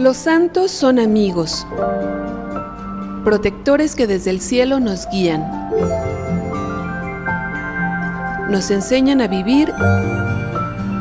Los 0.00 0.16
santos 0.16 0.70
son 0.70 0.98
amigos, 0.98 1.66
protectores 3.22 3.94
que 3.94 4.06
desde 4.06 4.30
el 4.30 4.40
cielo 4.40 4.80
nos 4.80 5.06
guían, 5.10 5.42
nos 8.50 8.70
enseñan 8.70 9.20
a 9.20 9.28
vivir 9.28 9.70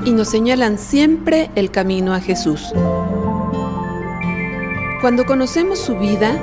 y 0.03 0.11
nos 0.11 0.27
señalan 0.27 0.77
siempre 0.77 1.49
el 1.55 1.71
camino 1.71 2.13
a 2.13 2.19
Jesús. 2.19 2.73
Cuando 4.99 5.25
conocemos 5.25 5.79
su 5.79 5.97
vida, 5.97 6.33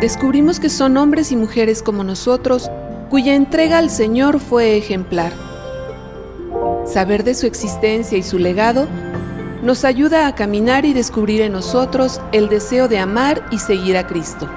descubrimos 0.00 0.58
que 0.58 0.70
son 0.70 0.96
hombres 0.96 1.30
y 1.30 1.36
mujeres 1.36 1.84
como 1.84 2.02
nosotros, 2.02 2.68
cuya 3.10 3.36
entrega 3.36 3.78
al 3.78 3.90
Señor 3.90 4.40
fue 4.40 4.76
ejemplar. 4.76 5.32
Saber 6.84 7.22
de 7.22 7.34
su 7.34 7.46
existencia 7.46 8.18
y 8.18 8.24
su 8.24 8.40
legado 8.40 8.88
nos 9.66 9.84
ayuda 9.84 10.28
a 10.28 10.34
caminar 10.36 10.84
y 10.84 10.92
descubrir 10.92 11.40
en 11.40 11.50
nosotros 11.50 12.20
el 12.30 12.48
deseo 12.48 12.86
de 12.86 13.00
amar 13.00 13.44
y 13.50 13.58
seguir 13.58 13.96
a 13.96 14.06
Cristo. 14.06 14.48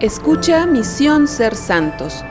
Escucha 0.00 0.64
Misión 0.64 1.28
Ser 1.28 1.54
Santos, 1.54 2.24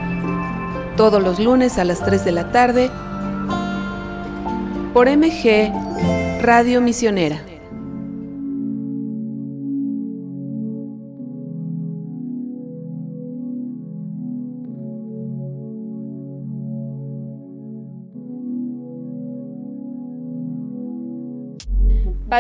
todos 0.98 1.22
los 1.22 1.40
lunes 1.40 1.78
a 1.78 1.86
las 1.86 2.04
3 2.04 2.26
de 2.26 2.32
la 2.32 2.52
tarde, 2.52 2.90
por 4.96 5.08
MG 5.08 5.72
Radio 6.42 6.82
Misionera. 6.82 7.51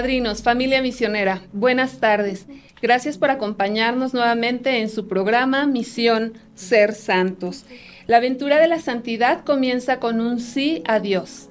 Padrinos, 0.01 0.41
familia 0.41 0.81
misionera, 0.81 1.43
buenas 1.53 1.99
tardes. 1.99 2.47
Gracias 2.81 3.19
por 3.19 3.29
acompañarnos 3.29 4.15
nuevamente 4.15 4.79
en 4.79 4.89
su 4.89 5.07
programa 5.07 5.67
Misión 5.67 6.33
Ser 6.55 6.95
Santos. 6.95 7.65
La 8.07 8.17
aventura 8.17 8.59
de 8.59 8.67
la 8.67 8.79
santidad 8.79 9.43
comienza 9.45 9.99
con 9.99 10.19
un 10.19 10.39
sí 10.39 10.81
a 10.87 10.99
Dios. 10.99 11.49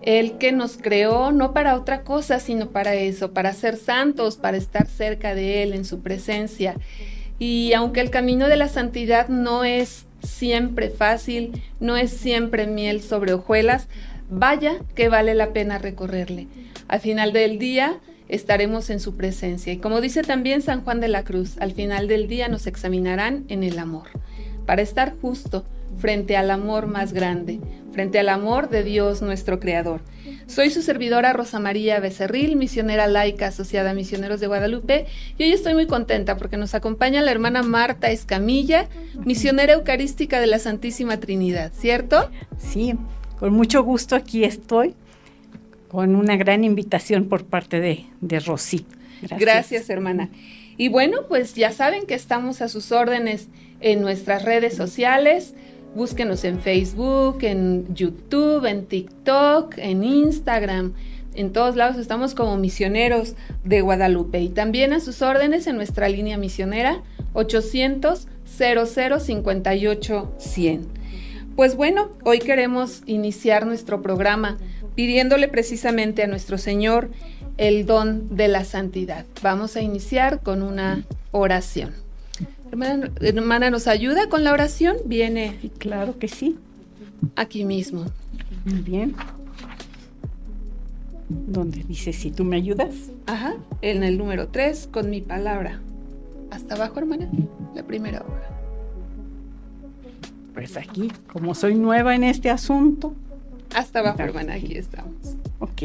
El 0.00 0.38
que 0.38 0.50
nos 0.50 0.78
creó 0.78 1.30
no 1.30 1.52
para 1.52 1.76
otra 1.76 2.00
cosa, 2.00 2.40
sino 2.40 2.70
para 2.70 2.94
eso, 2.94 3.34
para 3.34 3.52
ser 3.52 3.76
santos, 3.76 4.38
para 4.38 4.56
estar 4.56 4.86
cerca 4.86 5.34
de 5.34 5.62
Él 5.62 5.74
en 5.74 5.84
su 5.84 6.00
presencia. 6.00 6.76
Y 7.38 7.74
aunque 7.74 8.00
el 8.00 8.08
camino 8.08 8.48
de 8.48 8.56
la 8.56 8.68
santidad 8.68 9.28
no 9.28 9.62
es 9.62 10.06
siempre 10.22 10.88
fácil, 10.88 11.62
no 11.80 11.98
es 11.98 12.12
siempre 12.12 12.66
miel 12.66 13.02
sobre 13.02 13.34
hojuelas, 13.34 13.88
vaya 14.30 14.78
que 14.94 15.10
vale 15.10 15.34
la 15.34 15.52
pena 15.52 15.76
recorrerle. 15.76 16.48
Al 16.90 16.98
final 16.98 17.32
del 17.32 17.60
día 17.60 18.00
estaremos 18.28 18.90
en 18.90 18.98
su 18.98 19.16
presencia. 19.16 19.72
Y 19.72 19.76
como 19.76 20.00
dice 20.00 20.22
también 20.22 20.60
San 20.60 20.82
Juan 20.82 20.98
de 20.98 21.06
la 21.06 21.22
Cruz, 21.22 21.56
al 21.60 21.70
final 21.70 22.08
del 22.08 22.26
día 22.26 22.48
nos 22.48 22.66
examinarán 22.66 23.44
en 23.46 23.62
el 23.62 23.78
amor, 23.78 24.08
para 24.66 24.82
estar 24.82 25.14
justo 25.22 25.64
frente 25.98 26.36
al 26.36 26.50
amor 26.50 26.88
más 26.88 27.12
grande, 27.12 27.60
frente 27.92 28.18
al 28.18 28.28
amor 28.28 28.70
de 28.70 28.82
Dios 28.82 29.22
nuestro 29.22 29.60
Creador. 29.60 30.00
Soy 30.48 30.70
su 30.70 30.82
servidora 30.82 31.32
Rosa 31.32 31.60
María 31.60 32.00
Becerril, 32.00 32.56
misionera 32.56 33.06
laica 33.06 33.46
asociada 33.46 33.90
a 33.90 33.94
Misioneros 33.94 34.40
de 34.40 34.48
Guadalupe, 34.48 35.06
y 35.38 35.44
hoy 35.44 35.52
estoy 35.52 35.74
muy 35.74 35.86
contenta 35.86 36.36
porque 36.36 36.56
nos 36.56 36.74
acompaña 36.74 37.22
la 37.22 37.30
hermana 37.30 37.62
Marta 37.62 38.10
Escamilla, 38.10 38.88
misionera 39.24 39.74
eucarística 39.74 40.40
de 40.40 40.48
la 40.48 40.58
Santísima 40.58 41.20
Trinidad, 41.20 41.70
¿cierto? 41.72 42.30
Sí, 42.58 42.94
con 43.38 43.52
mucho 43.52 43.84
gusto 43.84 44.16
aquí 44.16 44.42
estoy 44.42 44.96
con 45.90 46.14
una 46.14 46.36
gran 46.36 46.62
invitación 46.62 47.26
por 47.26 47.44
parte 47.44 47.80
de, 47.80 48.40
Rosy. 48.40 48.86
Gracias. 49.20 49.40
Gracias, 49.40 49.90
hermana. 49.90 50.30
Y 50.76 50.88
bueno, 50.88 51.26
pues 51.28 51.54
ya 51.54 51.72
saben 51.72 52.06
que 52.06 52.14
estamos 52.14 52.62
a 52.62 52.68
sus 52.68 52.92
órdenes 52.92 53.48
en 53.80 54.00
nuestras 54.00 54.44
redes 54.44 54.74
sociales. 54.76 55.54
Búsquenos 55.94 56.44
en 56.44 56.60
Facebook, 56.60 57.38
en 57.42 57.92
YouTube, 57.94 58.64
en 58.66 58.86
TikTok, 58.86 59.74
en 59.78 60.04
Instagram. 60.04 60.94
En 61.34 61.52
todos 61.52 61.74
lados 61.74 61.96
estamos 61.96 62.34
como 62.34 62.56
misioneros 62.56 63.34
de 63.64 63.80
Guadalupe 63.80 64.40
y 64.40 64.48
también 64.48 64.92
a 64.92 65.00
sus 65.00 65.22
órdenes 65.22 65.66
en 65.66 65.76
nuestra 65.76 66.08
línea 66.08 66.38
misionera 66.38 67.02
800 67.32 68.28
00 68.46 69.20
58 69.20 70.34
100. 70.38 71.00
Pues 71.56 71.76
bueno, 71.76 72.10
hoy 72.24 72.38
queremos 72.38 73.02
iniciar 73.06 73.66
nuestro 73.66 74.00
programa 74.02 74.56
pidiéndole 75.00 75.48
precisamente 75.48 76.22
a 76.22 76.26
nuestro 76.26 76.58
Señor 76.58 77.08
el 77.56 77.86
don 77.86 78.36
de 78.36 78.48
la 78.48 78.64
santidad. 78.64 79.24
Vamos 79.42 79.74
a 79.76 79.80
iniciar 79.80 80.42
con 80.42 80.62
una 80.62 81.06
oración. 81.30 81.94
Hermana, 82.70 83.70
¿nos 83.70 83.86
ayuda 83.86 84.28
con 84.28 84.44
la 84.44 84.52
oración? 84.52 84.98
Viene. 85.06 85.56
Claro 85.78 86.18
que 86.18 86.28
sí. 86.28 86.58
Aquí 87.34 87.64
mismo. 87.64 88.04
Muy 88.66 88.82
bien. 88.82 89.16
¿Dónde 91.30 91.82
dice 91.88 92.12
si 92.12 92.30
tú 92.30 92.44
me 92.44 92.56
ayudas? 92.56 92.94
Ajá, 93.24 93.54
en 93.80 94.02
el 94.02 94.18
número 94.18 94.48
3, 94.48 94.90
con 94.92 95.08
mi 95.08 95.22
palabra. 95.22 95.80
Hasta 96.50 96.74
abajo, 96.74 96.98
hermana, 96.98 97.26
la 97.74 97.84
primera 97.84 98.20
hoja. 98.20 98.50
Pues 100.52 100.76
aquí, 100.76 101.10
como 101.32 101.54
soy 101.54 101.74
nueva 101.74 102.14
en 102.14 102.24
este 102.24 102.50
asunto, 102.50 103.14
hasta 103.74 104.00
abajo, 104.00 104.22
hermana, 104.22 104.54
aquí 104.54 104.76
estamos. 104.76 105.36
Ok. 105.58 105.82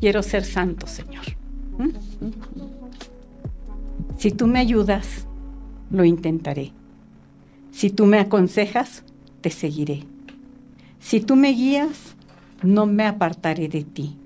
Quiero 0.00 0.22
ser 0.22 0.44
santo, 0.44 0.86
Señor. 0.86 1.24
¿Mm? 1.78 1.88
Si 4.18 4.30
tú 4.30 4.46
me 4.46 4.58
ayudas, 4.58 5.26
lo 5.90 6.04
intentaré. 6.04 6.72
Si 7.70 7.90
tú 7.90 8.06
me 8.06 8.18
aconsejas, 8.18 9.02
te 9.40 9.50
seguiré. 9.50 10.04
Si 11.00 11.20
tú 11.20 11.36
me 11.36 11.50
guías, 11.50 12.16
no 12.62 12.86
me 12.86 13.06
apartaré 13.06 13.68
de 13.68 13.84
ti. 13.84 14.16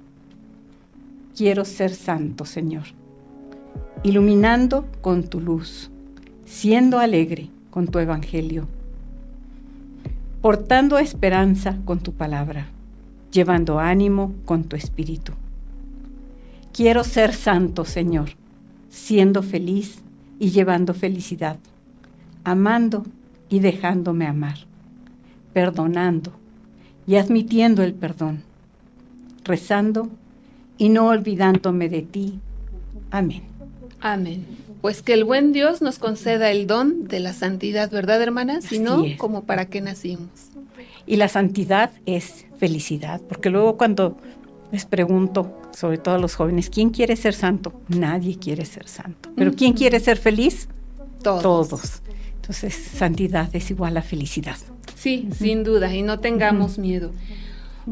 Quiero 1.37 1.65
ser 1.65 1.95
santo, 1.95 2.45
Señor, 2.45 2.85
iluminando 4.03 4.87
con 5.01 5.25
tu 5.25 5.41
luz, 5.41 5.91
siendo 6.45 6.99
alegre 6.99 7.51
con 7.71 7.87
tu 7.87 7.99
evangelio 8.01 8.67
portando 10.41 10.99
esperanza 10.99 11.79
con 11.85 11.99
tu 11.99 12.13
palabra, 12.13 12.69
llevando 13.33 13.81
ánimo 13.81 14.35
con 14.45 14.65
tu 14.65 14.77
espíritu. 14.77 15.33
Quiero 16.73 17.03
ser 17.03 17.35
santo, 17.35 17.85
Señor, 17.85 18.31
siendo 18.89 19.43
feliz 19.43 20.03
y 20.39 20.51
llevando 20.51 20.95
felicidad, 20.95 21.59
amando 22.45 23.05
y 23.49 23.59
dejándome 23.59 24.27
amar, 24.27 24.59
perdonando 25.53 26.33
y 27.07 27.17
admitiendo 27.17 27.83
el 27.83 27.95
perdón, 27.95 28.43
rezando 29.43 30.09
y 30.77 30.89
no 30.89 31.09
olvidándome 31.09 31.89
de 31.89 32.03
ti. 32.03 32.39
Amén. 33.11 33.43
Amén. 34.01 34.68
Pues 34.81 35.03
que 35.03 35.13
el 35.15 35.25
buen 35.25 35.53
Dios 35.53 35.83
nos 35.83 35.99
conceda 35.99 36.51
el 36.51 36.67
don 36.67 37.09
de 37.09 37.21
la 37.21 37.33
santidad, 37.33 37.91
¿verdad, 37.91 38.23
hermana? 38.23 38.61
Si 38.61 38.79
no, 38.79 39.05
como 39.17 39.45
para 39.45 39.67
qué 39.67 39.81
nacimos. 39.81 40.29
Y 41.07 41.17
la 41.17 41.29
santidad 41.29 41.91
es 42.07 42.47
felicidad, 42.59 43.21
porque 43.21 43.51
luego 43.51 43.77
cuando 43.77 44.19
les 44.71 44.85
pregunto, 44.85 45.61
sobre 45.73 45.99
todo 45.99 46.17
a 46.17 46.19
los 46.19 46.35
jóvenes, 46.35 46.71
¿quién 46.71 46.91
quiere 46.91 47.17
ser 47.17 47.35
santo? 47.35 47.81
Nadie 47.89 48.39
quiere 48.39 48.65
ser 48.65 48.87
santo. 48.87 49.31
¿Pero 49.35 49.53
quién 49.55 49.73
quiere 49.73 49.99
ser 50.01 50.19
feliz? 50.19 50.69
Todos. 51.23 51.43
Todos. 51.43 52.03
Entonces, 52.37 52.75
santidad 52.75 53.49
es 53.55 53.71
igual 53.71 53.97
a 53.97 54.03
felicidad. 54.03 54.57
Sí, 54.95 55.29
sin 55.37 55.65
duda, 55.65 55.95
y 55.95 56.03
no 56.03 56.21
tengamos 56.21 56.79
miedo. 56.79 57.13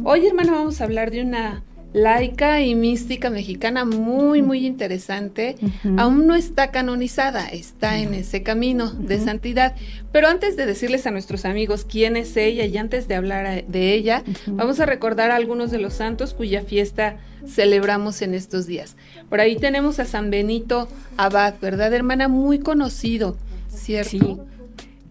Hoy, 0.04 0.26
hermana, 0.26 0.52
vamos 0.52 0.80
a 0.80 0.84
hablar 0.84 1.10
de 1.10 1.22
una 1.22 1.62
laica 1.92 2.60
y 2.60 2.74
mística 2.74 3.30
mexicana 3.30 3.84
muy, 3.84 4.42
muy 4.42 4.66
interesante. 4.66 5.56
Aún 5.96 6.26
no 6.26 6.34
está 6.34 6.70
canonizada, 6.70 7.46
está 7.48 7.98
en 7.98 8.14
ese 8.14 8.42
camino 8.42 8.90
de 8.90 9.18
santidad. 9.18 9.74
Pero 10.12 10.28
antes 10.28 10.56
de 10.56 10.66
decirles 10.66 11.06
a 11.06 11.10
nuestros 11.10 11.44
amigos 11.44 11.86
quién 11.88 12.16
es 12.16 12.36
ella 12.36 12.64
y 12.64 12.76
antes 12.76 13.08
de 13.08 13.14
hablar 13.14 13.64
de 13.66 13.94
ella, 13.94 14.22
vamos 14.46 14.80
a 14.80 14.86
recordar 14.86 15.30
a 15.30 15.36
algunos 15.36 15.70
de 15.70 15.78
los 15.78 15.94
santos 15.94 16.34
cuya 16.34 16.62
fiesta 16.62 17.16
celebramos 17.46 18.22
en 18.22 18.34
estos 18.34 18.66
días. 18.66 18.96
Por 19.28 19.40
ahí 19.40 19.56
tenemos 19.56 19.98
a 19.98 20.04
San 20.04 20.30
Benito 20.30 20.88
Abad, 21.16 21.54
¿verdad, 21.60 21.92
hermana? 21.94 22.28
Muy 22.28 22.58
conocido, 22.58 23.36
¿cierto? 23.68 24.10
Sí, 24.10 24.38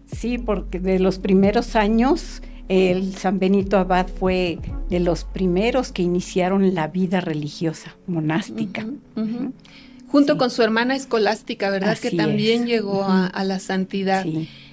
sí 0.06 0.38
porque 0.38 0.78
de 0.78 0.98
los 0.98 1.18
primeros 1.18 1.76
años 1.76 2.42
el 2.68 3.14
San 3.14 3.38
Benito 3.38 3.78
Abad 3.78 4.08
fue 4.08 4.58
de 4.88 5.00
los 5.00 5.24
primeros 5.24 5.92
que 5.92 6.02
iniciaron 6.02 6.74
la 6.74 6.88
vida 6.88 7.20
religiosa, 7.20 7.96
monástica. 8.06 8.86
Junto 10.08 10.38
con 10.38 10.50
su 10.50 10.62
hermana 10.62 10.96
escolástica, 10.96 11.70
¿verdad? 11.70 11.98
que 11.98 12.10
también 12.10 12.66
llegó 12.66 13.04
a, 13.04 13.44
la 13.44 13.58
santidad. 13.58 14.24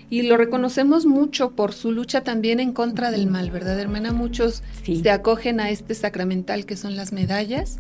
y 0.10 0.22
lo 0.24 0.38
reconocemos 0.38 1.06
mucho 1.06 1.52
por 1.52 1.74
su 1.74 1.92
lucha 1.92 2.22
también 2.22 2.60
en 2.60 2.72
contra 2.72 3.12
del 3.12 3.28
mal, 3.28 3.52
¿verdad, 3.52 3.80
hermana? 3.80 4.12
Muchos 4.12 4.64
se 4.84 5.10
acogen 5.10 5.60
a 5.60 5.70
este 5.70 5.96
sacramental 5.96 6.66
que 6.66 6.78
son 6.78 6.96
las 6.96 7.14
medallas, 7.14 7.80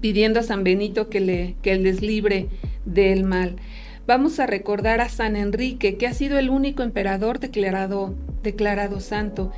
pidiendo 0.00 0.40
a 0.40 0.42
San 0.42 0.64
Benito 0.64 1.08
que, 1.08 1.20
le, 1.20 1.56
que 1.62 1.76
les 1.76 2.02
libre 2.02 2.48
del 2.84 3.24
mal. 3.24 3.56
Vamos 4.06 4.40
a 4.40 4.46
recordar 4.46 5.00
a 5.00 5.08
San 5.08 5.36
Enrique, 5.36 5.96
que 5.96 6.06
ha 6.08 6.12
sido 6.12 6.38
el 6.38 6.50
único 6.50 6.82
emperador 6.82 7.38
declarado, 7.38 8.14
declarado 8.42 9.00
santo. 9.00 9.52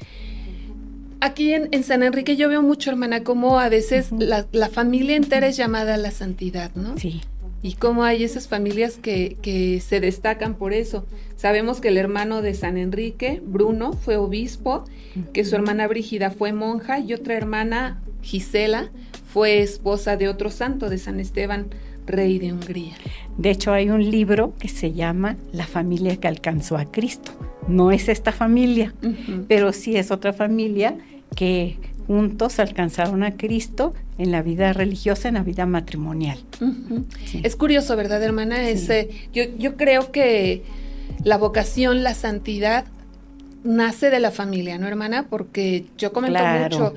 Aquí 1.21 1.55
en, 1.55 1.83
San 1.85 2.03
Enrique 2.03 2.37
yo 2.37 2.49
veo 2.49 2.63
mucho, 2.63 2.91
hermana, 2.91 3.25
como 3.25 3.59
a 3.59 3.69
veces 3.69 4.13
la, 4.13 4.47
la, 4.53 4.69
familia 4.69 5.17
entera 5.17 5.47
es 5.47 5.57
llamada 5.57 5.95
a 5.95 5.97
la 5.97 6.11
santidad, 6.11 6.71
¿no? 6.75 6.99
Sí 6.99 7.23
y 7.65 7.77
cómo 7.77 8.05
hay 8.05 8.25
esas 8.25 8.47
familias 8.47 8.99
que, 8.99 9.39
que, 9.41 9.81
se 9.81 9.99
destacan 9.99 10.55
por 10.55 10.75
eso. 10.75 11.07
Sabemos 11.35 11.81
que 11.81 11.89
el 11.89 11.97
hermano 11.97 12.43
de 12.43 12.53
San 12.53 12.77
Enrique, 12.77 13.41
Bruno, 13.43 13.95
fue 13.95 14.19
obispo, 14.19 14.85
que 15.33 15.47
su 15.47 15.55
hermana 15.57 15.89
Brígida 15.89 16.31
fue 16.31 16.53
monja 16.53 16.99
y 16.99 17.15
otra 17.15 17.33
hermana, 17.33 18.03
Gisela, 18.21 18.91
fue 19.27 19.61
esposa 19.63 20.19
de 20.19 20.29
otro 20.29 20.51
santo, 20.51 20.91
de 20.91 20.99
San 20.99 21.21
Esteban, 21.21 21.69
rey 22.05 22.39
de 22.39 22.53
Hungría. 22.53 22.97
De 23.39 23.51
hecho, 23.51 23.73
hay 23.73 23.91
un 23.91 24.11
libro 24.11 24.55
que 24.59 24.69
se 24.69 24.93
llama 24.93 25.37
La 25.53 25.67
familia 25.67 26.17
que 26.17 26.29
alcanzó 26.29 26.77
a 26.77 26.85
Cristo. 26.85 27.33
No 27.67 27.91
es 27.91 28.09
esta 28.09 28.33
familia, 28.33 28.95
pero 29.49 29.73
sí 29.73 29.97
es 29.97 30.11
otra 30.11 30.33
familia 30.33 30.97
que 31.35 31.79
juntos 32.07 32.59
alcanzaron 32.59 33.23
a 33.23 33.37
Cristo 33.37 33.95
en 34.19 34.31
la 34.31 34.43
vida 34.43 34.73
religiosa, 34.73 35.29
en 35.29 35.35
la 35.35 35.43
vida 35.43 35.67
matrimonial. 35.67 36.39
Es 37.43 37.57
curioso, 37.57 37.97
¿verdad, 37.97 38.23
hermana? 38.23 38.59
Yo 39.33 39.77
creo 39.77 40.13
que 40.13 40.63
la 41.25 41.39
vocación, 41.39 42.03
la 42.03 42.15
santidad, 42.15 42.85
nace 43.65 44.11
de 44.11 44.21
la 44.21 44.31
familia, 44.31 44.79
¿no, 44.79 44.87
hermana? 44.87 45.27
Porque 45.29 45.87
yo 45.99 46.13
comento 46.13 46.39
mucho 46.45 46.95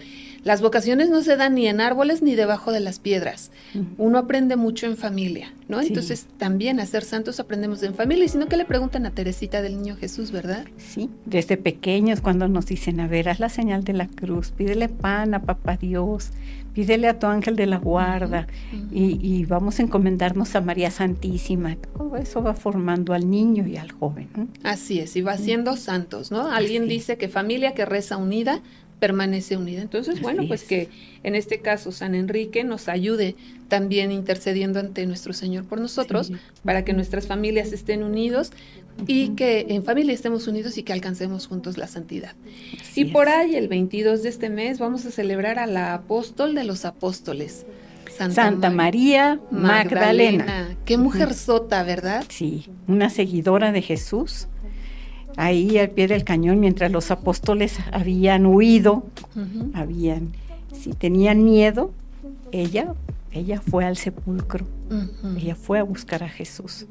las 0.47 0.61
vocaciones 0.61 1.09
no 1.09 1.21
se 1.23 1.35
dan 1.35 1.55
ni 1.55 1.67
en 1.67 1.81
árboles 1.81 2.21
ni 2.21 2.35
debajo 2.35 2.71
de 2.71 2.79
las 2.79 2.99
piedras. 2.99 3.51
Uno 3.97 4.17
aprende 4.17 4.55
mucho 4.55 4.85
en 4.85 4.95
familia, 4.95 5.53
¿no? 5.67 5.81
Entonces 5.81 6.25
también 6.37 6.79
a 6.79 6.85
ser 6.85 7.03
santos 7.03 7.41
aprendemos 7.41 7.83
en 7.83 7.93
familia. 7.93 8.23
Y 8.23 8.29
si 8.29 8.37
no, 8.37 8.47
que 8.47 8.55
le 8.55 8.63
preguntan 8.63 9.05
a 9.05 9.11
Teresita 9.11 9.61
del 9.61 9.75
Niño 9.75 9.97
Jesús, 9.97 10.31
¿verdad? 10.31 10.65
Sí, 10.77 11.09
desde 11.25 11.57
pequeños 11.57 12.21
cuando 12.21 12.47
nos 12.47 12.65
dicen, 12.65 13.01
a 13.01 13.09
ver, 13.09 13.27
haz 13.27 13.41
la 13.41 13.49
señal 13.49 13.83
de 13.83 13.91
la 13.91 14.07
cruz, 14.07 14.51
pídele 14.51 14.87
pan 14.87 15.33
a 15.33 15.41
papá 15.41 15.75
Dios, 15.75 16.31
pídele 16.77 17.07
a 17.07 17.17
tu 17.17 17.25
ángel 17.25 17.55
de 17.55 17.65
la 17.65 17.79
guarda 17.79 18.45
y, 18.91 19.45
vamos 19.45 19.79
a 19.79 19.81
encomendarnos 19.81 20.55
a 20.55 20.61
María 20.61 20.91
Santísima. 20.91 21.75
Todo 21.75 22.17
eso 22.17 22.43
va 22.43 22.53
formando 22.53 23.15
al 23.15 23.31
niño 23.31 23.65
y 23.65 23.77
al 23.77 23.91
joven. 23.91 24.29
Así 24.61 24.99
es, 24.99 25.15
y 25.15 25.21
va 25.21 25.39
siendo 25.39 25.75
santos, 25.75 26.29
¿no? 26.29 26.51
Alguien 26.51 26.87
dice 26.87 27.17
que 27.17 27.29
familia 27.29 27.73
que 27.73 27.83
reza 27.85 28.17
unida 28.17 28.61
permanece 28.99 29.57
unida. 29.57 29.81
Entonces, 29.81 30.21
bueno, 30.21 30.43
pues 30.47 30.65
que 30.65 30.89
en 31.23 31.33
este 31.33 31.61
caso 31.61 31.91
San 31.91 32.13
Enrique 32.13 32.63
nos 32.63 32.89
ayude 32.89 33.35
también 33.67 34.11
intercediendo 34.11 34.79
ante 34.79 35.05
nuestro 35.05 35.33
Señor 35.33 35.65
por 35.65 35.79
nosotros, 35.79 36.31
para 36.63 36.83
que 36.83 36.93
nuestras 36.93 37.27
familias 37.27 37.73
estén 37.73 38.03
unidos 38.03 38.51
y 39.05 39.29
que 39.29 39.67
en 39.69 39.83
familia 39.83 40.13
estemos 40.13 40.47
unidos 40.47 40.77
y 40.77 40.83
que 40.83 40.93
alcancemos 40.93 41.47
juntos 41.47 41.77
la 41.77 41.87
santidad. 41.87 42.33
y 42.95 43.05
por 43.05 43.29
ahí, 43.29 43.55
el 43.55 43.67
22 43.67 44.23
de 44.23 44.29
este 44.29 44.49
mes, 44.49 44.79
vamos 44.79 45.05
a 45.05 45.11
celebrar 45.11 45.59
a 45.59 45.67
la 45.67 45.93
apóstol 45.93 46.55
de 46.55 46.63
los 46.63 46.85
apóstoles. 46.85 47.65
Santa, 48.09 48.69
María 48.71 49.39
Magdalena. 49.51 50.75
Qué 50.85 50.97
mujer 50.97 51.33
sota, 51.33 51.83
¿verdad? 51.83 52.25
Sí, 52.29 52.65
una 52.87 53.09
seguidora 53.09 53.71
de 53.71 53.81
Jesús 53.81 54.47
ahí 55.37 55.77
al 55.77 55.91
pie 55.91 56.07
del 56.07 56.25
cañón 56.25 56.59
mientras 56.59 56.91
los 56.91 57.11
apóstoles 57.11 57.77
habían 57.93 58.45
huido, 58.45 59.05
habían, 59.73 60.33
si 60.73 60.91
tenían 60.91 61.45
miedo, 61.45 61.91
ella, 62.51 62.93
ella 63.37 63.61
fue 63.61 63.85
al 63.85 63.97
sepulcro, 63.97 64.65
ella 65.37 65.55
fue 65.55 65.79
a 65.79 65.83
buscar 65.83 66.23
a 66.23 66.29
Jesús. 66.29 66.87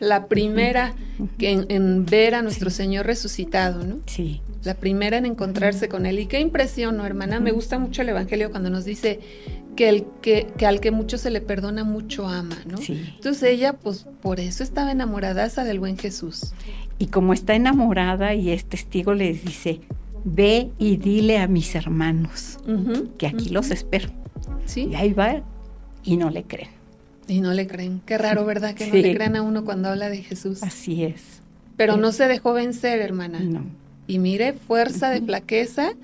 La 0.00 0.26
primera 0.26 0.94
que 1.38 1.66
en, 1.68 2.06
ver 2.06 2.34
a 2.34 2.42
nuestro 2.42 2.70
Señor 2.70 3.06
resucitado, 3.06 3.84
¿no? 3.84 4.00
Sí. 4.06 4.40
La 4.62 4.74
primera 4.74 5.18
en 5.18 5.26
encontrarse 5.26 5.88
con 5.88 6.06
Él. 6.06 6.18
Y 6.18 6.26
qué 6.26 6.40
impresión, 6.40 6.96
¿no, 6.96 7.04
hermana? 7.04 7.38
Me 7.40 7.52
gusta 7.52 7.78
mucho 7.78 8.02
el 8.02 8.08
Evangelio 8.08 8.50
cuando 8.50 8.70
nos 8.70 8.84
dice 8.84 9.20
que, 9.76 9.88
el, 9.88 10.06
que, 10.22 10.46
que, 10.56 10.66
al 10.66 10.80
que 10.80 10.90
mucho 10.90 11.18
se 11.18 11.30
le 11.30 11.40
perdona, 11.40 11.84
mucho 11.84 12.28
ama, 12.28 12.56
¿no? 12.66 12.78
Sí. 12.78 13.12
Entonces 13.16 13.42
ella, 13.42 13.74
pues 13.74 14.06
por 14.22 14.40
eso 14.40 14.62
estaba 14.62 14.90
enamoradaza 14.90 15.64
del 15.64 15.80
buen 15.80 15.98
Jesús. 15.98 16.54
Y 16.98 17.06
como 17.06 17.32
está 17.32 17.54
enamorada 17.54 18.34
y 18.34 18.50
es 18.50 18.64
testigo, 18.64 19.14
les 19.14 19.44
dice, 19.44 19.80
ve 20.24 20.70
y 20.78 20.96
dile 20.96 21.38
a 21.38 21.46
mis 21.46 21.74
hermanos 21.74 22.58
que 23.18 23.26
aquí 23.26 23.50
los 23.50 23.70
espero. 23.70 24.08
¿Sí? 24.64 24.88
Y 24.90 24.94
ahí 24.94 25.12
va 25.12 25.42
y 26.04 26.16
no 26.16 26.30
le 26.30 26.44
creen. 26.44 26.70
Y 27.26 27.40
no 27.40 27.52
le 27.52 27.66
creen. 27.66 28.02
Qué 28.04 28.18
raro, 28.18 28.44
¿verdad? 28.44 28.74
Que 28.74 28.86
no 28.86 28.94
le 28.94 29.14
crean 29.14 29.36
a 29.36 29.42
uno 29.42 29.64
cuando 29.64 29.88
habla 29.88 30.10
de 30.10 30.22
Jesús. 30.22 30.62
Así 30.62 31.04
es. 31.04 31.40
Pero 31.76 31.96
no 31.96 32.12
se 32.12 32.28
dejó 32.28 32.52
vencer, 32.52 33.00
hermana. 33.00 33.40
No. 33.40 33.64
Y 34.06 34.18
mire, 34.18 34.52
fuerza 34.52 35.10
de 35.10 35.22
flaqueza. 35.22 35.94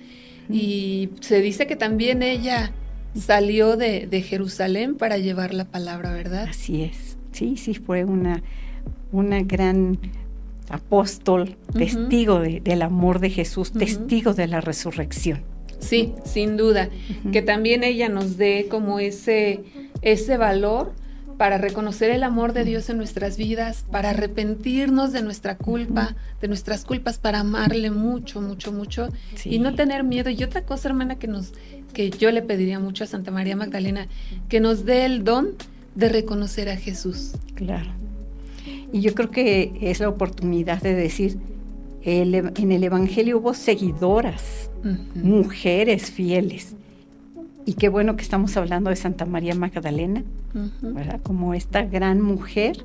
Y 0.48 1.10
se 1.20 1.40
dice 1.40 1.66
que 1.66 1.76
también 1.76 2.22
ella 2.22 2.72
salió 3.14 3.76
de, 3.76 4.08
de, 4.08 4.22
Jerusalén 4.22 4.96
para 4.96 5.16
llevar 5.18 5.54
la 5.54 5.64
palabra, 5.64 6.12
¿verdad? 6.12 6.48
Así 6.48 6.82
es. 6.82 7.16
Sí, 7.30 7.56
sí, 7.56 7.74
fue 7.74 8.04
una, 8.04 8.42
una 9.12 9.42
gran 9.42 9.98
apóstol, 10.70 11.56
testigo 11.76 12.40
del 12.40 12.82
amor 12.82 13.18
de 13.18 13.30
Jesús, 13.30 13.72
testigo 13.72 14.34
de 14.34 14.46
la 14.46 14.60
resurrección. 14.60 15.42
Sí, 15.80 16.12
sin 16.24 16.56
duda. 16.56 16.90
Que 17.32 17.42
también 17.42 17.84
ella 17.84 18.08
nos 18.08 18.36
dé 18.36 18.66
como 18.70 19.00
ese, 19.00 19.60
ese 20.02 20.36
valor 20.36 20.92
para 21.40 21.56
reconocer 21.56 22.10
el 22.10 22.22
amor 22.22 22.52
de 22.52 22.64
Dios 22.64 22.90
en 22.90 22.98
nuestras 22.98 23.38
vidas, 23.38 23.86
para 23.90 24.10
arrepentirnos 24.10 25.12
de 25.12 25.22
nuestra 25.22 25.56
culpa, 25.56 26.14
de 26.42 26.48
nuestras 26.48 26.84
culpas, 26.84 27.16
para 27.16 27.40
amarle 27.40 27.90
mucho, 27.90 28.42
mucho, 28.42 28.72
mucho 28.72 29.08
y 29.46 29.58
no 29.58 29.74
tener 29.74 30.04
miedo. 30.04 30.28
Y 30.28 30.42
otra 30.42 30.62
cosa, 30.64 30.90
hermana, 30.90 31.18
que 31.18 31.28
nos, 31.28 31.54
que 31.94 32.10
yo 32.10 32.30
le 32.30 32.42
pediría 32.42 32.78
mucho 32.78 33.04
a 33.04 33.06
Santa 33.06 33.30
María 33.30 33.56
Magdalena, 33.56 34.06
que 34.50 34.60
nos 34.60 34.84
dé 34.84 35.06
el 35.06 35.24
don 35.24 35.54
de 35.94 36.10
reconocer 36.10 36.68
a 36.68 36.76
Jesús. 36.76 37.32
Claro. 37.54 37.90
Y 38.92 39.00
yo 39.00 39.14
creo 39.14 39.30
que 39.30 39.72
es 39.80 39.98
la 40.00 40.10
oportunidad 40.10 40.82
de 40.82 40.94
decir, 40.94 41.38
en 42.02 42.72
el 42.72 42.84
Evangelio 42.84 43.38
hubo 43.38 43.54
seguidoras, 43.54 44.70
mujeres 45.14 46.10
fieles. 46.10 46.74
Y 47.70 47.74
qué 47.74 47.88
bueno 47.88 48.16
que 48.16 48.22
estamos 48.22 48.56
hablando 48.56 48.90
de 48.90 48.96
Santa 48.96 49.26
María 49.26 49.54
Magdalena, 49.54 50.24
¿verdad? 50.82 51.20
Como 51.22 51.54
esta 51.54 51.82
gran 51.84 52.20
mujer 52.20 52.84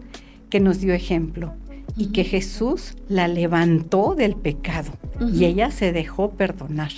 que 0.52 0.60
nos 0.60 0.80
dio 0.80 0.94
ejemplo 0.94 1.56
y 1.98 2.12
que 2.12 2.24
Jesús 2.24 2.94
la 3.10 3.28
levantó 3.28 4.14
del 4.14 4.36
pecado 4.36 4.92
y 5.34 5.46
ella 5.46 5.72
se 5.72 5.92
dejó 5.92 6.34
perdonar. 6.34 6.92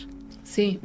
Sí, 0.43 0.81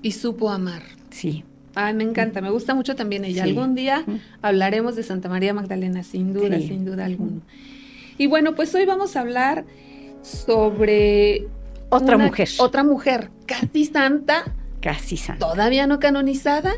y 0.00 0.12
supo 0.12 0.48
amar. 0.48 0.80
Sí. 1.10 1.44
Ay, 1.74 1.92
me 1.92 2.04
encanta, 2.04 2.40
me 2.40 2.48
gusta 2.48 2.74
mucho 2.74 2.96
también 2.96 3.26
ella. 3.26 3.44
Algún 3.44 3.74
día 3.74 4.06
hablaremos 4.40 4.96
de 4.96 5.02
Santa 5.02 5.28
María 5.28 5.52
Magdalena, 5.52 6.04
sin 6.04 6.32
duda, 6.32 6.58
sin 6.58 6.86
duda 6.86 7.04
alguna. 7.04 7.42
Y 8.16 8.28
bueno, 8.28 8.54
pues 8.54 8.74
hoy 8.74 8.86
vamos 8.86 9.14
a 9.16 9.20
hablar 9.20 9.66
sobre 10.22 11.48
otra 11.90 12.16
mujer. 12.16 12.48
Otra 12.56 12.82
mujer, 12.82 13.28
casi 13.44 13.84
santa. 13.84 14.54
Casi 14.80 15.16
santa. 15.16 15.46
Todavía 15.48 15.86
no 15.86 15.98
canonizada, 15.98 16.74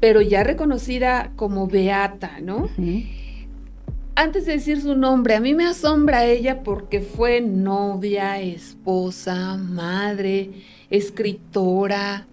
pero 0.00 0.20
ya 0.20 0.42
reconocida 0.42 1.32
como 1.36 1.66
beata, 1.66 2.40
¿no? 2.40 2.68
Antes 4.14 4.46
de 4.46 4.52
decir 4.52 4.82
su 4.82 4.94
nombre, 4.94 5.36
a 5.36 5.40
mí 5.40 5.54
me 5.54 5.64
asombra 5.64 6.24
ella 6.24 6.62
porque 6.62 7.00
fue 7.00 7.40
novia, 7.40 8.40
esposa, 8.40 9.56
madre, 9.56 10.50
escritora, 10.90 12.26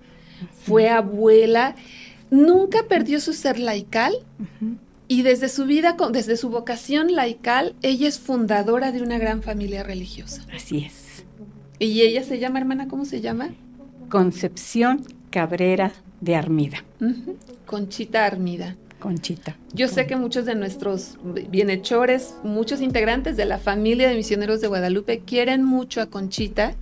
fue 0.66 0.90
abuela, 0.90 1.76
nunca 2.30 2.88
perdió 2.88 3.22
su 3.22 3.34
ser 3.34 3.60
laical 3.60 4.14
y 5.08 5.22
desde 5.22 5.48
su 5.48 5.66
vida, 5.66 5.96
desde 6.12 6.38
su 6.38 6.50
vocación 6.50 7.14
laical, 7.14 7.76
ella 7.82 8.08
es 8.08 8.20
fundadora 8.20 8.92
de 8.92 9.02
una 9.02 9.18
gran 9.18 9.42
familia 9.42 9.84
religiosa. 9.84 10.46
Así 10.54 10.86
es. 10.86 11.24
¿Y 11.80 12.02
ella 12.02 12.24
se 12.24 12.40
llama, 12.40 12.60
hermana, 12.60 12.88
cómo 12.88 13.06
se 13.06 13.22
llama? 13.22 13.52
Concepción 14.10 15.06
Cabrera 15.30 15.94
de 16.20 16.36
Armida. 16.36 16.84
Conchita 17.66 18.26
Armida. 18.26 18.76
Conchita. 19.00 19.56
Yo 19.72 19.88
sé 19.88 20.08
que 20.08 20.18
muchos 20.18 20.46
de 20.46 20.56
nuestros 20.56 21.18
bienhechores, 21.50 22.34
muchos 22.44 22.82
integrantes 22.82 23.38
de 23.38 23.46
la 23.46 23.58
familia 23.58 24.10
de 24.10 24.16
misioneros 24.16 24.60
de 24.60 24.68
Guadalupe 24.68 25.20
quieren 25.20 25.64
mucho 25.64 26.02
a 26.02 26.08
Conchita 26.08 26.74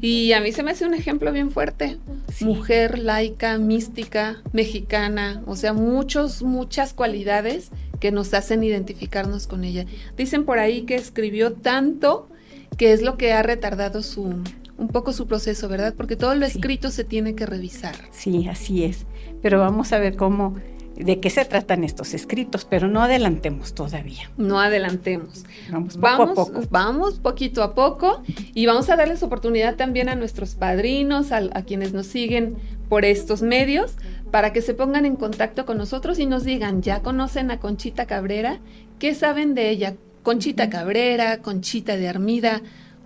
y 0.00 0.32
a 0.32 0.40
mí 0.40 0.52
se 0.52 0.62
me 0.62 0.70
hace 0.70 0.86
un 0.86 0.94
ejemplo 0.94 1.32
bien 1.32 1.50
fuerte. 1.50 1.98
Mujer 2.40 2.98
laica, 2.98 3.58
mística, 3.58 4.42
mexicana, 4.52 5.42
o 5.46 5.56
sea, 5.56 5.72
muchos, 5.72 6.42
muchas 6.42 6.92
cualidades 6.92 7.70
que 7.98 8.12
nos 8.12 8.34
hacen 8.34 8.62
identificarnos 8.62 9.46
con 9.46 9.64
ella. 9.64 9.86
Dicen 10.16 10.44
por 10.44 10.58
ahí 10.58 10.82
que 10.82 10.94
escribió 10.94 11.54
tanto 11.54 12.28
que 12.76 12.92
es 12.92 13.02
lo 13.02 13.16
que 13.16 13.32
ha 13.32 13.42
retardado 13.42 14.02
su 14.02 14.42
un 14.82 14.88
poco 14.88 15.12
su 15.12 15.26
proceso, 15.26 15.68
¿verdad? 15.68 15.94
Porque 15.96 16.16
todo 16.16 16.34
lo 16.34 16.44
escrito 16.44 16.90
se 16.90 17.04
tiene 17.04 17.34
que 17.34 17.46
revisar. 17.46 17.94
Sí, 18.10 18.48
así 18.48 18.84
es. 18.84 19.06
Pero 19.40 19.58
vamos 19.60 19.92
a 19.92 19.98
ver 19.98 20.16
cómo 20.16 20.56
de 20.96 21.20
qué 21.20 21.30
se 21.30 21.44
tratan 21.44 21.84
estos 21.84 22.14
escritos, 22.14 22.64
pero 22.64 22.88
no 22.88 23.00
adelantemos 23.00 23.74
todavía. 23.74 24.30
No 24.36 24.60
adelantemos. 24.60 25.44
Vamos 25.70 25.96
poco 25.96 26.22
a 26.22 26.34
poco. 26.34 26.62
Vamos 26.70 27.18
poquito 27.18 27.62
a 27.62 27.74
poco 27.74 28.22
y 28.54 28.66
vamos 28.66 28.90
a 28.90 28.96
darles 28.96 29.22
oportunidad 29.22 29.76
también 29.76 30.08
a 30.08 30.14
nuestros 30.14 30.54
padrinos, 30.54 31.32
a, 31.32 31.38
a 31.38 31.62
quienes 31.62 31.92
nos 31.92 32.06
siguen 32.06 32.56
por 32.88 33.04
estos 33.04 33.40
medios, 33.40 33.96
para 34.30 34.52
que 34.52 34.60
se 34.60 34.74
pongan 34.74 35.06
en 35.06 35.16
contacto 35.16 35.64
con 35.64 35.78
nosotros 35.78 36.18
y 36.18 36.26
nos 36.26 36.44
digan, 36.44 36.82
¿ya 36.82 37.00
conocen 37.00 37.50
a 37.50 37.58
Conchita 37.58 38.06
Cabrera? 38.06 38.60
¿Qué 38.98 39.14
saben 39.14 39.54
de 39.54 39.70
ella? 39.70 39.94
Conchita 40.22 40.68
Cabrera, 40.68 41.38
Conchita 41.38 41.96
de 41.96 42.08
Armida. 42.08 42.62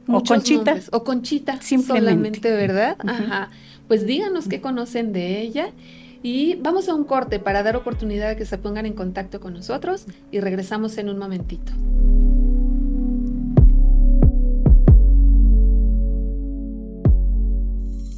O 0.08 0.22
Conchita. 0.22 0.76
O 0.92 1.04
Conchita, 1.04 1.60
solamente, 1.60 2.50
¿verdad? 2.50 2.96
Ajá. 2.98 3.50
Pues 3.88 4.06
díganos 4.06 4.48
qué 4.48 4.60
conocen 4.60 5.12
de 5.12 5.40
ella 5.40 5.70
y 6.22 6.56
vamos 6.56 6.88
a 6.88 6.94
un 6.94 7.04
corte 7.04 7.38
para 7.38 7.62
dar 7.62 7.76
oportunidad 7.76 8.28
de 8.28 8.36
que 8.36 8.46
se 8.46 8.58
pongan 8.58 8.86
en 8.86 8.94
contacto 8.94 9.40
con 9.40 9.54
nosotros 9.54 10.06
y 10.32 10.40
regresamos 10.40 10.98
en 10.98 11.08
un 11.08 11.18
momentito. 11.18 11.72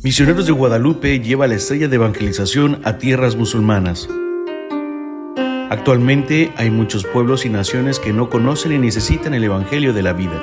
Misioneros 0.02 0.47
de 0.47 0.52
Guadalupe 0.52 1.21
lleva 1.21 1.47
la 1.47 1.57
estrella 1.57 1.88
de 1.88 1.97
evangelización 1.97 2.80
a 2.85 2.97
tierras 2.99 3.37
musulmanas. 3.37 4.09
Actualmente 5.71 6.50
hay 6.57 6.71
muchos 6.71 7.04
pueblos 7.04 7.45
y 7.45 7.50
naciones 7.50 7.99
que 7.99 8.14
no 8.14 8.30
conocen 8.30 8.73
y 8.73 8.78
necesitan 8.78 9.35
el 9.35 9.45
Evangelio 9.45 9.92
de 9.92 10.02
la 10.02 10.14
vida. 10.14 10.42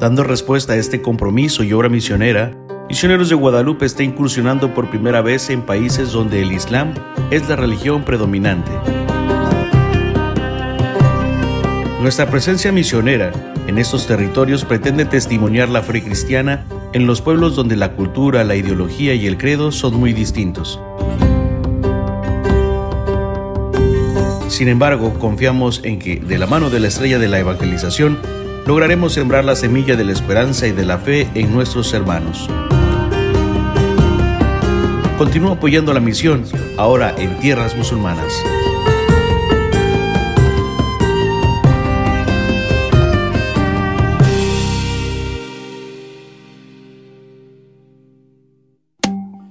Dando 0.00 0.24
respuesta 0.24 0.72
a 0.72 0.76
este 0.76 1.02
compromiso 1.02 1.62
y 1.62 1.74
obra 1.74 1.90
misionera, 1.90 2.56
Misioneros 2.88 3.28
de 3.28 3.34
Guadalupe 3.34 3.84
está 3.84 4.02
incursionando 4.02 4.72
por 4.72 4.88
primera 4.88 5.20
vez 5.20 5.50
en 5.50 5.60
países 5.60 6.10
donde 6.10 6.40
el 6.40 6.52
Islam 6.52 6.94
es 7.30 7.46
la 7.50 7.54
religión 7.54 8.02
predominante. 8.02 8.70
Nuestra 12.00 12.30
presencia 12.30 12.72
misionera 12.72 13.30
en 13.66 13.76
estos 13.76 14.06
territorios 14.06 14.64
pretende 14.64 15.04
testimoniar 15.04 15.68
la 15.68 15.82
fe 15.82 16.02
cristiana 16.02 16.64
en 16.94 17.06
los 17.06 17.20
pueblos 17.20 17.54
donde 17.54 17.76
la 17.76 17.92
cultura, 17.92 18.42
la 18.42 18.56
ideología 18.56 19.12
y 19.12 19.26
el 19.26 19.36
credo 19.36 19.70
son 19.70 20.00
muy 20.00 20.14
distintos. 20.14 20.80
Sin 24.48 24.66
embargo, 24.68 25.12
confiamos 25.18 25.82
en 25.84 25.98
que, 25.98 26.16
de 26.16 26.38
la 26.38 26.46
mano 26.46 26.70
de 26.70 26.80
la 26.80 26.88
estrella 26.88 27.18
de 27.18 27.28
la 27.28 27.38
evangelización, 27.38 28.39
lograremos 28.66 29.12
sembrar 29.12 29.44
la 29.44 29.56
semilla 29.56 29.96
de 29.96 30.04
la 30.04 30.12
esperanza 30.12 30.66
y 30.66 30.72
de 30.72 30.84
la 30.84 30.98
fe 30.98 31.28
en 31.34 31.52
nuestros 31.52 31.92
hermanos. 31.92 32.48
Continúa 35.18 35.52
apoyando 35.52 35.92
la 35.92 36.00
misión, 36.00 36.44
ahora 36.78 37.14
en 37.18 37.38
tierras 37.40 37.76
musulmanas. 37.76 38.32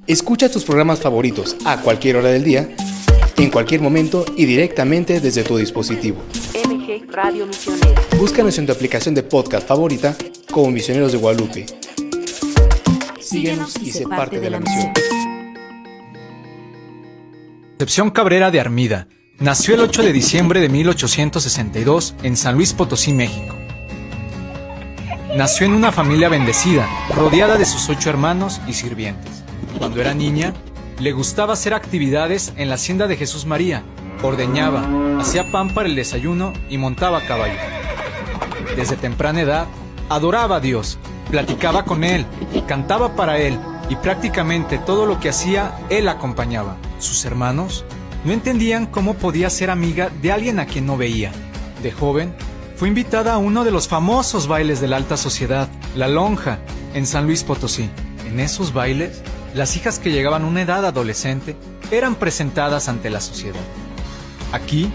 Escucha 0.07 0.49
tus 0.49 0.63
programas 0.63 1.01
favoritos 1.01 1.55
a 1.65 1.81
cualquier 1.81 2.15
hora 2.15 2.29
del 2.29 2.43
día, 2.43 2.67
en 3.37 3.51
cualquier 3.51 3.79
momento 3.79 4.25
y 4.35 4.45
directamente 4.45 5.19
desde 5.19 5.43
tu 5.43 5.57
dispositivo. 5.57 6.17
MG 6.53 7.06
Radio 7.12 7.46
Misionera. 7.46 8.01
Búscanos 8.18 8.58
en 8.58 8.65
tu 8.65 8.72
aplicación 8.72 9.13
de 9.13 9.22
podcast 9.22 9.68
favorita 9.68 10.15
como 10.51 10.72
Misioneros 10.72 11.12
de 11.12 11.20
Guadalupe. 11.20 11.65
Síguenos 13.22 13.75
y 13.79 13.91
sé 13.91 14.08
parte 14.08 14.39
de 14.39 14.50
la 14.50 14.60
misión. 14.60 14.91
Concepción 17.77 18.10
Cabrera 18.10 18.50
de 18.50 18.60
Armida 18.60 19.08
nació 19.38 19.75
el 19.75 19.82
8 19.82 20.01
de 20.01 20.12
diciembre 20.12 20.60
de 20.60 20.70
1862 20.70 22.15
en 22.24 22.36
San 22.36 22.56
Luis 22.56 22.74
Potosí, 22.74 23.13
México. 23.13 23.56
Nació 25.38 25.68
en 25.68 25.74
una 25.74 25.91
familia 25.91 26.29
bendecida, 26.29 26.89
rodeada 27.15 27.58
de 27.58 27.65
sus 27.65 27.88
ocho 27.89 28.10
hermanos 28.10 28.60
y 28.68 28.74
sirvientes. 28.74 29.44
Cuando 29.77 30.01
era 30.01 30.15
niña, 30.15 30.56
le 31.00 31.12
gustaba 31.12 31.53
hacer 31.53 31.75
actividades 31.75 32.53
en 32.58 32.70
la 32.70 32.75
hacienda 32.75 33.08
de 33.08 33.18
Jesús 33.18 33.46
María, 33.46 33.84
ordeñaba, 34.21 34.83
hacía 35.19 35.51
pan 35.51 35.69
para 35.69 35.88
el 35.88 35.95
desayuno 35.95 36.53
y 36.69 36.77
montaba 36.77 37.21
caballo. 37.21 37.59
Desde 38.75 38.95
temprana 38.95 39.41
edad, 39.41 39.67
adoraba 40.09 40.57
a 40.57 40.59
Dios, 40.59 40.97
platicaba 41.29 41.85
con 41.85 42.03
Él, 42.03 42.25
cantaba 42.67 43.15
para 43.15 43.39
Él 43.39 43.59
y 43.89 43.95
prácticamente 43.95 44.77
todo 44.77 45.05
lo 45.05 45.19
que 45.19 45.29
hacía, 45.29 45.77
Él 45.89 46.07
acompañaba. 46.07 46.77
Sus 46.99 47.25
hermanos 47.25 47.85
no 48.23 48.33
entendían 48.33 48.85
cómo 48.85 49.15
podía 49.15 49.49
ser 49.49 49.69
amiga 49.69 50.09
de 50.21 50.31
alguien 50.31 50.59
a 50.59 50.65
quien 50.65 50.85
no 50.85 50.97
veía. 50.97 51.31
De 51.81 51.91
joven, 51.91 52.33
fue 52.75 52.88
invitada 52.88 53.33
a 53.33 53.38
uno 53.38 53.63
de 53.63 53.71
los 53.71 53.88
famosos 53.88 54.47
bailes 54.47 54.79
de 54.79 54.88
la 54.88 54.97
alta 54.97 55.17
sociedad, 55.17 55.67
La 55.95 56.07
Lonja, 56.07 56.59
en 56.93 57.05
San 57.05 57.25
Luis 57.25 57.43
Potosí. 57.43 57.89
En 58.27 58.39
esos 58.39 58.73
bailes, 58.73 59.21
las 59.53 59.75
hijas 59.75 59.99
que 59.99 60.11
llegaban 60.11 60.43
a 60.43 60.47
una 60.47 60.61
edad 60.61 60.85
adolescente 60.85 61.55
eran 61.91 62.15
presentadas 62.15 62.88
ante 62.88 63.09
la 63.09 63.19
sociedad. 63.19 63.59
Aquí 64.51 64.91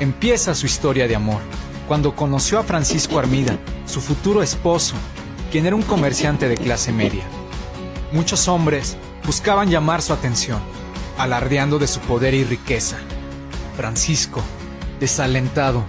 empieza 0.00 0.54
su 0.54 0.64
historia 0.64 1.06
de 1.06 1.14
amor, 1.14 1.40
cuando 1.86 2.16
conoció 2.16 2.58
a 2.58 2.62
Francisco 2.62 3.18
Armida, 3.18 3.58
su 3.86 4.00
futuro 4.00 4.42
esposo, 4.42 4.94
quien 5.50 5.66
era 5.66 5.76
un 5.76 5.82
comerciante 5.82 6.48
de 6.48 6.56
clase 6.56 6.90
media. 6.90 7.24
Muchos 8.12 8.48
hombres 8.48 8.96
buscaban 9.26 9.68
llamar 9.68 10.00
su 10.00 10.14
atención, 10.14 10.60
alardeando 11.18 11.78
de 11.78 11.86
su 11.86 12.00
poder 12.00 12.32
y 12.32 12.44
riqueza. 12.44 12.96
Francisco, 13.76 14.40
desalentado, 15.00 15.84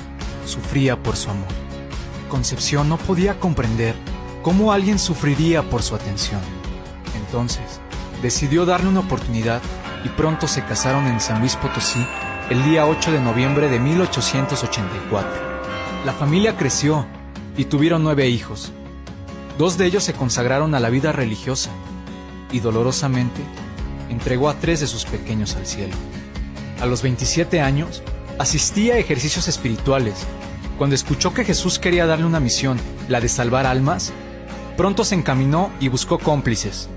sufría 0.45 1.01
por 1.01 1.15
su 1.15 1.29
amor. 1.29 1.47
Concepción 2.29 2.89
no 2.89 2.97
podía 2.97 3.39
comprender 3.39 3.95
cómo 4.41 4.73
alguien 4.73 4.99
sufriría 4.99 5.63
por 5.63 5.83
su 5.83 5.95
atención. 5.95 6.41
Entonces, 7.15 7.79
decidió 8.21 8.65
darle 8.65 8.89
una 8.89 8.99
oportunidad 8.99 9.61
y 10.03 10.09
pronto 10.09 10.47
se 10.49 10.65
casaron 10.65 11.07
en 11.07 11.21
San 11.21 11.39
Luis 11.39 11.55
Potosí 11.55 12.05
el 12.49 12.63
día 12.63 12.85
8 12.85 13.11
de 13.11 13.19
noviembre 13.19 13.69
de 13.69 13.79
1884. 13.79 15.31
La 16.05 16.13
familia 16.13 16.55
creció 16.55 17.07
y 17.57 17.65
tuvieron 17.65 18.03
nueve 18.03 18.27
hijos. 18.29 18.71
Dos 19.57 19.79
de 19.79 19.87
ellos 19.87 20.03
se 20.03 20.13
consagraron 20.13 20.75
a 20.75 20.79
la 20.79 20.91
vida 20.91 21.11
religiosa 21.11 21.71
y 22.51 22.59
dolorosamente 22.59 23.41
entregó 24.09 24.49
a 24.49 24.59
tres 24.59 24.79
de 24.79 24.87
sus 24.87 25.05
pequeños 25.05 25.55
al 25.55 25.65
cielo. 25.65 25.95
A 26.81 26.85
los 26.85 27.01
27 27.01 27.61
años, 27.61 28.03
asistía 28.37 28.93
a 28.93 28.99
ejercicios 28.99 29.47
espirituales. 29.47 30.27
Cuando 30.77 30.95
escuchó 30.95 31.33
que 31.33 31.45
Jesús 31.45 31.79
quería 31.79 32.05
darle 32.05 32.25
una 32.25 32.39
misión, 32.39 32.77
la 33.07 33.21
de 33.21 33.29
salvar 33.29 33.65
almas, 33.65 34.13
pronto 34.77 35.03
se 35.03 35.15
encaminó 35.15 35.71
y 35.79 35.87
buscó 35.87 36.19
cómplices. 36.19 36.89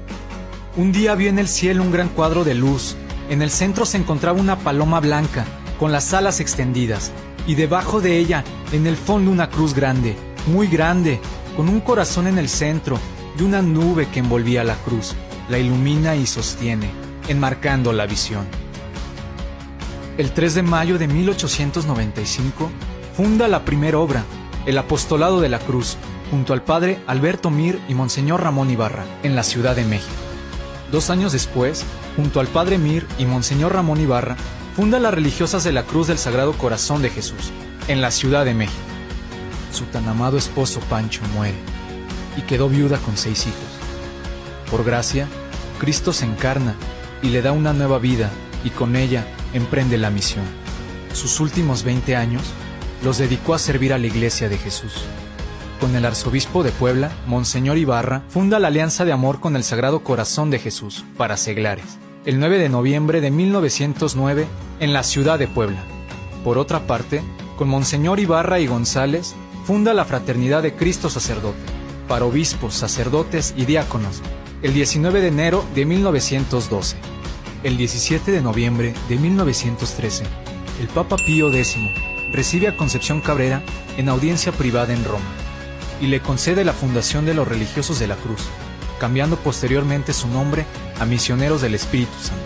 Un 0.77 0.93
día 0.93 1.15
vio 1.15 1.31
en 1.31 1.39
el 1.39 1.49
cielo 1.49 1.83
un 1.83 1.91
gran 1.91 2.09
cuadro 2.11 2.45
de 2.45 2.55
luz. 2.55 2.97
En 3.29 3.43
el 3.43 3.51
centro 3.51 3.87
se 3.87 3.99
encontraba 3.99 4.41
una 4.41 4.59
paloma 4.59 5.01
blanca, 5.01 5.45
con 5.79 5.93
las 5.93 6.13
alas 6.15 6.41
extendidas, 6.41 7.13
y 7.47 7.55
debajo 7.55 8.01
de 8.01 8.19
ella, 8.19 8.45
en 8.73 8.87
el 8.87 8.97
fondo, 8.97 9.31
una 9.31 9.51
cruz 9.51 9.75
grande, 9.75 10.17
muy 10.47 10.67
grande, 10.67 11.21
con 11.57 11.69
un 11.69 11.81
corazón 11.81 12.27
en 12.27 12.39
el 12.39 12.49
centro 12.49 12.99
y 13.39 13.43
una 13.43 13.63
nube 13.63 14.09
que 14.09 14.21
envolvía 14.21 14.65
la 14.65 14.77
cruz 14.77 15.15
la 15.49 15.59
ilumina 15.59 16.15
y 16.15 16.27
sostiene, 16.27 16.91
enmarcando 17.29 17.93
la 17.93 18.07
visión. 18.07 18.47
El 20.19 20.33
3 20.33 20.57
de 20.57 20.63
mayo 20.63 20.99
de 20.99 21.09
1895 21.09 22.71
funda 23.17 23.49
la 23.49 23.65
primera 23.65 23.99
obra, 23.99 24.25
el 24.67 24.77
Apostolado 24.79 25.41
de 25.41 25.49
la 25.49 25.59
Cruz, 25.59 25.97
junto 26.31 26.53
al 26.53 26.63
padre 26.63 27.01
Alberto 27.07 27.51
Mir 27.51 27.81
y 27.89 27.95
Monseñor 27.95 28.43
Ramón 28.43 28.71
Ibarra, 28.71 29.05
en 29.23 29.35
la 29.35 29.43
Ciudad 29.43 29.75
de 29.75 29.85
México. 29.85 30.28
Dos 30.91 31.11
años 31.11 31.33
después, 31.33 31.85
junto 32.17 32.41
al 32.41 32.47
padre 32.47 32.79
Mir 32.79 33.07
y 33.19 33.27
Monseñor 33.27 33.75
Ramón 33.75 34.01
Ibarra, 34.01 34.37
funda 34.75 34.99
las 34.99 35.13
religiosas 35.13 35.63
de 35.65 35.73
la 35.73 35.83
Cruz 35.83 36.07
del 36.07 36.19
Sagrado 36.19 36.55
Corazón 36.55 37.03
de 37.03 37.11
Jesús, 37.11 37.51
en 37.89 38.01
la 38.01 38.11
Ciudad 38.11 38.45
de 38.45 38.55
México. 38.55 38.79
Su 39.73 39.85
tan 39.85 40.09
amado 40.09 40.39
esposo 40.39 40.81
Pancho 40.89 41.21
muere 41.35 41.59
y 42.39 42.43
quedó 42.43 42.69
viuda 42.69 42.99
con 42.99 43.17
seis 43.17 43.47
hijos. 43.47 43.59
Por 44.71 44.85
gracia, 44.85 45.29
Cristo 45.79 46.13
se 46.13 46.25
encarna 46.25 46.75
y 47.23 47.29
le 47.29 47.43
da 47.43 47.53
una 47.53 47.73
nueva 47.73 47.99
vida 47.99 48.31
y 48.65 48.71
con 48.71 48.97
ella 48.97 49.27
emprende 49.53 49.99
la 49.99 50.11
misión. 50.11 50.45
Sus 51.13 51.41
últimos 51.41 51.83
20 51.83 52.17
años 52.17 52.43
los 53.05 53.19
dedicó 53.19 53.55
a 53.55 53.59
servir 53.59 53.93
a 53.93 53.99
la 53.99 54.07
Iglesia 54.07 54.49
de 54.49 54.59
Jesús. 54.59 55.05
Con 55.81 55.95
el 55.95 56.05
arzobispo 56.05 56.65
de 56.65 56.73
Puebla, 56.73 57.13
Monseñor 57.27 57.79
Ibarra, 57.79 58.25
funda 58.29 58.59
la 58.59 58.67
Alianza 58.67 59.05
de 59.05 59.13
Amor 59.13 59.39
con 59.39 59.55
el 59.55 59.63
Sagrado 59.63 60.01
Corazón 60.03 60.51
de 60.51 60.59
Jesús 60.59 61.05
para 61.17 61.37
seglares, 61.37 61.99
el 62.25 62.41
9 62.41 62.59
de 62.59 62.69
noviembre 62.69 63.21
de 63.21 63.31
1909 63.31 64.47
en 64.81 64.93
la 64.93 65.05
ciudad 65.05 65.39
de 65.39 65.47
Puebla. 65.47 65.79
Por 66.43 66.59
otra 66.59 66.87
parte, 66.89 67.23
Con 67.57 67.69
Monseñor 67.69 68.19
Ibarra 68.19 68.59
y 68.59 68.67
González, 68.67 69.37
funda 69.65 69.95
la 69.95 70.05
Fraternidad 70.05 70.63
de 70.63 70.75
Cristo 70.75 71.11
Sacerdote, 71.11 71.59
para 72.09 72.25
obispos, 72.25 72.75
sacerdotes 72.75 73.55
y 73.57 73.65
diáconos, 73.65 74.21
el 74.63 74.75
19 74.75 75.21
de 75.21 75.29
enero 75.29 75.65
de 75.77 75.85
1912. 75.85 76.97
El 77.63 77.77
17 77.77 78.33
de 78.33 78.41
noviembre 78.41 78.95
de 79.09 79.17
1913, 79.17 80.25
el 80.81 80.89
Papa 80.89 81.17
Pío 81.17 81.53
X 81.53 81.77
recibe 82.33 82.67
a 82.67 82.77
Concepción 82.77 83.21
Cabrera 83.21 83.63
en 83.97 84.09
audiencia 84.09 84.51
privada 84.51 84.93
en 84.93 85.05
Roma 85.05 85.48
y 86.01 86.07
le 86.07 86.21
concede 86.21 86.65
la 86.65 86.73
fundación 86.73 87.27
de 87.27 87.35
los 87.35 87.49
religiosos 87.49 87.99
de 87.99 88.07
la 88.07 88.17
Cruz, 88.17 88.43
cambiando 88.99 89.37
posteriormente 89.37 90.13
su 90.13 90.29
nombre 90.29 90.67
a 91.01 91.05
Misioneros 91.05 91.63
del 91.63 91.75
Espíritu 91.75 92.17
Santo. 92.21 92.45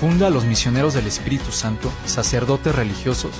Funda 0.00 0.26
a 0.26 0.30
los 0.30 0.44
Misioneros 0.44 0.94
del 0.94 1.06
Espíritu 1.06 1.52
Santo, 1.52 1.90
sacerdotes 2.04 2.74
religiosos, 2.74 3.32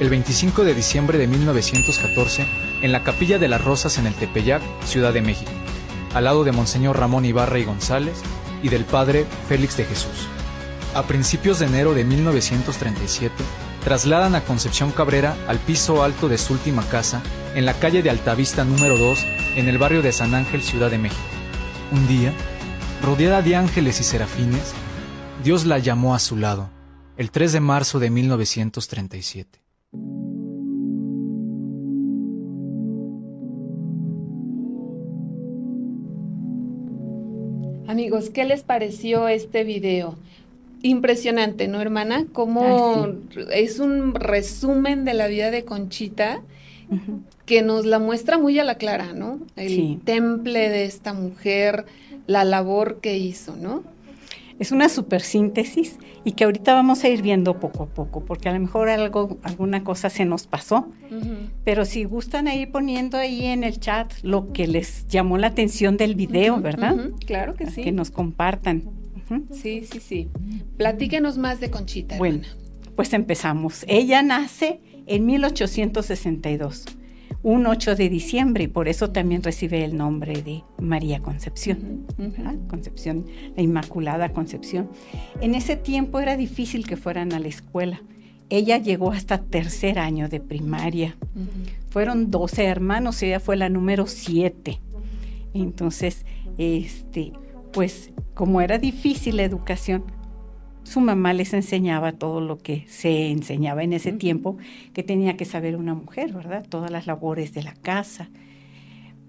el 0.00 0.10
25 0.10 0.64
de 0.64 0.74
diciembre 0.74 1.18
de 1.18 1.26
1914 1.26 2.46
en 2.82 2.92
la 2.92 3.02
Capilla 3.02 3.38
de 3.38 3.48
las 3.48 3.64
Rosas 3.64 3.98
en 3.98 4.06
el 4.06 4.14
Tepeyac, 4.14 4.62
Ciudad 4.84 5.12
de 5.12 5.22
México, 5.22 5.50
al 6.14 6.24
lado 6.24 6.44
de 6.44 6.52
Monseñor 6.52 6.98
Ramón 6.98 7.24
Ibarra 7.24 7.58
y 7.58 7.64
González 7.64 8.20
y 8.62 8.68
del 8.68 8.84
Padre 8.84 9.24
Félix 9.48 9.76
de 9.76 9.84
Jesús. 9.84 10.28
A 10.94 11.04
principios 11.04 11.58
de 11.58 11.66
enero 11.66 11.94
de 11.94 12.04
1937, 12.04 13.32
trasladan 13.84 14.34
a 14.34 14.44
Concepción 14.44 14.90
Cabrera 14.90 15.36
al 15.46 15.58
piso 15.58 16.02
alto 16.02 16.28
de 16.28 16.38
su 16.38 16.54
última 16.54 16.88
casa 16.88 17.22
en 17.54 17.66
la 17.66 17.74
calle 17.74 18.02
de 18.02 18.08
Altavista 18.08 18.64
número 18.64 18.96
2 18.96 19.24
en 19.56 19.68
el 19.68 19.76
barrio 19.76 20.00
de 20.00 20.10
San 20.10 20.34
Ángel, 20.34 20.62
Ciudad 20.62 20.90
de 20.90 20.98
México. 20.98 21.20
Un 21.92 22.08
día, 22.08 22.32
rodeada 23.02 23.42
de 23.42 23.56
ángeles 23.56 24.00
y 24.00 24.04
serafines, 24.04 24.72
Dios 25.44 25.66
la 25.66 25.78
llamó 25.78 26.14
a 26.14 26.18
su 26.18 26.36
lado, 26.36 26.70
el 27.18 27.30
3 27.30 27.52
de 27.52 27.60
marzo 27.60 27.98
de 27.98 28.10
1937. 28.10 29.60
Amigos, 37.86 38.30
¿qué 38.30 38.44
les 38.46 38.62
pareció 38.62 39.28
este 39.28 39.62
video? 39.62 40.16
Impresionante, 40.84 41.66
¿no, 41.66 41.80
hermana? 41.80 42.26
Como 42.30 43.08
es 43.50 43.78
un 43.80 44.14
resumen 44.14 45.06
de 45.06 45.14
la 45.14 45.28
vida 45.28 45.50
de 45.50 45.64
Conchita 45.64 46.42
que 47.46 47.62
nos 47.62 47.86
la 47.86 47.98
muestra 47.98 48.36
muy 48.36 48.58
a 48.58 48.64
la 48.64 48.74
clara, 48.74 49.14
¿no? 49.14 49.40
El 49.56 50.00
temple 50.04 50.68
de 50.68 50.84
esta 50.84 51.14
mujer, 51.14 51.86
la 52.26 52.44
labor 52.44 53.00
que 53.00 53.16
hizo, 53.16 53.56
¿no? 53.56 53.82
Es 54.58 54.72
una 54.72 54.90
supersíntesis 54.90 55.98
y 56.22 56.32
que 56.32 56.44
ahorita 56.44 56.74
vamos 56.74 57.02
a 57.02 57.08
ir 57.08 57.22
viendo 57.22 57.58
poco 57.58 57.84
a 57.84 57.86
poco, 57.86 58.20
porque 58.20 58.50
a 58.50 58.52
lo 58.52 58.60
mejor 58.60 58.90
algo, 58.90 59.38
alguna 59.42 59.84
cosa 59.84 60.10
se 60.10 60.26
nos 60.26 60.46
pasó. 60.46 60.88
Pero 61.64 61.86
si 61.86 62.04
gustan 62.04 62.46
ir 62.48 62.70
poniendo 62.70 63.16
ahí 63.16 63.46
en 63.46 63.64
el 63.64 63.80
chat 63.80 64.12
lo 64.22 64.52
que 64.52 64.66
les 64.66 65.06
llamó 65.08 65.38
la 65.38 65.46
atención 65.46 65.96
del 65.96 66.14
video, 66.14 66.60
¿verdad? 66.60 66.94
Claro 67.24 67.54
que 67.54 67.70
sí. 67.70 67.82
Que 67.82 67.92
nos 67.92 68.10
compartan. 68.10 68.82
Sí, 69.50 69.84
sí, 69.90 70.00
sí. 70.00 70.28
Platíquenos 70.76 71.38
más 71.38 71.60
de 71.60 71.70
Conchita. 71.70 72.16
Bueno, 72.18 72.42
pues 72.96 73.12
empezamos. 73.12 73.84
Ella 73.88 74.22
nace 74.22 74.80
en 75.06 75.26
1862 75.26 76.84
un 77.44 77.66
8 77.66 77.94
de 77.94 78.08
diciembre 78.08 78.64
y 78.64 78.68
por 78.68 78.88
eso 78.88 79.10
también 79.10 79.42
recibe 79.42 79.84
el 79.84 79.98
nombre 79.98 80.42
de 80.42 80.64
María 80.78 81.20
Concepción, 81.20 82.06
Concepción, 82.68 83.26
la 83.54 83.62
Inmaculada 83.62 84.30
Concepción. 84.30 84.88
En 85.42 85.54
ese 85.54 85.76
tiempo 85.76 86.20
era 86.20 86.38
difícil 86.38 86.86
que 86.86 86.96
fueran 86.96 87.34
a 87.34 87.38
la 87.38 87.48
escuela. 87.48 88.00
Ella 88.48 88.78
llegó 88.78 89.12
hasta 89.12 89.42
tercer 89.42 89.98
año 89.98 90.30
de 90.30 90.40
primaria. 90.40 91.16
Fueron 91.90 92.30
12 92.30 92.64
hermanos, 92.64 93.22
ella 93.22 93.40
fue 93.40 93.56
la 93.56 93.68
número 93.68 94.06
7. 94.06 94.80
Entonces, 95.52 96.24
este, 96.56 97.32
pues 97.74 98.12
como 98.34 98.60
era 98.60 98.78
difícil 98.78 99.36
la 99.36 99.42
educación, 99.42 100.04
su 100.84 101.00
mamá 101.00 101.32
les 101.32 101.52
enseñaba 101.54 102.12
todo 102.12 102.40
lo 102.40 102.58
que 102.58 102.84
se 102.88 103.30
enseñaba 103.30 103.82
en 103.82 103.92
ese 103.92 104.12
tiempo 104.12 104.56
que 104.92 105.02
tenía 105.02 105.36
que 105.36 105.44
saber 105.44 105.76
una 105.76 105.94
mujer, 105.94 106.32
¿verdad? 106.32 106.64
Todas 106.68 106.90
las 106.90 107.06
labores 107.06 107.52
de 107.52 107.62
la 107.62 107.74
casa. 107.74 108.30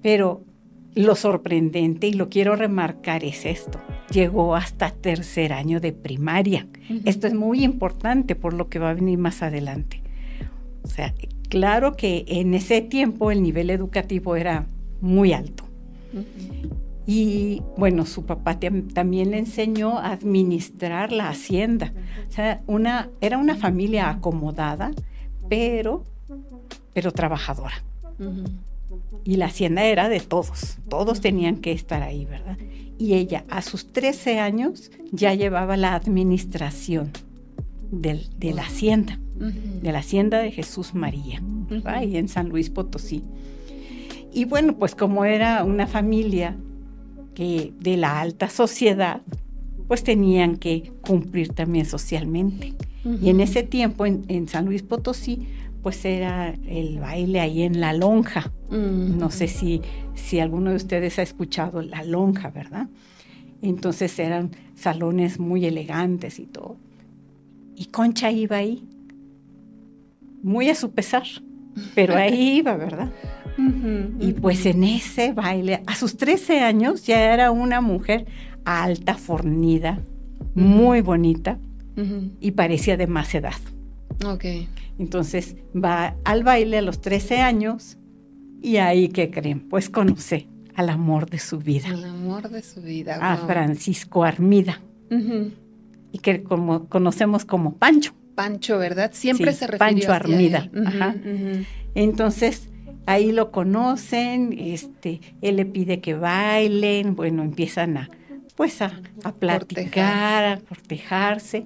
Pero 0.02 0.44
lo 0.94 1.16
sorprendente, 1.16 2.08
y 2.08 2.14
lo 2.14 2.30
quiero 2.30 2.56
remarcar, 2.56 3.24
es 3.24 3.46
esto. 3.46 3.82
Llegó 4.12 4.56
hasta 4.56 4.92
tercer 4.92 5.52
año 5.52 5.80
de 5.80 5.92
primaria. 5.92 6.68
Esto 7.04 7.28
es 7.28 7.34
muy 7.34 7.64
importante 7.64 8.36
por 8.36 8.54
lo 8.54 8.70
que 8.70 8.80
va 8.80 8.92
a 8.92 8.94
venir 8.94 9.18
más 9.18 9.42
adelante. 9.42 10.04
O 10.84 10.88
sea, 10.88 11.14
claro 11.50 11.96
que 11.96 12.26
en 12.28 12.54
ese 12.54 12.82
tiempo 12.82 13.32
el 13.32 13.42
nivel 13.42 13.70
educativo 13.70 14.36
era 14.36 14.68
muy 15.02 15.34
alto. 15.34 15.66
Y 17.08 17.62
bueno, 17.78 18.06
su 18.06 18.26
papá 18.26 18.60
también 18.60 19.32
le 19.32 19.38
enseñó 19.38 20.00
a 20.00 20.12
administrar 20.12 21.12
la 21.12 21.30
hacienda. 21.30 21.94
O 22.28 22.32
sea, 22.32 22.62
una, 22.66 23.10
era 23.22 23.38
una 23.38 23.56
familia 23.56 24.10
acomodada, 24.10 24.92
pero, 25.48 26.04
pero 26.94 27.12
trabajadora. 27.12 27.84
Y 29.24 29.36
la 29.36 29.48
hacienda 29.48 29.84
era 29.84 30.10
de 30.10 30.20
todos, 30.20 30.78
todos 30.90 31.22
tenían 31.22 31.58
que 31.58 31.72
estar 31.72 32.02
ahí, 32.02 32.26
¿verdad? 32.26 32.58
Y 32.98 33.14
ella 33.16 33.46
a 33.50 33.62
sus 33.62 33.92
13 33.92 34.40
años 34.40 34.92
ya 35.12 35.34
llevaba 35.34 35.78
la 35.78 35.96
administración 35.96 37.12
de 37.92 38.54
la 38.54 38.64
hacienda, 38.64 39.20
de 39.36 39.92
la 39.92 40.00
hacienda 40.00 40.40
de 40.40 40.52
Jesús 40.52 40.96
María, 40.96 41.42
ahí 41.84 42.18
en 42.18 42.30
San 42.30 42.50
Luis 42.50 42.70
Potosí. 42.70 43.24
Y 44.34 44.46
bueno, 44.46 44.78
pues 44.78 44.96
como 44.96 45.24
era 45.24 45.64
una 45.64 45.88
familia 45.88 46.58
que 47.36 47.74
de 47.80 47.98
la 47.98 48.20
alta 48.20 48.50
sociedad, 48.50 49.22
pues 49.88 50.04
tenían 50.04 50.58
que 50.58 50.92
cumplir 51.02 51.50
también 51.50 51.86
socialmente. 51.86 52.74
Y 53.22 53.30
en 53.30 53.40
ese 53.40 53.62
tiempo 53.62 54.08
en, 54.08 54.48
San 54.48 54.66
Luis 54.66 54.82
Potosí, 54.82 55.48
pues 55.84 56.04
era 56.06 56.56
el 56.68 56.98
baile 57.00 57.40
ahí 57.40 57.62
en 57.62 57.80
la 57.80 57.94
lonja. 57.94 58.52
No 58.72 59.30
sé 59.30 59.48
si, 59.48 59.82
si 60.16 60.40
alguno 60.40 60.72
de 60.72 60.78
ustedes 60.78 61.20
ha 61.20 61.22
escuchado 61.22 61.84
la 61.84 62.04
lonja, 62.04 62.50
¿verdad? 62.50 62.88
Entonces 63.62 64.18
eran 64.18 64.52
salones 64.74 65.40
muy 65.40 65.66
elegantes 65.66 66.40
y 66.40 66.48
todo. 66.48 66.78
Y 67.76 67.86
Concha 67.86 68.32
iba 68.32 68.58
ahí, 68.58 68.88
muy 70.42 70.70
a 70.70 70.76
su 70.76 70.92
pesar, 70.92 71.28
pero 71.94 72.16
ahí 72.16 72.58
iba, 72.58 72.76
¿verdad? 72.76 73.12
y 74.20 74.34
pues 74.34 74.66
en 74.66 74.84
ese 74.84 75.32
baile, 75.32 75.82
a 75.86 75.96
sus 75.96 76.18
13 76.18 76.60
años 76.60 77.06
ya 77.06 77.34
era 77.34 77.52
una 77.52 77.80
mujer 77.80 78.26
alta, 78.66 79.16
fornida, 79.16 80.02
muy 80.54 81.02
bonita 81.02 81.60
y 82.42 82.52
parecía 82.52 82.98
de 82.98 83.08
más 83.08 83.34
edad. 83.34 83.54
Ok. 84.26 84.46
Entonces 85.00 85.56
va 85.74 86.16
al 86.26 86.44
baile 86.44 86.78
a 86.78 86.82
los 86.82 87.00
13 87.02 87.42
años 87.42 87.98
y 88.62 88.78
ahí, 88.78 89.10
¿qué 89.10 89.30
creen? 89.30 89.62
Pues 89.70 89.90
conoce 89.90 90.48
al 90.76 90.90
amor 90.90 91.30
de 91.30 91.40
su 91.40 91.60
vida. 91.60 91.90
Al 91.90 92.04
amor 92.04 92.50
de 92.50 92.62
su 92.62 92.82
vida. 92.82 93.20
A 93.22 93.38
Francisco 93.38 94.24
Armida. 94.24 94.82
Y 96.12 96.20
que 96.20 96.44
como 96.44 96.88
conocemos 96.90 97.46
como 97.46 97.76
Pancho. 97.76 98.14
Pancho, 98.36 98.78
¿verdad? 98.78 99.12
Siempre 99.14 99.54
se 99.54 99.68
refirió 99.68 100.08
Pancho 100.08 100.14
Armida. 100.14 100.70
Ajá. 100.86 101.16
Entonces, 101.96 102.70
ahí 103.06 103.32
lo 103.32 103.52
conocen, 103.52 104.56
este, 104.58 105.22
él 105.42 105.58
le 105.58 105.66
pide 105.66 106.02
que 106.02 106.14
bailen, 106.14 107.16
bueno, 107.16 107.44
empiezan 107.44 107.98
a, 107.98 108.10
pues 108.56 108.82
a, 108.82 109.02
platicar, 109.40 110.46
a 110.46 110.60
cortejarse. 110.60 111.66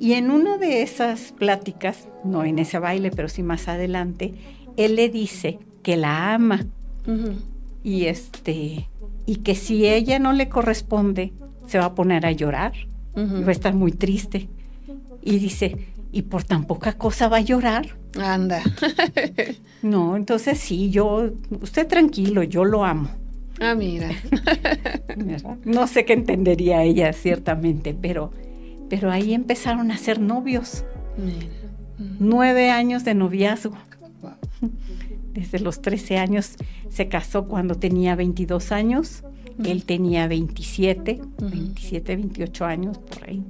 Y 0.00 0.14
en 0.14 0.30
una 0.30 0.58
de 0.58 0.82
esas 0.82 1.32
pláticas, 1.32 2.08
no 2.24 2.44
en 2.44 2.58
ese 2.58 2.78
baile, 2.78 3.10
pero 3.10 3.28
sí 3.28 3.42
más 3.42 3.68
adelante, 3.68 4.34
él 4.76 4.96
le 4.96 5.08
dice 5.08 5.58
que 5.82 5.96
la 5.96 6.34
ama. 6.34 6.66
Y 7.84 8.06
este, 8.06 8.88
y 9.26 9.36
que 9.36 9.54
si 9.54 9.86
ella 9.86 10.18
no 10.18 10.32
le 10.32 10.48
corresponde, 10.48 11.32
se 11.66 11.78
va 11.78 11.86
a 11.86 11.94
poner 11.94 12.26
a 12.26 12.32
llorar, 12.32 12.72
va 13.16 13.48
a 13.48 13.52
estar 13.52 13.74
muy 13.74 13.92
triste. 13.92 14.48
Y 15.22 15.38
dice, 15.38 15.76
¿y 16.10 16.22
por 16.22 16.44
tan 16.44 16.64
poca 16.64 16.92
cosa 16.94 17.28
va 17.28 17.38
a 17.38 17.40
llorar? 17.40 17.96
Anda. 18.20 18.62
no, 19.82 20.16
entonces 20.16 20.58
sí, 20.58 20.90
yo, 20.90 21.30
usted 21.60 21.86
tranquilo, 21.86 22.42
yo 22.42 22.64
lo 22.64 22.84
amo. 22.84 23.08
Ah, 23.60 23.74
mira. 23.74 24.10
no 25.64 25.86
sé 25.86 26.04
qué 26.04 26.14
entendería 26.14 26.82
ella 26.82 27.12
ciertamente, 27.12 27.94
pero, 27.94 28.32
pero 28.90 29.10
ahí 29.10 29.34
empezaron 29.34 29.90
a 29.90 29.98
ser 29.98 30.20
novios. 30.20 30.84
Nueve 32.18 32.70
años 32.70 33.04
de 33.04 33.14
noviazgo. 33.14 33.76
Desde 35.32 35.60
los 35.60 35.80
13 35.80 36.18
años 36.18 36.56
se 36.90 37.08
casó 37.08 37.46
cuando 37.46 37.76
tenía 37.76 38.16
22 38.16 38.72
años. 38.72 39.22
Él 39.64 39.84
tenía 39.84 40.26
27, 40.26 41.20
27, 41.40 42.16
28 42.16 42.64
años 42.64 42.98
por 42.98 43.28
ahí. 43.28 43.44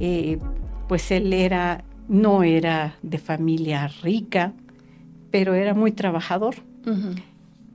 Eh, 0.00 0.38
pues 0.88 1.10
él 1.10 1.32
era 1.32 1.84
no 2.08 2.42
era 2.42 2.96
de 3.02 3.18
familia 3.18 3.88
rica, 4.02 4.54
pero 5.30 5.54
era 5.54 5.74
muy 5.74 5.92
trabajador. 5.92 6.56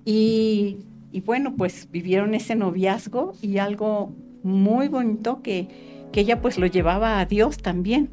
Y, 0.05 0.77
y 1.11 1.21
bueno, 1.21 1.53
pues 1.55 1.87
vivieron 1.91 2.33
ese 2.33 2.55
noviazgo 2.55 3.33
y 3.41 3.59
algo 3.59 4.11
muy 4.41 4.87
bonito 4.87 5.41
que, 5.43 5.67
que 6.11 6.21
ella 6.21 6.41
pues 6.41 6.57
lo 6.57 6.65
llevaba 6.65 7.19
a 7.19 7.25
Dios 7.25 7.57
también. 7.57 8.09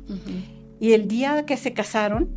Y 0.78 0.92
el 0.92 1.08
día 1.08 1.46
que 1.46 1.56
se 1.56 1.72
casaron, 1.72 2.28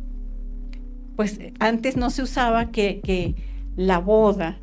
pues 1.16 1.38
antes 1.60 1.96
no 1.96 2.08
se 2.10 2.22
usaba 2.22 2.70
que, 2.70 3.00
que 3.00 3.34
la 3.76 3.98
boda 3.98 4.60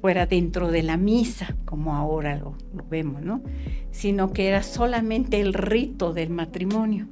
fuera 0.00 0.26
dentro 0.26 0.70
de 0.70 0.82
la 0.82 0.96
misa, 0.96 1.56
como 1.64 1.94
ahora 1.94 2.36
lo, 2.36 2.56
lo 2.74 2.84
vemos, 2.88 3.22
¿no? 3.22 3.42
Sino 3.90 4.32
que 4.32 4.48
era 4.48 4.62
solamente 4.62 5.40
el 5.40 5.54
rito 5.54 6.12
del 6.12 6.30
matrimonio. 6.30 7.06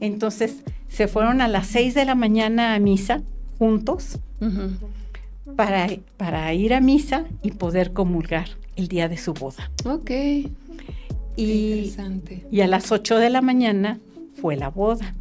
Entonces 0.00 0.62
se 0.88 1.08
fueron 1.08 1.42
a 1.42 1.48
las 1.48 1.66
seis 1.66 1.94
de 1.94 2.06
la 2.06 2.14
mañana 2.14 2.74
a 2.74 2.78
misa 2.78 3.22
juntos 3.58 4.18
para, 5.56 5.88
para 6.16 6.54
ir 6.54 6.72
a 6.72 6.80
misa 6.80 7.26
y 7.42 7.50
poder 7.50 7.92
comulgar 7.92 8.48
el 8.76 8.88
día 8.88 9.08
de 9.08 9.18
su 9.18 9.34
boda. 9.34 9.70
Ok. 9.84 10.10
Y, 10.10 10.52
interesante. 11.36 12.46
y 12.50 12.60
a 12.60 12.66
las 12.66 12.92
8 12.92 13.18
de 13.18 13.30
la 13.30 13.42
mañana 13.42 14.00
fue 14.40 14.56
la 14.56 14.68
boda, 14.68 15.14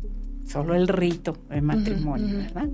solo 0.46 0.76
el 0.76 0.88
rito 0.88 1.38
de 1.50 1.62
matrimonio. 1.62 2.38
¿verdad? 2.38 2.70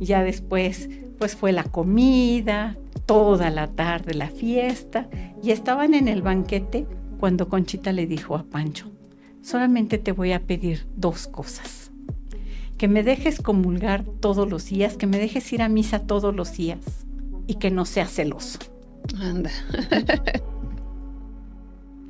Y 0.00 0.04
ya 0.06 0.22
después, 0.22 0.88
pues 1.18 1.36
fue 1.36 1.52
la 1.52 1.64
comida, 1.64 2.76
toda 3.06 3.50
la 3.50 3.68
tarde 3.68 4.14
la 4.14 4.28
fiesta, 4.28 5.08
y 5.42 5.50
estaban 5.50 5.94
en 5.94 6.08
el 6.08 6.22
banquete 6.22 6.86
cuando 7.18 7.48
Conchita 7.48 7.92
le 7.92 8.06
dijo 8.06 8.36
a 8.36 8.44
Pancho, 8.44 8.90
solamente 9.42 9.98
te 9.98 10.12
voy 10.12 10.32
a 10.32 10.40
pedir 10.40 10.86
dos 10.96 11.26
cosas. 11.26 11.90
Que 12.78 12.88
me 12.88 13.02
dejes 13.02 13.40
comulgar 13.40 14.04
todos 14.20 14.50
los 14.50 14.66
días, 14.66 14.96
que 14.96 15.06
me 15.06 15.18
dejes 15.18 15.52
ir 15.52 15.62
a 15.62 15.68
misa 15.68 16.00
todos 16.00 16.34
los 16.34 16.56
días 16.56 16.80
y 17.46 17.54
que 17.54 17.70
no 17.70 17.84
seas 17.84 18.10
celoso. 18.10 18.58
Anda. 19.20 19.50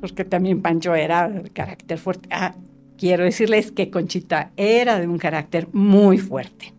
porque 0.05 0.23
también 0.23 0.61
Pancho 0.61 0.93
era 0.93 1.27
de 1.27 1.49
carácter 1.49 1.97
fuerte. 1.97 2.29
Ah, 2.31 2.53
quiero 2.95 3.23
decirles 3.23 3.71
que 3.71 3.89
Conchita 3.89 4.51
era 4.55 4.99
de 4.99 5.07
un 5.07 5.17
carácter 5.17 5.67
muy 5.73 6.19
fuerte. 6.19 6.73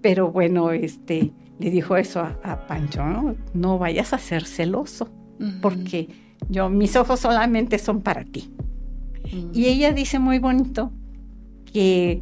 Pero 0.00 0.32
bueno, 0.32 0.72
este, 0.72 1.30
le 1.62 1.70
dijo 1.70 1.96
eso 1.96 2.20
a, 2.20 2.38
a 2.42 2.66
Pancho, 2.66 3.04
¿no? 3.04 3.34
No 3.54 3.78
vayas 3.78 4.12
a 4.12 4.18
ser 4.18 4.44
celoso, 4.44 5.08
porque 5.60 6.08
yo, 6.48 6.68
mis 6.68 6.96
ojos 6.96 7.20
solamente 7.20 7.78
son 7.78 8.00
para 8.02 8.24
ti. 8.24 8.50
Ujú. 9.26 9.50
Y 9.54 9.66
ella 9.66 9.92
dice 9.92 10.18
muy 10.18 10.38
bonito 10.38 10.92
que 11.72 12.20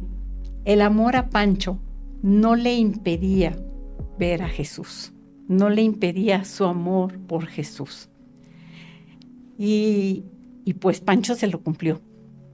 el 0.65 0.81
amor 0.81 1.15
a 1.15 1.29
Pancho 1.29 1.79
no 2.21 2.55
le 2.55 2.75
impedía 2.75 3.55
ver 4.19 4.43
a 4.43 4.47
Jesús, 4.49 5.11
no 5.47 5.69
le 5.69 5.81
impedía 5.81 6.45
su 6.45 6.65
amor 6.65 7.17
por 7.19 7.47
Jesús. 7.47 8.09
Y, 9.57 10.23
y 10.65 10.73
pues 10.73 11.01
Pancho 11.01 11.35
se 11.35 11.47
lo 11.47 11.61
cumplió, 11.61 12.01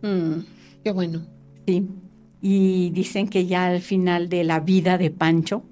Mm, 0.03 0.41
Qué 0.83 0.91
bueno. 0.91 1.21
¿sí? 1.65 1.87
Y 2.39 2.91
dicen 2.91 3.27
que 3.27 3.47
ya 3.47 3.65
al 3.65 3.81
final 3.81 4.29
de 4.29 4.43
la 4.43 4.59
vida 4.59 4.97
de 4.99 5.09
Pancho, 5.09 5.63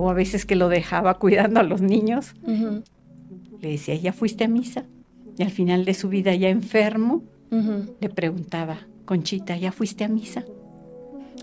o 0.00 0.08
a 0.10 0.14
veces 0.14 0.46
que 0.46 0.54
lo 0.54 0.68
dejaba 0.68 1.18
cuidando 1.18 1.58
a 1.58 1.64
los 1.64 1.80
niños, 1.82 2.34
le 3.60 3.68
decía, 3.68 3.96
¿ya 3.96 4.12
fuiste 4.12 4.44
a 4.44 4.48
misa? 4.48 4.84
Y 5.36 5.42
al 5.42 5.50
final 5.50 5.84
de 5.84 5.92
su 5.94 6.08
vida 6.08 6.32
ya 6.36 6.48
enfermo, 6.48 7.24
le 7.50 8.08
preguntaba, 8.08 8.86
Conchita, 9.04 9.56
¿ya 9.56 9.72
fuiste 9.72 10.04
a 10.04 10.08
misa? 10.08 10.44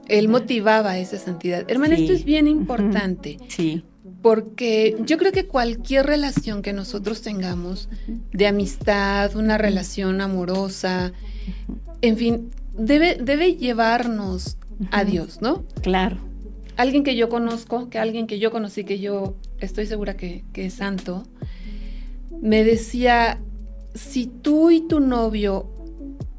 Él 0.07 0.29
motivaba 0.29 0.97
esa 0.99 1.17
santidad. 1.17 1.65
Hermana, 1.67 1.95
Sí. 1.97 2.03
esto 2.03 2.13
es 2.13 2.23
bien 2.23 2.47
importante. 2.47 3.37
Sí. 3.49 3.83
Porque 4.21 4.95
yo 5.05 5.17
creo 5.17 5.31
que 5.31 5.47
cualquier 5.47 6.05
relación 6.05 6.61
que 6.61 6.71
nosotros 6.73 7.21
tengamos 7.21 7.89
de 8.31 8.47
amistad, 8.47 9.35
una 9.35 9.57
relación 9.57 10.21
amorosa, 10.21 11.11
en 12.01 12.17
fin, 12.17 12.51
debe, 12.77 13.17
debe 13.21 13.55
llevarnos 13.55 14.57
a. 14.91 15.03
Dios, 15.03 15.41
¿no? 15.41 15.63
Claro, 15.81 16.17
Alguien 16.77 17.03
que 17.03 17.15
yo 17.15 17.29
conozco, 17.29 17.89
que 17.89 17.99
alguien 17.99 18.27
que 18.27 18.39
yo 18.39 18.51
conocí, 18.51 18.83
que 18.83 18.99
yo 18.99 19.35
estoy 19.59 19.85
segura 19.85 20.17
que, 20.17 20.43
que 20.53 20.65
es 20.65 20.73
santo, 20.73 21.23
me 22.41 22.63
decía, 22.63 23.39
si 23.93 24.27
tú 24.27 24.71
y 24.71 24.81
tu 24.81 24.99
novio 24.99 25.69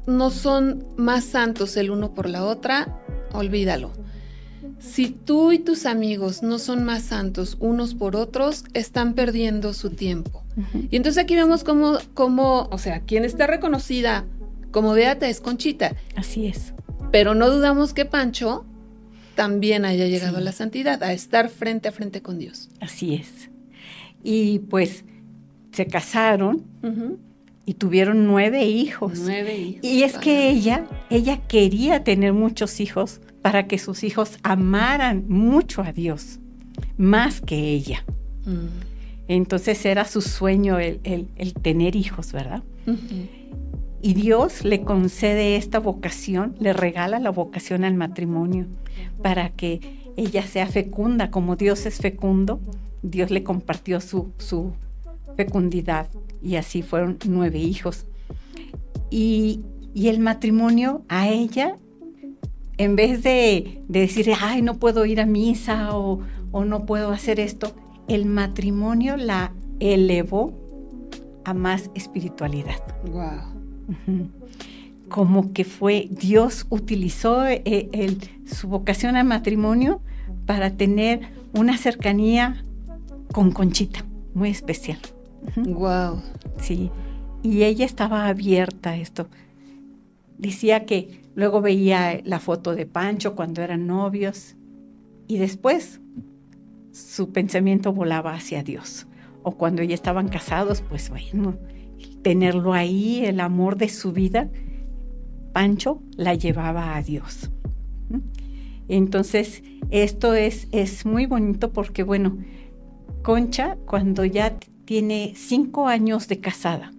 no 0.05 0.29
son 0.29 0.85
más 0.95 1.25
santos 1.25 1.75
el 1.77 1.91
uno 1.91 2.13
por 2.13 2.29
la 2.29 2.45
otra, 2.45 2.99
olvídalo. 3.33 3.91
Si 4.79 5.09
tú 5.09 5.51
y 5.51 5.59
tus 5.59 5.85
amigos 5.85 6.43
no 6.43 6.59
son 6.59 6.83
más 6.83 7.03
santos 7.03 7.57
unos 7.59 7.95
por 7.95 8.15
otros, 8.15 8.63
están 8.73 9.15
perdiendo 9.15 9.73
su 9.73 9.89
tiempo. 9.89 10.43
Y 10.89 10.95
entonces 10.95 11.21
aquí 11.23 11.35
vemos 11.35 11.63
cómo, 11.63 11.97
cómo, 12.13 12.67
o 12.71 12.77
sea, 12.77 13.01
quien 13.01 13.25
está 13.25 13.47
reconocida 13.47 14.25
como 14.71 14.93
beata 14.93 15.27
es 15.27 15.41
Conchita, 15.41 15.95
así 16.15 16.47
es. 16.47 16.73
pero 17.11 17.33
no 17.35 17.49
dudamos 17.49 17.93
que 17.93 18.05
Pancho 18.05 18.65
también 19.37 19.85
haya 19.85 20.05
llegado 20.07 20.33
Sí. 20.35 20.41
a 20.41 20.43
la 20.43 20.51
santidad, 20.51 21.01
a 21.03 21.13
estar 21.13 21.47
frente 21.47 21.87
a 21.87 21.93
frente 21.93 22.21
con 22.21 22.37
Dios. 22.39 22.67
Así 22.81 23.13
es. 23.15 23.49
Y 24.23 24.59
pues 24.59 25.05
se 25.71 25.85
casaron 25.85 26.65
y 27.65 27.75
tuvieron 27.75 28.25
nueve 28.27 28.65
hijos. 28.65 29.19
Nueve 29.23 29.55
hijos. 29.57 29.83
Y 29.83 30.03
es 30.03 30.17
que 30.17 30.49
ella, 30.49 30.85
ella 31.09 31.37
quería 31.47 32.03
tener 32.03 32.33
muchos 32.33 32.79
hijos 32.81 33.21
para 33.41 33.67
que 33.67 33.77
sus 33.77 34.03
hijos 34.03 34.39
amaran 34.43 35.25
mucho 35.29 35.81
a 35.83 35.93
Dios, 35.93 36.39
más 36.97 37.39
que 37.39 37.55
ella. 37.71 38.03
Mm. 38.45 38.67
Entonces 39.29 39.85
era 39.85 40.05
su 40.05 40.21
sueño 40.21 40.79
el, 40.79 40.99
el- 41.03 41.27
el 41.35 41.53
tener 41.53 41.95
hijos, 41.95 42.31
¿verdad? 42.31 42.63
Ujú. 42.87 42.97
Y 44.01 44.13
Dios 44.13 44.63
le 44.63 44.81
concede 44.81 45.55
esta 45.55 45.79
vocación, 45.79 46.55
le 46.59 46.73
regala 46.73 47.19
la 47.19 47.31
vocación 47.31 47.83
al 47.83 47.95
matrimonio 47.95 48.67
para 49.21 49.49
que 49.49 50.13
ella 50.17 50.43
sea 50.43 50.67
fecunda, 50.67 51.31
como 51.31 51.55
Dios 51.55 51.85
es 51.85 51.97
fecundo, 51.97 52.59
Dios 53.01 53.31
le 53.31 53.43
compartió 53.43 53.99
su, 54.01 54.31
su 54.37 54.73
fecundidad 55.35 56.07
y 56.41 56.55
así 56.55 56.81
fueron 56.81 57.17
nueve 57.27 57.59
hijos. 57.59 58.05
Y, 59.09 59.61
y 59.93 60.09
el 60.09 60.19
matrimonio 60.19 61.03
a 61.07 61.29
ella, 61.29 61.77
en 62.77 62.95
vez 62.95 63.23
de, 63.23 63.83
de 63.87 63.99
decir, 64.01 64.31
ay, 64.39 64.61
no 64.61 64.77
puedo 64.77 65.05
ir 65.05 65.21
a 65.21 65.25
misa 65.25 65.97
o, 65.97 66.19
o 66.51 66.65
no 66.65 66.85
puedo 66.85 67.11
hacer 67.11 67.39
esto, 67.39 67.75
el 68.07 68.25
matrimonio 68.25 69.17
la 69.17 69.53
elevó 69.79 70.53
a 71.45 71.53
más 71.53 71.89
espiritualidad. 71.95 72.81
Guau. 73.11 73.56
Como 75.09 75.53
que 75.53 75.63
fue, 75.63 76.07
Dios 76.11 76.65
utilizó 76.69 77.45
eh, 77.47 77.61
el- 77.93 78.17
su 78.45 78.67
vocación 78.67 79.15
al 79.15 79.25
matrimonio 79.25 80.01
para 80.45 80.71
tener 80.71 81.21
una 81.53 81.77
cercanía 81.77 82.63
con 83.31 83.51
Conchita, 83.51 84.05
muy 84.33 84.49
especial. 84.49 84.99
Guau. 85.55 86.21
Sí, 86.59 86.91
y 87.41 87.63
ella 87.63 87.85
estaba 87.85 88.27
abierta 88.27 88.91
a 88.91 88.97
esto. 88.97 89.29
Decía 90.37 90.85
que 90.85 91.21
luego 91.35 91.61
veía 91.61 92.19
la 92.25 92.39
foto 92.39 92.75
de 92.75 92.85
Pancho 92.85 93.35
cuando 93.35 93.61
eran 93.61 93.87
novios 93.87 94.55
y 95.27 95.37
después 95.37 96.01
su 96.91 97.31
pensamiento 97.31 97.93
volaba 97.93 98.33
hacia 98.33 98.61
Dios. 98.63 99.07
O 99.43 99.51
cuando 99.51 99.83
ya 99.83 99.95
estaban 99.95 100.27
casados, 100.27 100.81
pues 100.81 101.09
bueno, 101.09 101.55
tenerlo 102.21 102.73
ahí, 102.73 103.25
el 103.25 103.39
amor 103.39 103.77
de 103.77 103.89
su 103.89 104.11
vida, 104.11 104.49
Pancho 105.53 106.01
la 106.15 106.35
llevaba 106.35 106.95
a 106.95 107.01
Dios. 107.01 107.49
Entonces, 108.87 109.63
esto 109.89 110.33
es, 110.33 110.67
es 110.71 111.05
muy 111.05 111.25
bonito 111.25 111.73
porque, 111.73 112.03
bueno, 112.03 112.37
Concha, 113.21 113.77
cuando 113.85 114.23
ya 114.23 114.57
tiene 114.85 115.33
cinco 115.35 115.87
años 115.87 116.27
de 116.27 116.39
casada, 116.39 116.93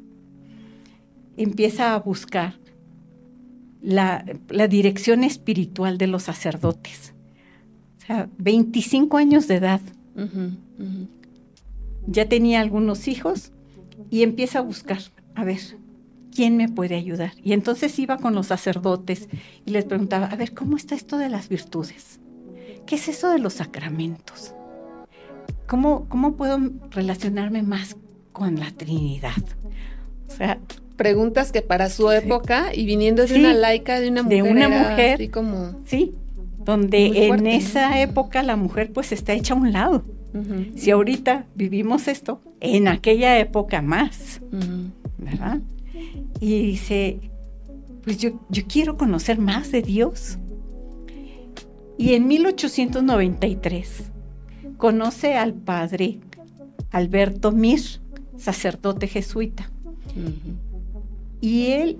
empieza 1.37 1.95
a 1.95 1.99
buscar 1.99 2.55
la, 3.81 4.25
la 4.49 4.69
dirección 4.69 5.25
espiritual 5.25 5.97
de 5.97 6.07
los 6.09 6.25
sacerdotes. 6.25 7.15
O 7.99 8.07
sea, 8.07 8.29
25 8.39 9.17
años 9.17 9.49
de 9.49 9.55
edad, 9.55 9.81
ya 12.07 12.29
tenía 12.29 12.61
algunos 12.61 13.09
hijos 13.09 13.53
y 14.11 14.23
empieza 14.23 14.59
a 14.61 14.63
buscar, 14.63 14.99
a 15.35 15.45
ver, 15.45 15.61
¿quién 16.35 16.57
me 16.57 16.69
puede 16.69 16.95
ayudar? 16.95 17.33
Y 17.43 17.53
entonces 17.53 17.99
iba 17.99 18.17
con 18.19 18.35
los 18.35 18.47
sacerdotes 18.49 19.29
y 19.65 19.71
les 19.71 19.85
preguntaba, 19.85 20.27
a 20.27 20.37
ver, 20.37 20.55
¿cómo 20.55 20.77
está 20.77 20.95
esto 20.95 21.19
de 21.19 21.29
las 21.29 21.49
virtudes? 21.49 22.21
¿Qué 22.87 22.95
es 22.97 23.09
eso 23.09 23.31
de 23.31 23.39
los 23.39 23.55
sacramentos? 23.55 24.55
¿Cómo, 25.67 26.07
cómo 26.09 26.37
puedo 26.37 26.59
relacionarme 26.91 27.63
más 27.63 27.97
con 28.33 28.59
la 28.59 28.71
Trinidad? 28.71 29.43
O 30.29 30.31
sea, 30.31 30.59
preguntas 30.97 31.53
que 31.53 31.63
para 31.63 31.91
su 31.91 32.11
época 32.11 32.75
y 32.75 32.87
viniendo 32.87 33.23
de 33.23 33.29
Sí, 33.29 33.41
una 33.41 33.53
laica, 33.55 34.01
de 34.01 34.09
una 34.09 34.23
mujer. 34.23 34.45
de 34.45 34.51
una 34.51 34.69
mujer. 34.69 35.15
Así 35.15 35.29
como. 35.29 35.79
Sí, 35.87 36.15
donde 36.65 37.27
en 37.29 37.47
esa 37.47 38.01
época 38.01 38.43
la 38.43 38.57
mujer 38.57 38.93
pues 38.93 39.13
está 39.13 39.33
hecha 39.33 39.55
a 39.55 39.57
un 39.57 39.73
lado. 39.73 40.05
Si 40.75 40.91
ahorita 40.91 41.47
vivimos 41.55 42.09
esto, 42.09 42.41
en 42.61 42.89
aquella 42.89 43.39
época 43.39 43.83
más. 43.83 44.41
¿verdad? 45.19 45.61
Y 46.41 46.63
dice, 46.63 47.21
pues 48.05 48.19
yo, 48.19 48.41
yo 48.49 48.63
quiero 48.67 48.97
conocer 48.97 49.39
más 49.39 49.73
de 49.73 49.83
Dios. 49.83 50.39
Y 51.99 52.15
en 52.15 52.29
1893 52.29 54.13
conoce 54.77 55.35
al 55.35 55.53
padre 55.53 56.21
Alberto 56.91 57.53
Mir, 57.53 57.81
sacerdote 58.37 59.09
jesuita. 59.09 59.71
Y 61.41 61.67
él 61.67 61.97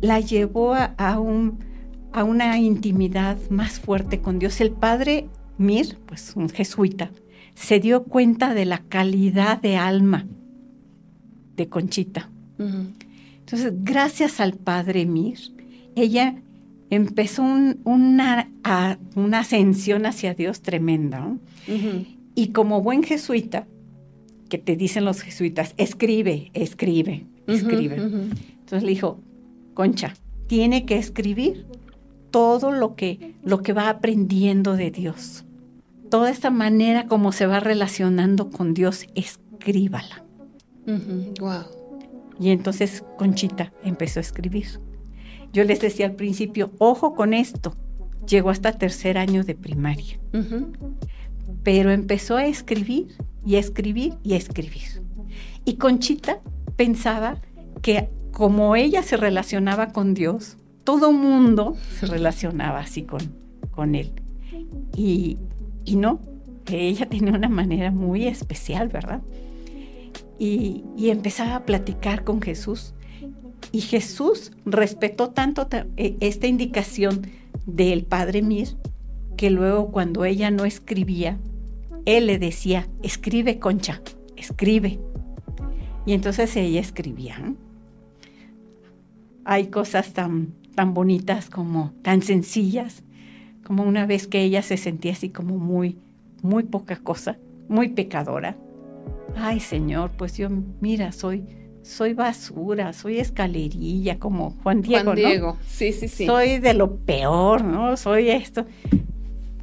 la 0.00 0.20
llevó 0.20 0.74
a, 0.74 0.94
a 0.96 1.18
un, 1.18 1.58
a 2.12 2.22
una 2.24 2.58
intimidad 2.58 3.36
más 3.50 3.80
fuerte 3.80 4.20
con 4.20 4.38
Dios. 4.38 4.60
El 4.60 4.70
padre 4.70 5.28
Mir, 5.58 5.98
pues 6.06 6.32
un 6.36 6.48
jesuita, 6.48 7.10
se 7.54 7.80
dio 7.80 8.04
cuenta 8.04 8.54
de 8.54 8.64
la 8.64 8.78
calidad 8.78 9.60
de 9.60 9.76
alma 9.76 10.26
de 11.56 11.68
Conchita. 11.68 12.30
Entonces, 13.40 13.72
gracias 13.84 14.40
al 14.40 14.54
padre 14.54 15.04
Mir, 15.06 15.38
ella 15.94 16.36
empezó 16.90 17.42
un- 17.42 17.78
una, 17.84 18.48
a- 18.64 18.98
una 19.16 19.40
ascensión 19.40 20.06
hacia 20.06 20.34
Dios 20.34 20.60
tremenda. 20.62 21.36
Y 22.34 22.48
como 22.48 22.80
buen 22.82 23.02
jesuita, 23.02 23.66
que 24.48 24.58
te 24.58 24.76
dicen 24.76 25.04
los 25.04 25.20
jesuitas, 25.22 25.74
escribe, 25.76 26.50
escribe, 26.54 27.26
escribe. 27.46 27.96
Entonces 27.96 28.82
le 28.82 28.90
dijo, 28.90 29.18
Concha, 29.74 30.14
tiene 30.46 30.84
que 30.86 30.96
escribir 30.98 31.66
todo 32.30 32.70
lo 32.72 32.94
que, 32.94 33.34
lo 33.44 33.62
que 33.62 33.72
va 33.72 33.88
aprendiendo 33.90 34.76
de 34.76 34.90
Dios. 34.90 35.44
Toda 36.12 36.28
esta 36.28 36.50
manera 36.50 37.06
como 37.06 37.32
se 37.32 37.46
va 37.46 37.58
relacionando 37.58 38.50
con 38.50 38.74
Dios, 38.74 39.06
escríbala. 39.14 40.22
Guau. 41.40 41.64
Y 42.38 42.50
entonces 42.50 43.02
Conchita 43.16 43.72
empezó 43.82 44.20
a 44.20 44.20
escribir. 44.20 44.78
Yo 45.54 45.64
les 45.64 45.80
decía 45.80 46.04
al 46.04 46.14
principio, 46.14 46.70
ojo 46.76 47.14
con 47.14 47.32
esto. 47.32 47.74
Llegó 48.28 48.50
hasta 48.50 48.72
tercer 48.72 49.16
año 49.16 49.42
de 49.42 49.54
primaria, 49.54 50.20
pero 51.62 51.90
empezó 51.90 52.36
a 52.36 52.44
escribir 52.44 53.16
y 53.46 53.56
a 53.56 53.60
escribir 53.60 54.12
y 54.22 54.34
a 54.34 54.36
escribir. 54.36 55.02
Y 55.64 55.76
Conchita 55.76 56.42
pensaba 56.76 57.40
que 57.80 58.10
como 58.32 58.76
ella 58.76 59.02
se 59.02 59.16
relacionaba 59.16 59.94
con 59.94 60.12
Dios, 60.12 60.58
todo 60.84 61.10
mundo 61.10 61.74
se 61.98 62.04
relacionaba 62.04 62.80
así 62.80 63.04
con, 63.04 63.34
con 63.70 63.94
él. 63.94 64.12
Y, 64.94 65.38
y 65.84 65.96
no, 65.96 66.20
que 66.64 66.88
ella 66.88 67.06
tenía 67.10 67.32
una 67.32 67.48
manera 67.48 67.90
muy 67.90 68.26
especial, 68.26 68.88
¿verdad? 68.88 69.22
Y, 70.38 70.84
empezaba 70.98 71.56
a 71.56 71.64
platicar 71.64 72.24
con 72.24 72.40
Jesús. 72.42 72.94
Y 73.70 73.80
Jesús 73.80 74.52
respetó 74.64 75.30
tanto 75.30 75.66
ta- 75.68 75.86
e- 75.96 76.16
esta 76.20 76.46
indicación 76.48 77.26
del 77.64 78.04
Padre 78.04 78.42
Mir 78.42 78.76
que 79.36 79.50
luego 79.50 79.92
cuando 79.92 80.24
ella 80.24 80.50
no 80.50 80.64
escribía, 80.64 81.38
él 82.06 82.26
le 82.26 82.38
decía, 82.38 82.88
escribe 83.02 83.58
Concha, 83.58 84.02
escribe. 84.36 85.00
Y 86.06 86.12
entonces 86.12 86.54
ella 86.56 86.80
escribía. 86.80 87.38
¿no? 87.38 87.56
Hay 89.44 89.68
cosas 89.68 90.12
tan, 90.12 90.54
tan 90.74 90.94
bonitas 90.94 91.50
como 91.50 91.92
tan 92.02 92.22
sencillas, 92.22 93.04
como 93.64 93.82
una 93.84 94.06
vez 94.06 94.26
que 94.26 94.42
ella 94.42 94.62
se 94.62 94.76
sentía 94.76 95.12
así 95.12 95.28
como 95.28 95.58
muy, 95.58 95.98
muy 96.42 96.64
poca 96.64 96.96
cosa, 96.96 97.38
muy 97.68 97.88
pecadora. 97.88 98.56
Ay 99.36 99.60
Señor, 99.60 100.10
pues 100.16 100.36
yo, 100.36 100.48
mira, 100.80 101.12
soy, 101.12 101.44
soy 101.82 102.14
basura, 102.14 102.92
soy 102.92 103.18
escalerilla, 103.18 104.18
como 104.18 104.50
Juan 104.62 104.82
Diego, 104.82 105.04
Juan 105.04 105.22
¿no? 105.22 105.28
Diego. 105.28 105.56
Sí, 105.66 105.92
sí, 105.92 106.08
sí. 106.08 106.26
Soy 106.26 106.58
de 106.58 106.74
lo 106.74 106.96
peor, 106.96 107.64
¿no? 107.64 107.96
Soy 107.96 108.30
esto. 108.30 108.66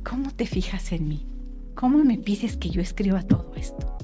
¿Cómo 0.04 0.32
te 0.32 0.46
fijas 0.46 0.92
en 0.92 1.08
mí? 1.08 1.26
¿Cómo 1.76 2.04
me 2.04 2.18
pides 2.18 2.58
que 2.58 2.70
yo 2.70 2.82
escriba 2.82 3.22
todo 3.22 3.54
esto? 3.56 3.98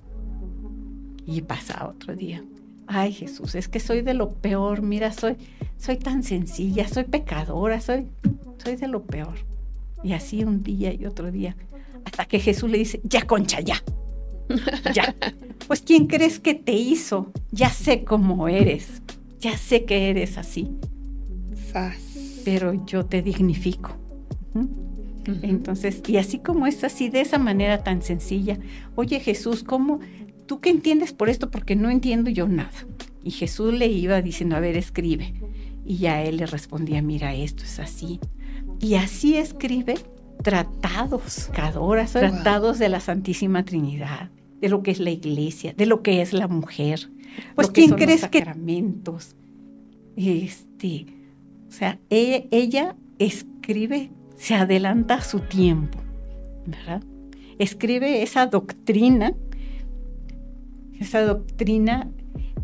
Y 1.25 1.41
pasa 1.41 1.87
otro 1.87 2.15
día. 2.15 2.43
Ay, 2.87 3.11
Jesús, 3.11 3.55
es 3.55 3.67
que 3.67 3.79
soy 3.79 4.01
de 4.01 4.13
lo 4.13 4.29
peor. 4.29 4.81
Mira, 4.81 5.11
soy, 5.11 5.35
soy 5.77 5.97
tan 5.97 6.23
sencilla, 6.23 6.87
soy 6.87 7.05
pecadora, 7.05 7.81
soy, 7.81 8.07
soy 8.63 8.75
de 8.75 8.87
lo 8.87 9.03
peor. 9.03 9.35
Y 10.05 10.13
así 10.13 10.43
un 10.43 10.63
día 10.63 10.93
y 10.93 11.05
otro 11.05 11.31
día. 11.31 11.57
Hasta 12.05 12.25
que 12.25 12.39
Jesús 12.39 12.69
le 12.69 12.77
dice, 12.77 13.01
ya, 13.03 13.23
concha, 13.23 13.59
ya. 13.59 13.83
Ya. 14.93 15.15
Pues, 15.67 15.81
¿quién 15.81 16.05
crees 16.05 16.39
que 16.39 16.53
te 16.53 16.73
hizo? 16.73 17.31
Ya 17.51 17.71
sé 17.71 18.03
cómo 18.03 18.47
eres. 18.47 19.01
Ya 19.39 19.57
sé 19.57 19.83
que 19.85 20.11
eres 20.11 20.37
así 20.37 20.69
pero 22.45 22.85
yo 22.85 23.05
te 23.05 23.21
dignifico. 23.21 23.97
Entonces, 25.41 26.03
y 26.07 26.17
así 26.17 26.39
como 26.39 26.67
es 26.67 26.83
así, 26.83 27.09
de 27.09 27.21
esa 27.21 27.39
manera 27.39 27.83
tan 27.83 28.03
sencilla, 28.03 28.59
oye 28.93 29.19
Jesús, 29.19 29.63
¿cómo? 29.63 29.99
¿Tú 30.45 30.59
qué 30.61 30.69
entiendes 30.69 31.11
por 31.11 31.29
esto? 31.29 31.49
Porque 31.49 31.75
no 31.75 31.89
entiendo 31.89 32.29
yo 32.29 32.47
nada. 32.47 32.71
Y 33.23 33.31
Jesús 33.31 33.73
le 33.73 33.87
iba 33.87 34.21
diciendo, 34.21 34.55
a 34.55 34.59
ver, 34.59 34.77
escribe. 34.77 35.33
Y 35.83 35.97
ya 35.97 36.21
él 36.21 36.37
le 36.37 36.45
respondía, 36.45 37.01
mira, 37.01 37.33
esto 37.33 37.63
es 37.63 37.79
así. 37.79 38.19
Y 38.79 38.95
así 38.95 39.37
escribe 39.37 39.95
tratados, 40.43 41.49
cadoras, 41.53 42.13
Wow. 42.13 42.21
tratados 42.21 42.79
de 42.79 42.89
la 42.89 42.99
Santísima 42.99 43.63
Trinidad, 43.65 44.29
de 44.61 44.69
lo 44.69 44.83
que 44.83 44.91
es 44.91 44.99
la 44.99 45.11
iglesia, 45.11 45.73
de 45.75 45.85
lo 45.85 46.01
que 46.03 46.21
es 46.21 46.33
la 46.33 46.47
mujer. 46.47 47.09
Pues, 47.55 47.69
¿quién 47.71 47.91
los 47.91 47.99
crees 47.99 48.27
que 48.27 48.39
sacramentos. 48.39 49.35
este, 50.15 51.07
o 51.67 51.71
sea, 51.71 51.99
ella, 52.09 52.45
ella 52.51 52.95
escribe, 53.19 54.11
se 54.37 54.55
adelanta 54.55 55.15
a 55.15 55.21
su 55.21 55.39
tiempo, 55.41 55.99
¿verdad? 56.65 57.03
Escribe 57.59 58.21
esa 58.21 58.47
doctrina, 58.47 59.33
esa 60.99 61.21
doctrina 61.21 62.09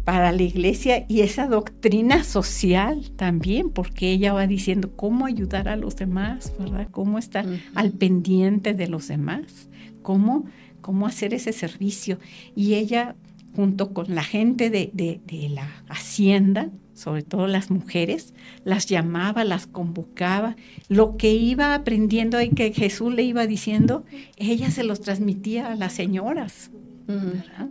para 0.04 0.32
la 0.32 0.42
iglesia 0.42 1.06
y 1.08 1.22
esa 1.22 1.48
doctrina 1.48 2.24
social 2.24 3.12
también, 3.16 3.70
porque 3.70 4.12
ella 4.12 4.34
va 4.34 4.48
diciendo 4.48 4.92
cómo 4.96 5.26
ayudar 5.26 5.68
a 5.70 5.76
los 5.76 5.96
demás, 5.96 6.54
¿verdad? 6.60 6.88
Cómo 6.92 7.18
estar 7.20 7.46
al 7.76 7.92
pendiente 7.92 8.74
de 8.74 8.88
los 8.88 9.08
demás, 9.08 9.70
cómo, 10.02 10.46
cómo 10.82 11.06
hacer 11.08 11.34
ese 11.34 11.54
servicio. 11.54 12.18
Y 12.56 12.74
ella, 12.74 13.16
junto 13.56 13.94
con 13.94 14.14
la 14.16 14.24
gente 14.24 14.70
de, 14.70 14.90
de- 14.94 15.22
de 15.28 15.50
la 15.50 15.70
hacienda, 15.88 16.70
sobre 16.94 17.24
todo 17.24 17.48
las 17.48 17.72
mujeres, 17.72 18.34
las 18.64 18.86
llamaba, 18.86 19.44
las 19.44 19.66
convocaba. 19.66 20.56
Lo 20.88 21.18
que 21.18 21.34
iba 21.34 21.74
aprendiendo 21.74 22.40
y 22.42 22.50
que 22.50 22.74
Jesús 22.74 23.14
le 23.14 23.24
iba 23.24 23.48
diciendo, 23.48 24.04
ella 24.38 24.70
se 24.72 24.84
los 24.84 25.02
transmitía 25.02 25.72
a 25.72 25.76
las 25.76 25.94
señoras. 25.94 26.70
¿verdad? 27.08 27.70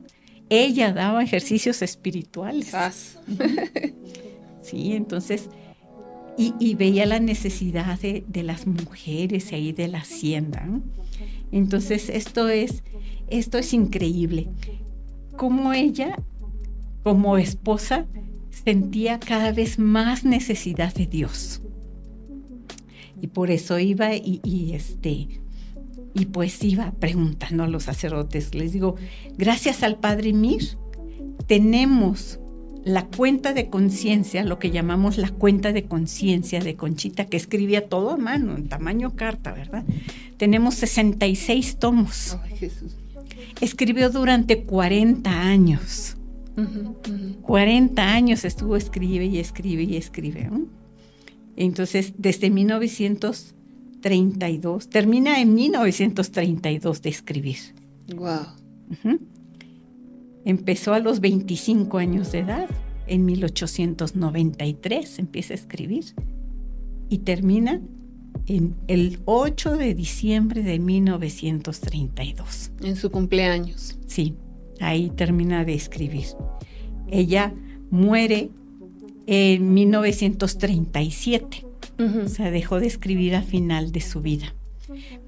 Ella 0.51 0.93
daba 0.93 1.23
ejercicios 1.23 1.81
espirituales. 1.81 2.73
Sí, 4.63 4.93
entonces, 4.93 5.49
y, 6.37 6.55
y 6.61 6.75
veía 6.75 7.07
la 7.07 7.19
necesidad 7.19 7.99
de, 7.99 8.25
de 8.29 8.43
las 8.43 8.67
mujeres 8.67 9.53
ahí 9.53 9.73
de 9.73 9.89
la 9.89 9.99
hacienda. 9.99 10.69
Entonces, 11.51 12.09
esto 12.09 12.49
es, 12.49 12.83
esto 13.29 13.59
es 13.59 13.73
increíble. 13.73 14.49
Cómo 15.37 15.73
ella, 15.73 16.19
como 17.03 17.37
esposa, 17.39 18.07
sentía 18.51 19.19
cada 19.19 19.53
vez 19.53 19.79
más 19.79 20.25
necesidad 20.25 20.93
de 20.95 21.07
Dios. 21.07 21.63
Y 23.21 23.29
por 23.29 23.51
eso 23.51 23.79
iba 23.79 24.15
y, 24.15 24.41
y, 24.45 24.73
este 24.75 25.40
y 26.15 26.27
pues 26.27 26.63
iba 26.65 26.93
preguntando 26.99 27.65
a 27.65 27.69
los 27.69 27.85
sacerdotes, 27.85 28.55
les 28.55 28.73
digo, 28.73 28.97
gracias 29.37 29.83
al 29.83 29.99
Padre 29.99 30.33
Mir, 30.33 30.77
tenemos 31.47 32.41
la 32.85 33.07
cuenta 33.07 33.53
de 33.53 33.69
conciencia, 33.69 34.45
lo 34.45 34.59
que 34.59 34.71
llamamos 34.71 35.19
la 35.19 35.31
cuenta 35.31 35.73
de 35.73 35.85
conciencia 35.85 36.61
de 36.61 36.77
Conchita, 36.77 37.27
que 37.27 37.37
escribía 37.37 37.89
todo 37.89 38.11
a 38.11 38.17
mano, 38.17 38.57
en 38.57 38.69
tamaño 38.69 39.15
carta, 39.17 39.53
¿verdad? 39.53 39.85
Tenemos 40.37 40.77
66 40.77 41.77
tomos. 41.79 42.39
Ay, 42.43 42.57
Jesús. 42.57 42.97
Escribió 43.61 44.11
durante 44.11 44.63
40 44.63 45.31
años. 45.31 46.17
Ujú. 46.57 46.97
40 47.43 48.13
años 48.13 48.45
estuvo 48.45 48.77
escribe 48.77 49.27
y 49.27 49.39
escribe 49.39 49.83
y 49.83 49.97
escribe. 49.97 50.51
Entonces, 51.57 52.15
desde 52.17 52.51
1932, 54.01 54.89
termina 54.89 55.41
en 55.41 55.55
1932 55.55 57.03
de 57.03 57.11
escribir. 57.11 57.59
Ujú. 58.91 59.21
Empezó 60.45 60.95
a 60.95 60.99
los 61.01 61.21
25 61.21 61.99
años 61.99 62.33
de 62.33 62.41
edad 62.41 62.69
en 63.07 63.25
1893, 63.27 65.19
empieza 65.19 65.53
a 65.53 65.57
escribir 65.57 66.05
y 67.09 67.19
termina 67.19 67.81
en 68.47 68.77
el 68.89 69.21
8 69.27 69.77
de 69.77 69.95
diciembre 69.95 70.63
de 70.63 70.79
1932. 70.79 72.73
En 72.83 72.97
su 72.97 73.11
cumpleaños. 73.11 73.99
Sí, 74.07 74.35
ahí 74.81 75.11
termina 75.11 75.65
de 75.65 75.75
escribir. 75.75 76.27
Ella 77.09 77.53
muere 77.91 78.51
en 79.27 79.75
1937. 79.75 81.70
O 82.25 82.29
sea, 82.29 82.51
dejó 82.51 82.81
de 82.81 82.87
escribir 82.87 83.35
a 83.35 83.43
final 83.43 83.93
de 83.93 84.01
su 84.01 84.23
vida. 84.23 84.55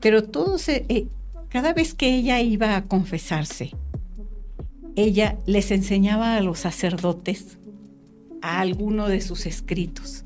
Pero 0.01 0.25
todo 0.25 0.59
se, 0.59 0.87
eh, 0.89 1.07
cada 1.49 1.73
vez 1.73 1.95
que 1.95 2.15
ella 2.15 2.41
iba 2.41 2.77
a 2.77 2.87
confesarse, 2.87 3.73
ella 4.97 5.39
les 5.47 5.71
enseñaba 5.71 6.37
a 6.37 6.41
los 6.41 6.61
sacerdotes 6.61 7.59
a 8.41 8.61
alguno 8.61 9.09
de 9.09 9.21
sus 9.21 9.47
escritos. 9.47 10.25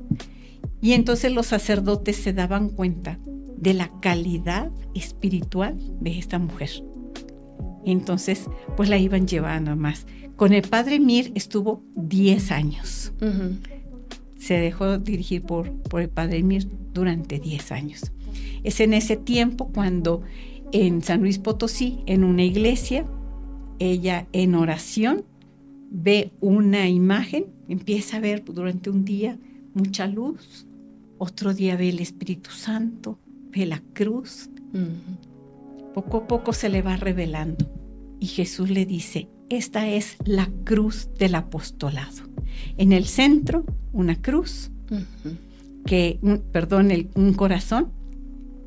Y 0.80 0.92
entonces 0.92 1.32
los 1.32 1.46
sacerdotes 1.46 2.16
se 2.16 2.32
daban 2.32 2.70
cuenta 2.70 3.18
de 3.56 3.74
la 3.74 3.90
calidad 4.00 4.70
espiritual 4.94 5.76
de 6.00 6.18
esta 6.18 6.38
mujer. 6.38 6.70
Entonces, 7.84 8.46
pues 8.76 8.88
la 8.88 8.98
iban 8.98 9.26
llevando 9.26 9.76
más. 9.76 10.06
Con 10.34 10.52
el 10.52 10.62
padre 10.62 11.00
Mir 11.00 11.32
estuvo 11.34 11.82
10 11.94 12.50
años. 12.52 13.12
Se 14.36 14.54
dejó 14.54 14.98
dirigir 14.98 15.42
por, 15.42 15.72
por 15.82 16.02
el 16.02 16.08
padre 16.08 16.42
Mir 16.42 16.68
durante 16.92 17.38
10 17.38 17.72
años. 17.72 18.12
Es 18.64 18.80
en 18.80 18.94
ese 18.94 19.16
tiempo 19.16 19.68
cuando 19.72 20.22
en 20.72 21.02
San 21.02 21.20
Luis 21.20 21.38
Potosí, 21.38 22.00
en 22.06 22.24
una 22.24 22.42
iglesia, 22.42 23.06
ella 23.78 24.26
en 24.32 24.54
oración 24.54 25.24
ve 25.90 26.32
una 26.40 26.88
imagen, 26.88 27.46
empieza 27.68 28.16
a 28.16 28.20
ver 28.20 28.44
durante 28.44 28.90
un 28.90 29.04
día 29.04 29.38
mucha 29.74 30.06
luz, 30.06 30.66
otro 31.18 31.54
día 31.54 31.76
ve 31.76 31.88
el 31.88 32.00
Espíritu 32.00 32.50
Santo, 32.50 33.18
ve 33.50 33.66
la 33.66 33.82
cruz. 33.92 34.50
Poco 35.94 36.18
a 36.18 36.26
poco 36.26 36.52
se 36.52 36.68
le 36.68 36.82
va 36.82 36.96
revelando 36.96 37.70
y 38.20 38.26
Jesús 38.26 38.70
le 38.70 38.84
dice, 38.84 39.28
esta 39.48 39.88
es 39.88 40.16
la 40.24 40.50
cruz 40.64 41.08
del 41.18 41.34
apostolado. 41.34 42.35
En 42.76 42.92
el 42.92 43.06
centro, 43.06 43.64
una 43.92 44.20
cruz, 44.20 44.70
que, 45.84 46.18
perdón, 46.52 47.10
un 47.14 47.34
corazón 47.34 47.92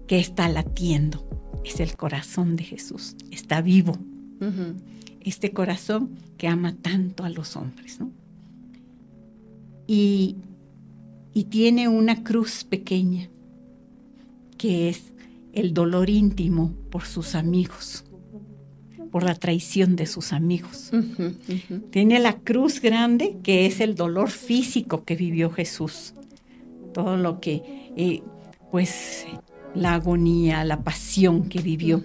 que 0.08 0.20
está 0.20 0.50
latiendo. 0.50 1.26
Es 1.64 1.80
el 1.80 1.96
corazón 1.96 2.56
de 2.56 2.64
Jesús, 2.64 3.16
está 3.32 3.62
vivo. 3.62 3.98
Este 5.22 5.52
corazón 5.52 6.12
que 6.38 6.48
ama 6.48 6.76
tanto 6.76 7.24
a 7.24 7.30
los 7.30 7.56
hombres. 7.56 8.00
Y, 9.86 10.38
y 11.34 11.46
tiene 11.46 11.88
una 11.88 12.24
cruz 12.24 12.64
pequeña, 12.64 13.30
que 14.58 14.90
es 14.90 15.14
el 15.54 15.74
dolor 15.74 16.10
íntimo 16.10 16.74
por 16.90 17.06
sus 17.06 17.36
amigos 17.36 18.06
por 19.12 19.24
la 19.24 19.36
traición 19.36 19.96
de 19.96 20.06
sus 20.06 20.34
amigos. 20.34 20.92
Tiene 21.92 22.20
la 22.20 22.38
cruz 22.40 22.82
grande, 22.82 23.38
que 23.44 23.66
es 23.66 23.80
el 23.80 23.96
dolor 23.96 24.30
físico 24.30 25.04
que 25.04 25.16
vivió 25.16 25.50
Jesús. 25.52 26.14
Todo 26.94 27.18
lo 27.18 27.40
que, 27.40 27.92
eh, 27.96 28.22
pues, 28.72 29.26
la 29.76 29.96
agonía, 29.96 30.64
la 30.64 30.84
pasión 30.84 31.50
que 31.50 31.62
vivió. 31.62 32.04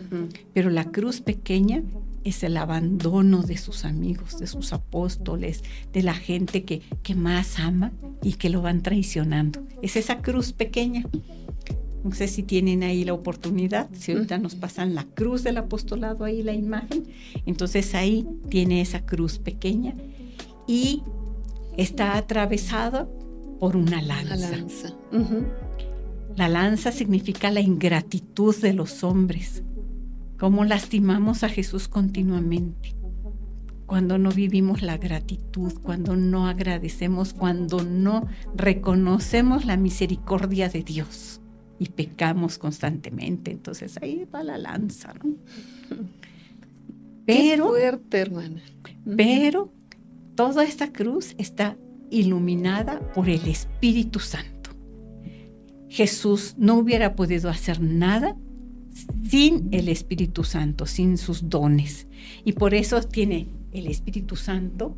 Pero 0.52 0.70
la 0.70 0.84
cruz 0.84 1.20
pequeña 1.20 1.82
es 2.24 2.42
el 2.42 2.56
abandono 2.56 3.42
de 3.42 3.58
sus 3.58 3.84
amigos, 3.84 4.38
de 4.38 4.46
sus 4.46 4.72
apóstoles, 4.72 5.62
de 5.92 6.02
la 6.02 6.14
gente 6.14 6.64
que, 6.64 6.80
que 7.02 7.14
más 7.14 7.58
ama 7.58 7.92
y 8.22 8.34
que 8.34 8.48
lo 8.48 8.62
van 8.62 8.82
traicionando. 8.82 9.62
Es 9.82 9.96
esa 9.96 10.22
cruz 10.22 10.52
pequeña. 10.52 11.04
No 12.04 12.12
sé 12.12 12.28
si 12.28 12.42
tienen 12.42 12.82
ahí 12.82 13.02
la 13.02 13.14
oportunidad, 13.14 13.88
si 13.94 14.12
ahorita 14.12 14.36
nos 14.36 14.54
pasan 14.54 14.94
la 14.94 15.04
cruz 15.04 15.42
del 15.42 15.56
apostolado 15.56 16.24
ahí 16.24 16.42
la 16.42 16.52
imagen, 16.52 17.04
entonces 17.46 17.94
ahí 17.94 18.28
tiene 18.50 18.82
esa 18.82 19.06
cruz 19.06 19.38
pequeña 19.38 19.94
y 20.66 21.02
está 21.78 22.18
atravesada 22.18 23.08
por 23.58 23.74
una 23.74 24.02
lanza. 24.02 24.36
La 24.36 24.50
lanza. 24.50 24.94
La 26.36 26.48
lanza 26.50 26.92
significa 26.92 27.50
la 27.50 27.60
ingratitud 27.60 28.54
de 28.60 28.74
los 28.74 29.02
hombres, 29.02 29.62
cómo 30.38 30.66
lastimamos 30.66 31.42
a 31.42 31.48
Jesús 31.48 31.88
continuamente 31.88 32.94
cuando 33.86 34.18
no 34.18 34.30
vivimos 34.30 34.82
la 34.82 34.96
gratitud, 34.96 35.72
cuando 35.82 36.16
no 36.16 36.48
agradecemos, 36.48 37.34
cuando 37.34 37.84
no 37.84 38.26
reconocemos 38.54 39.66
la 39.66 39.76
misericordia 39.76 40.70
de 40.70 40.82
Dios 40.82 41.42
y 41.84 41.88
pecamos 41.88 42.56
constantemente. 42.58 43.50
Entonces 43.50 43.98
ahí 44.00 44.26
va 44.32 44.42
la 44.42 44.56
lanza, 44.56 45.12
¿no? 45.22 45.34
Pero, 47.26 47.72
Qué 47.72 47.80
fuerte, 47.80 48.18
hermana. 48.18 48.62
Pero 49.16 49.72
toda 50.34 50.64
esta 50.64 50.92
cruz 50.92 51.34
está 51.38 51.76
iluminada 52.10 53.00
por 53.12 53.28
el 53.28 53.46
Espíritu 53.46 54.18
Santo. 54.18 54.70
Jesús 55.88 56.54
no 56.56 56.76
hubiera 56.76 57.14
podido 57.14 57.50
hacer 57.50 57.80
nada 57.80 58.36
sin 59.28 59.68
el 59.72 59.88
Espíritu 59.88 60.42
Santo, 60.44 60.86
sin 60.86 61.18
sus 61.18 61.48
dones. 61.48 62.06
Y 62.44 62.52
por 62.52 62.72
eso 62.74 63.02
tiene 63.02 63.48
el 63.72 63.88
Espíritu 63.88 64.36
Santo 64.36 64.96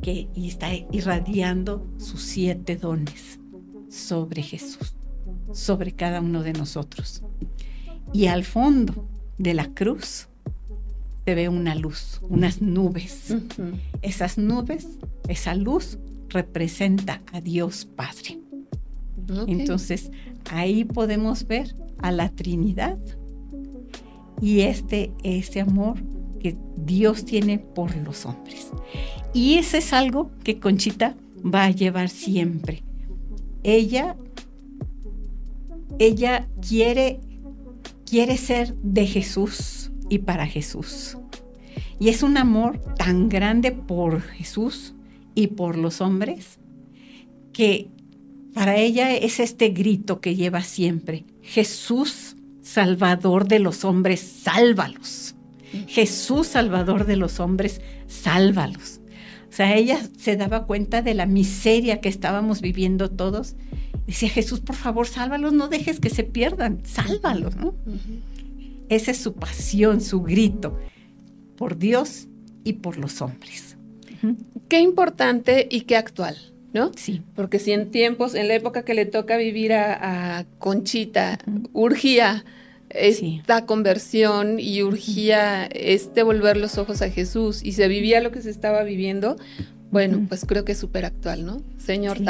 que 0.00 0.28
está 0.36 0.72
irradiando 0.92 1.86
sus 1.98 2.22
siete 2.22 2.76
dones 2.76 3.40
sobre 3.88 4.42
Jesús 4.42 4.94
sobre 5.52 5.92
cada 5.92 6.20
uno 6.20 6.42
de 6.42 6.52
nosotros. 6.52 7.22
Y 8.12 8.26
al 8.26 8.44
fondo 8.44 9.08
de 9.38 9.54
la 9.54 9.72
cruz 9.72 10.28
se 11.24 11.34
ve 11.34 11.48
una 11.48 11.74
luz, 11.74 12.20
unas 12.28 12.60
nubes. 12.60 13.34
Esas 14.02 14.38
nubes, 14.38 14.98
esa 15.28 15.54
luz 15.54 15.98
representa 16.28 17.22
a 17.32 17.40
Dios 17.40 17.84
Padre. 17.84 18.40
Entonces, 19.46 20.10
ahí 20.50 20.84
podemos 20.84 21.46
ver 21.46 21.76
a 21.98 22.10
la 22.10 22.28
Trinidad 22.28 22.98
y 24.40 24.62
este, 24.62 25.12
este 25.22 25.60
amor 25.60 26.02
que 26.40 26.56
Dios 26.76 27.24
tiene 27.24 27.58
por 27.58 27.94
los 27.96 28.26
hombres. 28.26 28.70
Y 29.32 29.54
ese 29.54 29.78
es 29.78 29.92
algo 29.92 30.32
que 30.42 30.58
Conchita 30.58 31.16
va 31.42 31.64
a 31.64 31.70
llevar 31.70 32.08
siempre. 32.08 32.82
Ella 33.62 34.16
ella 35.98 36.48
quiere, 36.66 37.20
quiere 38.04 38.36
ser 38.36 38.74
de 38.82 39.06
Jesús 39.06 39.90
y 40.08 40.18
para 40.18 40.46
Jesús. 40.46 41.16
Y 41.98 42.08
es 42.08 42.22
un 42.22 42.36
amor 42.36 42.78
tan 42.96 43.28
grande 43.28 43.72
por 43.72 44.20
Jesús 44.22 44.94
y 45.34 45.48
por 45.48 45.76
los 45.76 46.00
hombres 46.00 46.58
que 47.52 47.88
para 48.54 48.76
ella 48.76 49.14
es 49.14 49.40
este 49.40 49.70
grito 49.70 50.20
que 50.20 50.34
lleva 50.34 50.62
siempre. 50.62 51.24
Jesús, 51.42 52.36
Salvador 52.60 53.48
de 53.48 53.58
los 53.58 53.84
hombres, 53.84 54.20
sálvalos. 54.20 55.34
Jesús, 55.86 56.48
Salvador 56.48 57.06
de 57.06 57.16
los 57.16 57.40
hombres, 57.40 57.80
sálvalos. 58.06 59.00
O 59.48 59.54
sea, 59.54 59.74
ella 59.76 60.00
se 60.18 60.36
daba 60.36 60.66
cuenta 60.66 61.02
de 61.02 61.14
la 61.14 61.26
miseria 61.26 62.00
que 62.00 62.08
estábamos 62.08 62.60
viviendo 62.60 63.10
todos 63.10 63.54
Decía 64.06 64.28
Jesús, 64.28 64.60
por 64.60 64.76
favor, 64.76 65.06
sálvalos, 65.06 65.52
no 65.52 65.68
dejes 65.68 66.00
que 66.00 66.10
se 66.10 66.24
pierdan, 66.24 66.80
sálvalos, 66.84 67.56
¿no? 67.56 67.74
Esa 68.88 69.12
es 69.12 69.18
su 69.18 69.34
pasión, 69.34 70.00
su 70.00 70.22
grito, 70.22 70.78
por 71.56 71.78
Dios 71.78 72.28
y 72.64 72.74
por 72.74 72.98
los 72.98 73.22
hombres. 73.22 73.76
Qué 74.68 74.80
importante 74.80 75.68
y 75.70 75.82
qué 75.82 75.96
actual, 75.96 76.36
¿no? 76.72 76.92
Sí. 76.96 77.22
Porque 77.34 77.58
si 77.58 77.72
en 77.72 77.90
tiempos, 77.90 78.34
en 78.34 78.48
la 78.48 78.54
época 78.54 78.84
que 78.84 78.94
le 78.94 79.06
toca 79.06 79.36
vivir 79.36 79.72
a, 79.72 80.46
Conchita, 80.58 81.38
urgía 81.72 82.44
esta 82.90 83.64
conversión 83.64 84.60
y 84.60 84.82
urgía 84.82 85.64
este 85.66 86.22
volver 86.22 86.56
los 86.56 86.76
ojos 86.76 87.00
a 87.02 87.10
Jesús 87.10 87.62
y 87.62 87.72
se 87.72 87.88
vivía 87.88 88.20
lo 88.20 88.32
que 88.32 88.42
se 88.42 88.50
estaba 88.50 88.82
viviendo, 88.82 89.36
bueno, 89.92 90.24
pues 90.26 90.46
creo 90.46 90.64
que 90.64 90.72
es 90.72 90.78
súper 90.78 91.04
actual, 91.04 91.44
¿no? 91.44 91.60
Señor, 91.76 92.16
sí. 92.16 92.24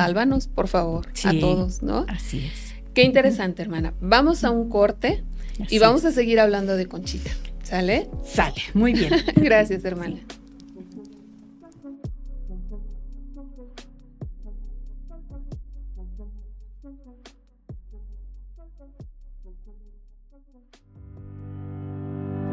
por 0.52 0.66
favor, 0.66 1.06
a 1.24 1.32
todos, 1.38 1.80
¿no? 1.80 2.04
Así 2.08 2.40
es. 2.40 2.74
Qué 2.92 3.04
interesante, 3.04 3.62
hermana. 3.62 3.94
Vamos 4.00 4.42
a 4.42 4.50
un 4.50 4.68
corte 4.68 5.22
y 5.70 5.78
vamos 5.78 6.04
a 6.04 6.10
seguir 6.10 6.40
hablando 6.40 6.76
de 6.76 6.86
Conchita. 6.86 7.30
¿Sale? 7.62 8.10
Sale, 8.24 8.60
muy 8.74 8.94
bien. 8.94 9.12
Gracias, 9.36 9.84
hermana. 9.84 10.16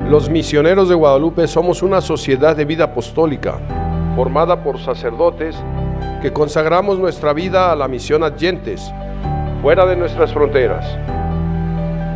Los 0.07 0.29
misioneros 0.29 0.87
de 0.87 0.93
Guadalupe 0.93 1.47
somos 1.47 1.81
una 1.81 1.99
sociedad 1.99 2.55
de 2.55 2.65
vida 2.65 2.83
apostólica 2.85 3.88
formada 4.19 4.61
por 4.65 4.77
sacerdotes 4.81 5.55
que 6.21 6.33
consagramos 6.33 6.99
nuestra 6.99 7.31
vida 7.31 7.71
a 7.71 7.75
la 7.77 7.87
misión 7.87 8.21
adyentes, 8.21 8.91
fuera 9.61 9.85
de 9.85 9.95
nuestras 9.95 10.33
fronteras. 10.33 10.85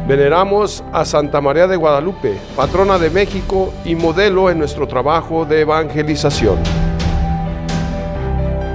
Veneramos 0.05 0.83
a 0.91 1.05
Santa 1.05 1.39
María 1.39 1.65
de 1.65 1.77
Guadalupe, 1.77 2.37
patrona 2.57 2.99
de 2.99 3.09
México 3.09 3.71
y 3.85 3.95
modelo 3.95 4.49
en 4.49 4.59
nuestro 4.59 4.85
trabajo 4.85 5.45
de 5.45 5.61
evangelización. 5.61 6.57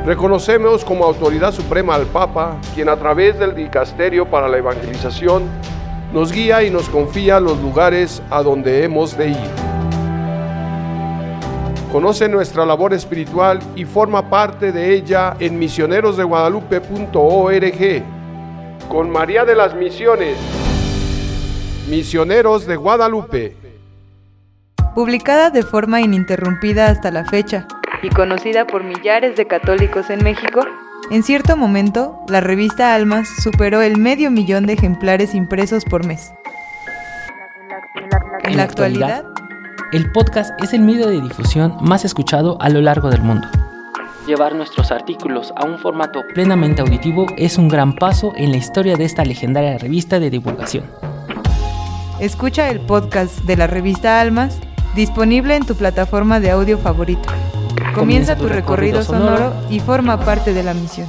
Reconocemos 0.07 0.83
como 0.83 1.05
autoridad 1.05 1.53
suprema 1.53 1.97
al 1.97 2.07
Papa, 2.07 2.57
quien 2.75 2.89
a 2.89 2.97
través 2.97 3.39
del 3.39 3.55
Dicasterio 3.55 4.25
para 4.25 4.49
la 4.49 4.57
Evangelización 4.57 5.43
nos 6.15 6.33
guía 6.33 6.63
y 6.63 6.71
nos 6.71 6.89
confía 6.89 7.41
los 7.41 7.61
lugares 7.61 8.23
a 8.31 8.43
donde 8.43 8.85
hemos 8.85 9.19
de 9.19 9.29
ir. 9.29 9.68
Conoce 11.93 12.29
nuestra 12.29 12.67
labor 12.67 12.93
espiritual 12.93 13.61
y 13.75 13.87
forma 13.87 14.29
parte 14.29 14.73
de 14.73 14.93
ella 14.93 15.35
en 15.41 15.59
misionerosdeguadalupe.org. 15.59 18.03
Con 18.89 19.11
María 19.11 19.47
de 19.47 19.55
las 19.55 19.75
Misiones, 19.75 20.37
Misioneros 21.89 22.67
de 22.67 22.77
Guadalupe. 22.77 23.57
Publicada 24.95 25.49
de 25.49 25.63
forma 25.63 26.03
ininterrumpida 26.03 26.89
hasta 26.89 27.11
la 27.11 27.25
fecha 27.25 27.67
y 28.03 28.11
conocida 28.11 28.67
por 28.67 28.85
millares 28.85 29.37
de 29.37 29.47
católicos 29.47 30.11
en 30.11 30.23
México, 30.23 30.61
en 31.11 31.23
cierto 31.23 31.57
momento, 31.57 32.21
la 32.29 32.43
revista 32.43 32.95
Almas 32.95 33.31
superó 33.43 33.81
el 33.81 33.97
medio 33.97 34.31
millón 34.31 34.67
de 34.67 34.75
ejemplares 34.75 35.35
impresos 35.35 35.87
por 35.87 36.05
mes. 36.05 36.35
En 38.45 38.59
la 38.59 38.65
actualidad, 38.65 39.25
el 39.93 40.13
podcast 40.13 40.51
es 40.63 40.75
el 40.75 40.83
medio 40.83 41.09
de 41.09 41.21
difusión 41.21 41.75
más 41.81 42.05
escuchado 42.05 42.61
a 42.61 42.69
lo 42.69 42.81
largo 42.83 43.09
del 43.09 43.23
mundo. 43.23 43.49
Llevar 44.27 44.55
nuestros 44.55 44.91
artículos 44.91 45.55
a 45.57 45.65
un 45.65 45.79
formato 45.79 46.23
plenamente 46.35 46.83
auditivo 46.83 47.27
es 47.39 47.57
un 47.57 47.69
gran 47.69 47.95
paso 47.95 48.33
en 48.37 48.51
la 48.51 48.59
historia 48.59 48.97
de 48.97 49.05
esta 49.05 49.25
legendaria 49.25 49.79
revista 49.79 50.21
de 50.21 50.29
divulgación. 50.29 50.85
Escucha 52.21 52.69
el 52.69 52.81
podcast 52.81 53.39
de 53.41 53.57
la 53.57 53.67
revista 53.67 54.21
Almas 54.21 54.59
disponible 54.95 55.57
en 55.57 55.65
tu 55.65 55.75
plataforma 55.75 56.41
de 56.41 56.51
audio 56.51 56.77
favorito. 56.77 57.31
Comienza 57.95 58.37
tu 58.37 58.49
recorrido 58.49 59.03
sonoro 59.03 59.55
y 59.71 59.81
forma 59.81 60.21
parte 60.21 60.53
de 60.53 60.65
la 60.65 60.75
misión. 60.75 61.09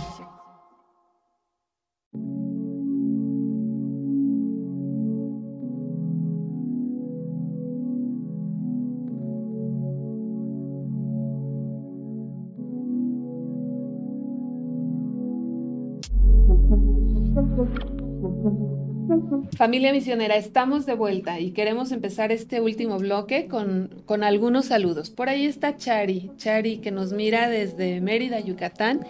Familia 19.60 19.92
misionera, 19.92 20.38
estamos 20.38 20.86
de 20.86 20.94
vuelta 20.94 21.42
y 21.42 21.52
queremos 21.52 21.92
empezar 21.92 22.32
este 22.32 22.62
último 22.62 22.98
bloque 22.98 23.48
con, 23.48 23.90
con, 24.06 24.24
algunos 24.24 24.68
saludos. 24.68 25.10
Por 25.10 25.28
ahí 25.28 25.44
está 25.44 25.76
Chari, 25.76 26.32
Chari 26.38 26.78
que 26.78 26.92
nos 26.92 27.12
mira 27.12 27.50
desde 27.50 28.00
Mérida, 28.00 28.40
Yucatán. 28.40 29.06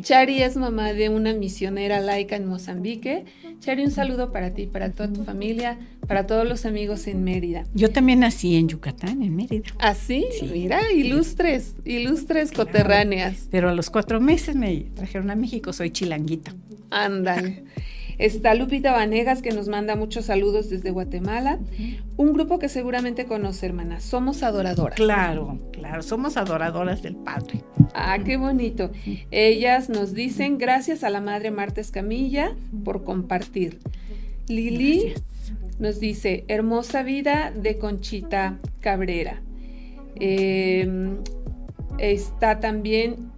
Chari 0.00 0.42
es 0.42 0.56
mamá 0.56 0.92
de 0.92 1.08
una 1.08 1.34
misionera 1.34 2.00
laica 2.00 2.34
en 2.34 2.46
Mozambique. 2.46 3.26
Chari, 3.60 3.84
un 3.84 3.92
saludo 3.92 4.32
para 4.32 4.50
ti, 4.50 4.66
para 4.66 4.90
toda 4.90 5.12
tu 5.12 5.22
familia, 5.22 5.78
para 6.08 6.26
todos 6.26 6.48
los 6.48 6.66
amigos 6.66 7.06
en 7.06 7.22
Mérida. 7.22 7.64
Yo 7.72 7.90
también 7.90 8.18
nací 8.18 8.56
en 8.56 8.66
Yucatán, 8.66 9.22
en 9.22 9.36
Mérida. 9.36 9.70
¿Ah, 9.78 9.94
sí? 9.94 10.26
Mira, 10.52 10.90
ilustres, 10.90 11.76
ilustres 11.84 12.50
coterráneas. 12.50 13.46
Pero 13.52 13.68
a 13.68 13.72
los 13.72 13.88
cuatro 13.88 14.20
meses 14.20 14.56
me 14.56 14.86
trajeron 14.96 15.30
a 15.30 15.36
México, 15.36 15.72
soy 15.72 15.92
chilanguita. 15.92 16.52
Ándale. 16.90 17.62
Está 18.22 18.54
Lupita 18.54 18.92
Vanegas 18.92 19.42
que 19.42 19.50
nos 19.50 19.66
manda 19.66 19.96
muchos 19.96 20.26
saludos 20.26 20.70
desde 20.70 20.92
Guatemala. 20.92 21.58
Un 22.16 22.32
grupo 22.32 22.60
que 22.60 22.68
seguramente 22.68 23.24
conoce, 23.24 23.66
hermana. 23.66 23.98
Somos 23.98 24.44
adoradoras. 24.44 24.94
Claro, 24.94 25.58
claro, 25.72 26.04
somos 26.04 26.36
adoradoras 26.36 27.02
del 27.02 27.16
Padre. 27.16 27.64
Ah, 27.94 28.16
qué 28.24 28.36
bonito. 28.36 28.92
Ellas 29.32 29.88
nos 29.88 30.14
dicen 30.14 30.56
gracias 30.56 31.02
a 31.02 31.10
la 31.10 31.20
Madre 31.20 31.50
Marta 31.50 31.80
Escamilla 31.80 32.54
por 32.84 33.02
compartir. 33.02 33.80
Lili 34.46 35.14
nos 35.80 35.98
dice, 35.98 36.44
hermosa 36.46 37.02
vida 37.02 37.50
de 37.50 37.76
Conchita 37.78 38.60
Cabrera. 38.78 39.42
Eh, 40.14 41.16
está 41.98 42.60
también 42.60 43.31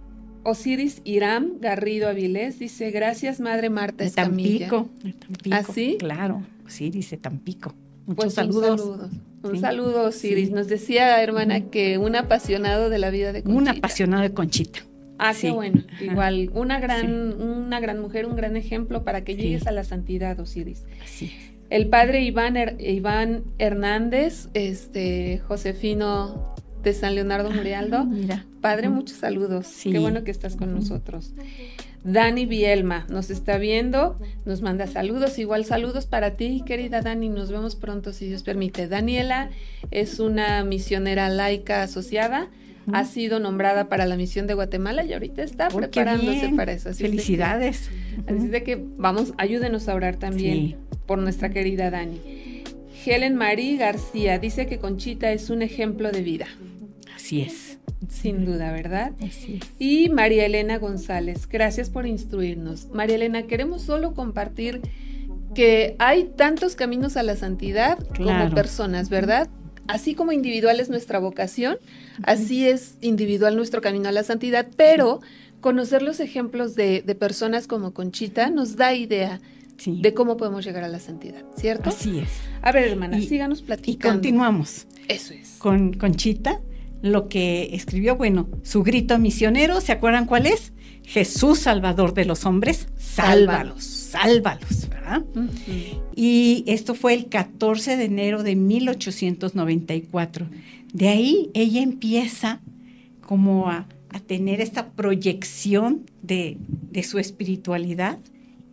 Osiris 0.45 1.01
Iram 1.03 1.59
Garrido 1.59 2.07
Avilés 2.07 2.59
dice, 2.59 2.91
gracias 2.91 3.39
Madre 3.39 3.69
Marta 3.69 4.03
Escamilla. 4.03 4.69
Tampico. 4.69 4.89
Tampico. 5.19 5.55
¿Ah, 5.55 5.63
sí? 5.63 5.97
Claro, 5.99 6.43
Osiris 6.65 7.09
de 7.11 7.17
Tampico. 7.17 7.73
Muchos 8.05 8.15
Pues 8.25 8.33
saludos. 8.35 8.81
Un 8.81 8.87
saludo, 8.87 9.09
un 9.43 9.59
saludo 9.59 10.03
Osiris. 10.03 10.51
Nos 10.51 10.67
decía, 10.67 11.21
hermana, 11.23 11.61
que 11.71 11.97
un 11.97 12.15
apasionado 12.15 12.89
de 12.89 12.99
la 12.99 13.09
vida 13.09 13.33
de 13.33 13.41
Conchita. 13.43 13.59
Un 13.61 13.67
apasionado 13.77 14.23
de 14.23 14.33
Conchita. 14.33 14.79
Ah, 15.17 15.33
Sí. 15.33 15.47
qué 15.47 15.53
bueno. 15.53 15.81
Ajá. 15.95 16.03
Igual, 16.03 16.51
una 16.53 16.79
gran, 16.79 17.33
una 17.41 17.79
gran 17.79 17.99
mujer, 17.99 18.25
un 18.27 18.35
gran 18.35 18.55
ejemplo 18.57 19.03
para 19.03 19.23
que 19.23 19.35
llegues 19.35 19.65
a 19.65 19.71
la 19.71 19.83
santidad, 19.83 20.39
Osiris. 20.39 20.83
Así 21.03 21.25
es. 21.25 21.55
El 21.71 21.87
padre 21.87 22.21
Iván, 22.23 22.55
Her- 22.57 22.75
Iván 22.79 23.43
Hernández, 23.57 24.49
este, 24.53 25.39
Josefino 25.47 26.54
de 26.85 26.93
San 26.93 27.15
Leonardo 27.15 27.51
Murialdo. 27.51 28.05
Mira. 28.05 28.45
Padre, 28.61 28.87
muchos 28.89 29.17
saludos. 29.17 29.67
Sí. 29.67 29.91
Qué 29.91 29.99
bueno 29.99 30.23
que 30.23 30.31
estás 30.31 30.55
con 30.55 30.73
nosotros. 30.73 31.33
Dani 32.03 32.45
Bielma 32.45 33.07
nos 33.09 33.31
está 33.31 33.57
viendo, 33.57 34.19
nos 34.45 34.61
manda 34.61 34.85
saludos, 34.85 35.39
igual 35.39 35.65
saludos 35.65 36.05
para 36.05 36.35
ti, 36.37 36.61
querida 36.65 37.01
Dani, 37.01 37.29
nos 37.29 37.51
vemos 37.51 37.75
pronto 37.75 38.13
si 38.13 38.27
Dios 38.27 38.43
permite. 38.43 38.87
Daniela 38.87 39.49
es 39.89 40.19
una 40.19 40.63
misionera 40.63 41.29
laica 41.29 41.81
asociada, 41.81 42.49
ha 42.93 43.05
sido 43.05 43.39
nombrada 43.39 43.89
para 43.89 44.05
la 44.05 44.15
misión 44.17 44.45
de 44.45 44.53
Guatemala 44.53 45.03
y 45.03 45.13
ahorita 45.13 45.41
está 45.41 45.69
Oh, 45.73 45.77
preparándose 45.77 46.49
para 46.55 46.73
eso. 46.73 46.89
Así 46.89 47.03
es 47.05 47.09
de 47.11 47.17
que- 47.17 47.23
Felicidades. 47.23 47.89
Así 48.27 48.37
es 48.45 48.51
de 48.51 48.61
que 48.63 48.85
vamos, 48.97 49.33
ayúdenos 49.39 49.89
a 49.89 49.95
orar 49.95 50.17
también 50.17 50.53
Sí. 50.53 50.75
por 51.07 51.17
nuestra 51.17 51.49
querida 51.49 51.89
Dani. 51.89 52.21
Helen 53.03 53.35
Marie 53.35 53.77
García 53.77 54.37
dice 54.37 54.67
que 54.67 54.77
Conchita 54.77 55.31
es 55.31 55.49
un 55.49 55.63
ejemplo 55.63 56.11
de 56.11 56.21
vida, 56.21 56.45
Así 57.25 57.41
es. 57.41 57.79
sin 58.07 58.45
duda, 58.45 58.71
¿verdad? 58.71 59.13
Así 59.21 59.59
es. 59.61 59.67
Y 59.79 60.09
María 60.09 60.45
Elena 60.45 60.77
González, 60.77 61.47
gracias 61.49 61.89
por 61.89 62.05
instruirnos. 62.05 62.87
María 62.93 63.15
Elena, 63.15 63.43
queremos 63.47 63.81
solo 63.81 64.13
compartir 64.13 64.81
que 65.55 65.95
hay 65.99 66.25
tantos 66.25 66.75
caminos 66.75 67.17
a 67.17 67.23
la 67.23 67.35
santidad 67.35 67.97
como 68.15 68.53
personas, 68.53 69.09
¿verdad? 69.09 69.47
Así 69.87 70.13
como 70.13 70.31
individual 70.33 70.79
es 70.79 70.89
nuestra 70.89 71.17
vocación, 71.19 71.77
así 72.23 72.67
es 72.67 72.97
individual 73.01 73.55
nuestro 73.55 73.81
camino 73.81 74.09
a 74.09 74.11
la 74.11 74.23
santidad, 74.23 74.67
pero 74.75 75.21
conocer 75.61 76.01
los 76.03 76.19
ejemplos 76.19 76.75
de, 76.75 77.01
de 77.01 77.15
personas 77.15 77.67
como 77.67 77.91
Conchita 77.93 78.49
nos 78.49 78.75
da 78.75 78.93
idea 78.93 79.39
Sí. 79.77 79.99
de 80.01 80.13
cómo 80.13 80.37
podemos 80.37 80.63
llegar 80.63 80.83
a 80.85 80.87
la 80.87 80.99
santidad, 80.99 81.43
¿cierto? 81.57 81.89
Así 81.89 82.19
es. 82.19 82.29
A 82.61 82.71
ver, 82.71 82.87
hermana, 82.87 83.17
Y- 83.19 83.27
síganos 83.27 83.59
Y 83.59 83.63
platicando. 83.63 84.13
continuamos 84.15 84.87
Eso 85.09 85.33
es. 85.33 85.55
con 85.57 85.91
Conchita. 85.93 86.61
Lo 87.05 87.29
que 87.29 87.69
escribió, 87.73 88.15
bueno, 88.15 88.49
su 88.63 88.81
grito 88.81 89.19
misionero, 89.19 89.79
¿se 89.79 89.91
acuerdan 89.91 90.25
cuál 90.25 90.47
es? 90.47 90.73
Jesús 91.03 91.59
Salvador 91.59 92.15
de 92.15 92.25
los 92.25 92.47
hombres, 92.47 92.87
sálvalos, 92.97 93.83
sálvalos, 93.83 94.89
¿verdad? 94.89 95.23
Y 96.15 96.63
esto 96.65 96.95
fue 96.95 97.13
el 97.13 97.27
14 97.27 97.95
de 97.95 98.05
enero 98.05 98.41
de 98.41 98.55
1894. 98.55 100.47
De 100.93 101.09
ahí 101.09 101.51
ella 101.53 101.83
empieza 101.83 102.61
como 103.21 103.69
a, 103.69 103.85
a 104.09 104.19
tener 104.19 104.59
esta 104.59 104.89
proyección 104.89 106.09
de, 106.23 106.57
de 106.67 107.03
su 107.03 107.19
espiritualidad 107.19 108.17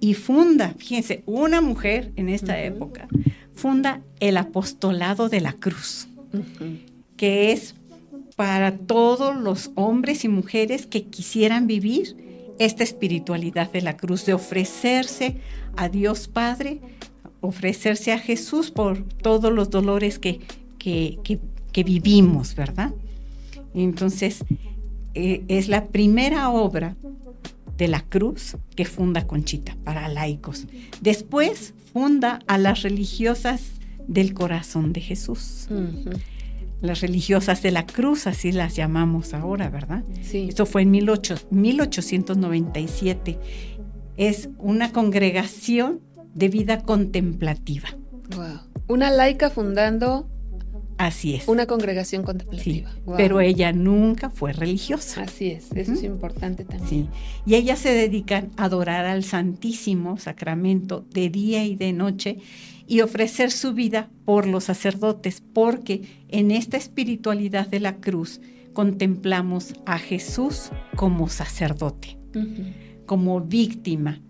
y 0.01 0.15
funda, 0.15 0.75
fíjense, 0.79 1.23
una 1.27 1.61
mujer 1.61 2.13
en 2.17 2.31
esta 2.31 2.63
época, 2.63 3.09
funda 3.55 4.01
el 4.21 4.39
apostolado 4.39 5.29
de 5.29 5.41
la 5.43 5.53
cruz, 5.53 6.09
que 7.19 7.53
es 7.53 7.75
para 8.37 8.77
todos 8.77 9.37
los 9.37 9.71
hombres 9.75 10.25
y 10.25 10.29
mujeres 10.29 10.87
que 10.87 11.05
quisieran 11.05 11.67
vivir 11.67 12.17
esta 12.59 12.85
espiritualidad 12.85 13.71
de 13.73 13.83
la 13.83 13.97
cruz, 13.97 14.27
de 14.27 14.35
ofrecerse 14.35 15.37
a 15.77 15.89
Dios 15.89 16.29
Padre, 16.29 16.81
ofrecerse 17.41 18.13
a 18.13 18.19
Jesús 18.19 18.71
por 18.71 19.03
todos 19.03 19.53
los 19.53 19.71
dolores 19.71 20.19
que, 20.19 20.41
que, 20.79 21.85
vivimos, 21.85 22.55
¿verdad? 22.55 22.93
Entonces, 23.75 24.45
eh, 25.15 25.45
es 25.49 25.69
la 25.69 25.87
primera 25.87 26.51
obra 26.51 26.97
de 27.77 27.89
la 27.89 28.03
cruz 28.03 28.57
que 28.77 28.85
funda 28.85 29.27
Conchita 29.27 29.77
para 29.85 30.09
laicos. 30.09 30.67
Después 31.01 31.75
funda 31.93 32.41
a 32.47 32.59
las 32.59 32.83
religiosas 32.83 33.73
del 34.07 34.35
corazón 34.35 34.93
de 34.93 35.01
Jesús. 35.01 35.69
Las 36.83 37.01
religiosas 37.01 37.63
de 37.63 37.71
la 37.71 37.87
cruz, 37.87 38.27
así 38.27 38.53
las 38.53 38.77
llamamos 38.77 39.33
ahora, 39.33 39.71
¿verdad? 39.71 40.05
Sí. 40.21 40.47
Esto 40.49 40.67
fue 40.67 40.83
en 40.83 40.93
18, 40.93 41.37
1897. 41.51 43.39
Es 44.17 44.51
una 44.59 44.93
congregación 44.93 46.01
de 46.35 46.49
vida 46.49 46.83
contemplativa. 46.83 47.89
Wow. 48.37 48.61
Una 48.89 49.11
laica 49.11 49.49
fundando 49.49 50.29
Así 51.07 51.35
es. 51.35 51.49
una 51.49 51.67
congregación 51.67 52.23
contemplativa. 52.23 52.91
Sí, 52.91 53.01
Wow. 53.05 53.17
pero 53.17 53.41
ella 53.41 53.73
nunca 53.73 54.31
fue 54.31 54.53
religiosa. 54.53 55.23
Así 55.23 55.49
es, 55.51 55.73
eso 55.73 55.93
es 55.93 56.03
importante 56.05 56.65
también. 56.65 56.89
Sí. 56.89 57.09
Y 57.47 57.55
ellas 57.57 57.79
se 57.81 57.93
dedican 57.93 58.51
a 58.57 58.65
adorar 58.65 59.05
al 59.07 59.25
Santísimo 59.25 60.17
Sacramento 60.19 61.05
de 61.13 61.29
día 61.31 61.65
y 61.65 61.75
de 61.77 61.93
noche 61.93 62.39
y 62.87 63.01
ofrecer 63.01 63.51
su 63.51 63.73
vida 63.75 64.11
por 64.25 64.47
los 64.47 64.65
sacerdotes, 64.65 65.43
porque 65.53 66.03
en 66.29 66.51
esta 66.51 66.77
espiritualidad 66.77 67.67
de 67.69 67.81
la 67.81 67.97
cruz 67.97 68.41
contemplamos 68.73 69.75
a 69.87 69.99
Jesús 69.99 70.71
como 70.97 71.29
sacerdote, 71.29 72.19
como 73.07 73.41
víctima, 73.41 74.21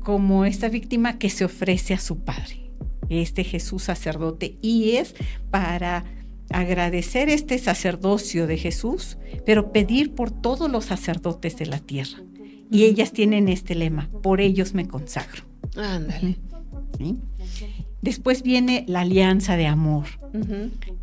como 0.00 0.44
esta 0.44 0.68
víctima 0.68 1.18
que 1.18 1.30
se 1.30 1.44
ofrece 1.44 1.94
a 1.94 1.98
su 1.98 2.18
Padre, 2.24 2.65
este 3.08 3.44
Jesús 3.44 3.84
sacerdote, 3.84 4.56
y 4.62 4.92
es 4.92 5.14
para 5.50 6.04
agradecer 6.50 7.28
este 7.28 7.58
sacerdocio 7.58 8.46
de 8.46 8.56
Jesús, 8.56 9.18
pero 9.44 9.72
pedir 9.72 10.14
por 10.14 10.30
todos 10.30 10.70
los 10.70 10.84
sacerdotes 10.84 11.56
de 11.56 11.66
la 11.66 11.78
tierra. 11.78 12.22
Y 12.70 12.84
ellas 12.84 13.12
tienen 13.12 13.48
este 13.48 13.74
lema, 13.74 14.10
por 14.22 14.40
ellos 14.40 14.74
me 14.74 14.86
consagro. 14.86 15.42
Ándale. 15.76 16.38
¿sí? 16.98 17.16
Después 18.02 18.42
viene 18.42 18.84
la 18.88 19.00
alianza 19.00 19.56
de 19.56 19.66
amor, 19.66 20.06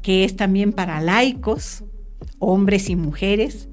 que 0.02 0.24
es 0.24 0.36
también 0.36 0.72
para 0.72 1.02
laicos, 1.02 1.84
hombres 2.40 2.90
y 2.90 2.96
mujeres, 2.96 3.68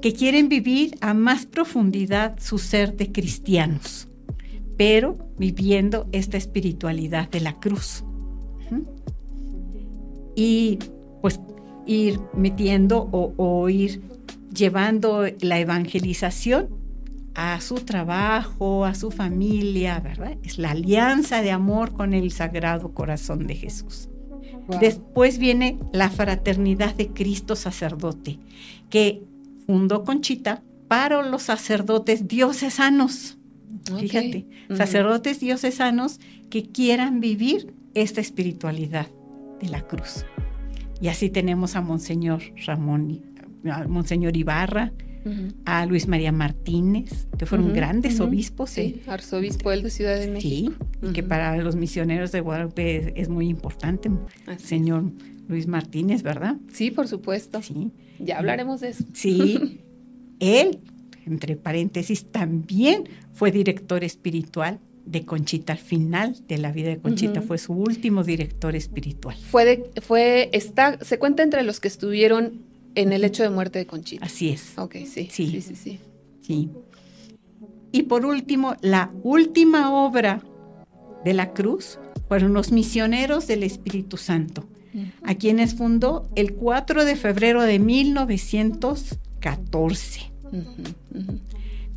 que 0.00 0.12
quieren 0.12 0.48
vivir 0.48 0.96
a 1.00 1.12
más 1.12 1.46
profundidad 1.46 2.38
su 2.40 2.58
ser 2.58 2.96
de 2.96 3.12
cristianos, 3.12 4.08
pero 4.80 5.18
viviendo 5.36 6.08
esta 6.10 6.38
espiritualidad 6.38 7.28
de 7.28 7.40
la 7.40 7.60
cruz. 7.60 8.02
Y 10.34 10.78
pues 11.20 11.38
ir 11.84 12.18
metiendo 12.32 13.06
o, 13.12 13.34
o 13.36 13.68
ir 13.68 14.00
llevando 14.50 15.26
la 15.42 15.58
evangelización 15.58 16.70
a 17.34 17.60
su 17.60 17.74
trabajo, 17.74 18.86
a 18.86 18.94
su 18.94 19.10
familia, 19.10 20.00
¿verdad? 20.00 20.38
Es 20.42 20.56
la 20.56 20.70
alianza 20.70 21.42
de 21.42 21.50
amor 21.50 21.92
con 21.92 22.14
el 22.14 22.32
Sagrado 22.32 22.94
Corazón 22.94 23.46
de 23.46 23.56
Jesús. 23.56 24.08
Wow. 24.66 24.80
Después 24.80 25.36
viene 25.36 25.78
la 25.92 26.08
fraternidad 26.08 26.94
de 26.94 27.08
Cristo 27.08 27.54
sacerdote, 27.54 28.38
que 28.88 29.22
fundó 29.66 30.04
Conchita 30.04 30.62
para 30.88 31.20
los 31.20 31.42
sacerdotes 31.42 32.26
diocesanos. 32.28 33.36
Fíjate, 33.98 34.46
sacerdotes 34.74 35.40
diocesanos 35.40 36.20
que 36.48 36.64
quieran 36.64 37.20
vivir 37.20 37.74
esta 37.94 38.20
espiritualidad 38.20 39.08
de 39.60 39.68
la 39.68 39.82
cruz. 39.82 40.24
Y 41.00 41.08
así 41.08 41.30
tenemos 41.30 41.76
a 41.76 41.80
Monseñor 41.80 42.42
Ramón, 42.66 43.22
a 43.70 43.86
Monseñor 43.86 44.36
Ibarra, 44.36 44.92
a 45.64 45.86
Luis 45.86 46.08
María 46.08 46.32
Martínez, 46.32 47.26
que 47.38 47.46
fueron 47.46 47.72
grandes 47.72 48.20
obispos. 48.20 48.70
Sí, 48.70 49.02
arzobispo 49.06 49.70
él 49.72 49.82
de 49.82 49.90
Ciudad 49.90 50.18
de 50.18 50.30
México. 50.30 50.72
Sí, 51.00 51.08
y 51.08 51.12
que 51.12 51.22
para 51.22 51.56
los 51.58 51.76
misioneros 51.76 52.32
de 52.32 52.40
Guadalupe 52.40 52.96
es, 52.96 53.12
es 53.16 53.28
muy 53.28 53.48
importante, 53.48 54.10
Así 54.46 54.66
señor 54.66 55.04
Luis 55.48 55.66
Martínez, 55.66 56.22
¿verdad? 56.22 56.56
Sí, 56.72 56.90
por 56.90 57.08
supuesto. 57.08 57.60
Sí. 57.60 57.90
Ya 58.18 58.38
hablaremos 58.38 58.80
de 58.80 58.90
eso. 58.90 59.04
Sí, 59.12 59.80
él, 60.38 60.80
entre 61.30 61.56
paréntesis, 61.56 62.26
también 62.26 63.08
fue 63.32 63.50
director 63.50 64.04
espiritual 64.04 64.80
de 65.06 65.24
Conchita 65.24 65.72
al 65.72 65.78
final 65.78 66.36
de 66.46 66.58
la 66.58 66.72
vida 66.72 66.90
de 66.90 66.98
Conchita, 66.98 67.40
fue 67.42 67.58
su 67.58 67.72
último 67.72 68.22
director 68.22 68.76
espiritual. 68.76 69.36
Fue 69.50 69.64
de, 69.64 69.90
fue, 70.02 70.50
está, 70.52 71.02
se 71.02 71.18
cuenta 71.18 71.42
entre 71.42 71.62
los 71.62 71.80
que 71.80 71.88
estuvieron 71.88 72.60
en 72.94 73.12
el 73.12 73.24
hecho 73.24 73.42
de 73.42 73.50
muerte 73.50 73.78
de 73.78 73.86
Conchita. 73.86 74.24
Así 74.24 74.48
es. 74.50 74.72
Ok, 74.76 74.96
sí. 75.06 75.28
Sí. 75.30 75.50
Sí, 75.50 75.62
sí, 75.62 75.74
sí. 75.74 75.98
Sí. 76.40 76.70
Y 77.92 78.04
por 78.04 78.24
último, 78.24 78.76
la 78.82 79.10
última 79.22 79.92
obra 79.92 80.42
de 81.24 81.34
la 81.34 81.52
cruz 81.52 81.98
fueron 82.28 82.52
los 82.52 82.70
misioneros 82.70 83.48
del 83.48 83.64
Espíritu 83.64 84.16
Santo, 84.16 84.68
a 85.22 85.34
quienes 85.34 85.74
fundó 85.74 86.30
el 86.36 86.54
4 86.54 87.04
de 87.04 87.16
febrero 87.16 87.62
de 87.62 87.80
1914. 87.80 90.29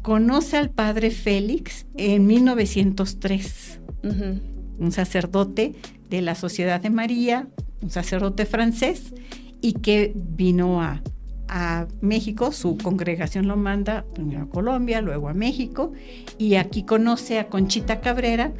Conoce 0.02 0.58
al 0.58 0.70
padre 0.70 1.12
Félix 1.12 1.86
en 1.96 2.28
1903, 2.28 3.80
ujú. 4.04 4.40
un 4.80 4.92
sacerdote 4.92 5.76
de 6.10 6.22
la 6.22 6.36
Sociedad 6.36 6.82
de 6.82 6.90
María, 6.90 7.48
un 7.82 7.90
sacerdote 7.90 8.46
francés, 8.46 9.14
y 9.62 9.74
que 9.74 10.12
vino 10.14 10.82
a, 10.82 11.02
a 11.48 11.88
México, 12.02 12.52
su 12.52 12.78
congregación 12.78 13.48
lo 13.48 13.56
manda 13.56 14.06
primero 14.14 14.44
a 14.44 14.50
Colombia, 14.50 15.02
luego 15.02 15.30
a 15.30 15.34
México, 15.34 15.94
y 16.38 16.56
aquí 16.56 16.84
conoce 16.84 17.40
a 17.40 17.48
Conchita 17.48 18.02
Cabrera, 18.02 18.54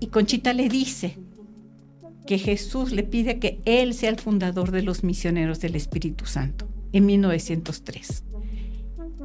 y 0.00 0.08
Conchita 0.08 0.52
le 0.52 0.68
dice 0.68 1.16
que 2.26 2.38
Jesús 2.38 2.90
le 2.90 3.04
pide 3.04 3.38
que 3.38 3.60
él 3.64 3.94
sea 3.94 4.10
el 4.10 4.18
fundador 4.18 4.72
de 4.72 4.82
los 4.82 5.04
misioneros 5.04 5.60
del 5.60 5.76
Espíritu 5.76 6.26
Santo 6.26 6.68
en 6.92 7.06
1903 7.06 8.24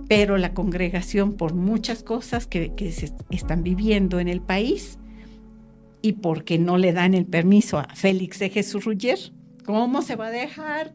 pero 0.08 0.38
la 0.38 0.54
congregación 0.54 1.34
por 1.34 1.54
muchas 1.54 2.04
cosas 2.04 2.48
que, 2.48 2.74
que 2.76 2.92
se 2.92 3.12
están 3.30 3.64
viviendo 3.64 4.20
en 4.20 4.28
el 4.28 4.42
país 4.42 5.00
y 6.02 6.14
porque 6.14 6.60
no 6.60 6.78
le 6.78 6.92
dan 6.92 7.14
el 7.14 7.26
permiso 7.26 7.80
a 7.80 7.86
Félix 7.96 8.40
de 8.40 8.50
Jesús 8.50 8.84
Rugger, 8.84 9.18
¿cómo 9.66 10.02
se 10.02 10.16
va 10.18 10.28
a 10.28 10.32
dejar 10.32 10.94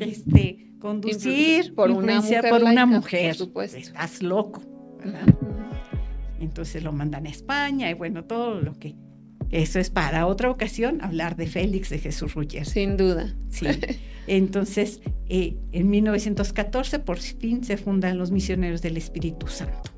este, 0.00 0.72
conducir 0.80 1.74
Por 1.74 1.92
una 1.92 2.20
mujer 2.20 2.48
por 2.48 2.62
una 2.62 2.72
laica, 2.72 2.86
mujer? 2.86 3.36
por. 3.52 3.64
Estás 3.64 4.20
loco, 4.20 4.62
¿verdad? 4.98 5.26
Entonces 6.40 6.82
lo 6.82 6.92
mandan 6.92 7.26
a 7.26 7.30
España 7.30 7.88
y 7.88 7.94
bueno, 7.94 8.24
todo 8.24 8.60
lo 8.60 8.76
que... 8.78 8.96
Eso 9.52 9.78
es 9.78 9.90
para 9.90 10.26
otra 10.26 10.50
ocasión 10.50 11.00
hablar 11.02 11.36
de 11.36 11.46
Félix 11.46 11.90
de 11.90 11.98
Jesús 11.98 12.34
Rugger. 12.34 12.66
Sin 12.66 12.96
duda. 12.96 13.34
Sí. 13.48 13.66
Entonces, 14.26 15.00
eh, 15.28 15.56
en 15.72 15.90
1914 15.90 16.98
por 16.98 17.18
fin 17.18 17.62
se 17.62 17.76
fundan 17.76 18.18
los 18.18 18.30
misioneros 18.30 18.82
del 18.82 18.96
Espíritu 18.96 19.46
Santo. 19.48 19.90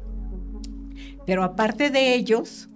Pero 1.27 1.45
aparte 1.45 1.91
de 1.91 2.15
ellos, 2.15 2.69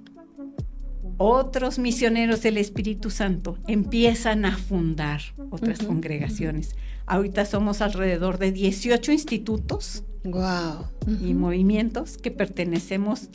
otros 1.17 1.79
misioneros 1.79 2.43
del 2.43 2.59
Espíritu 2.59 3.11
Santo 3.11 3.59
empiezan 3.67 4.45
a 4.45 4.57
fundar 4.57 5.21
otras 5.51 5.81
congregaciones. 5.81 6.77
Ahorita 7.07 7.45
somos 7.45 7.81
alrededor 7.81 8.39
de 8.39 8.53
18 8.53 9.13
institutos 9.13 10.05
Wow. 10.25 10.87
y 11.25 11.33
movimientos 11.35 12.19
que 12.19 12.31
pertenecemos 12.31 13.31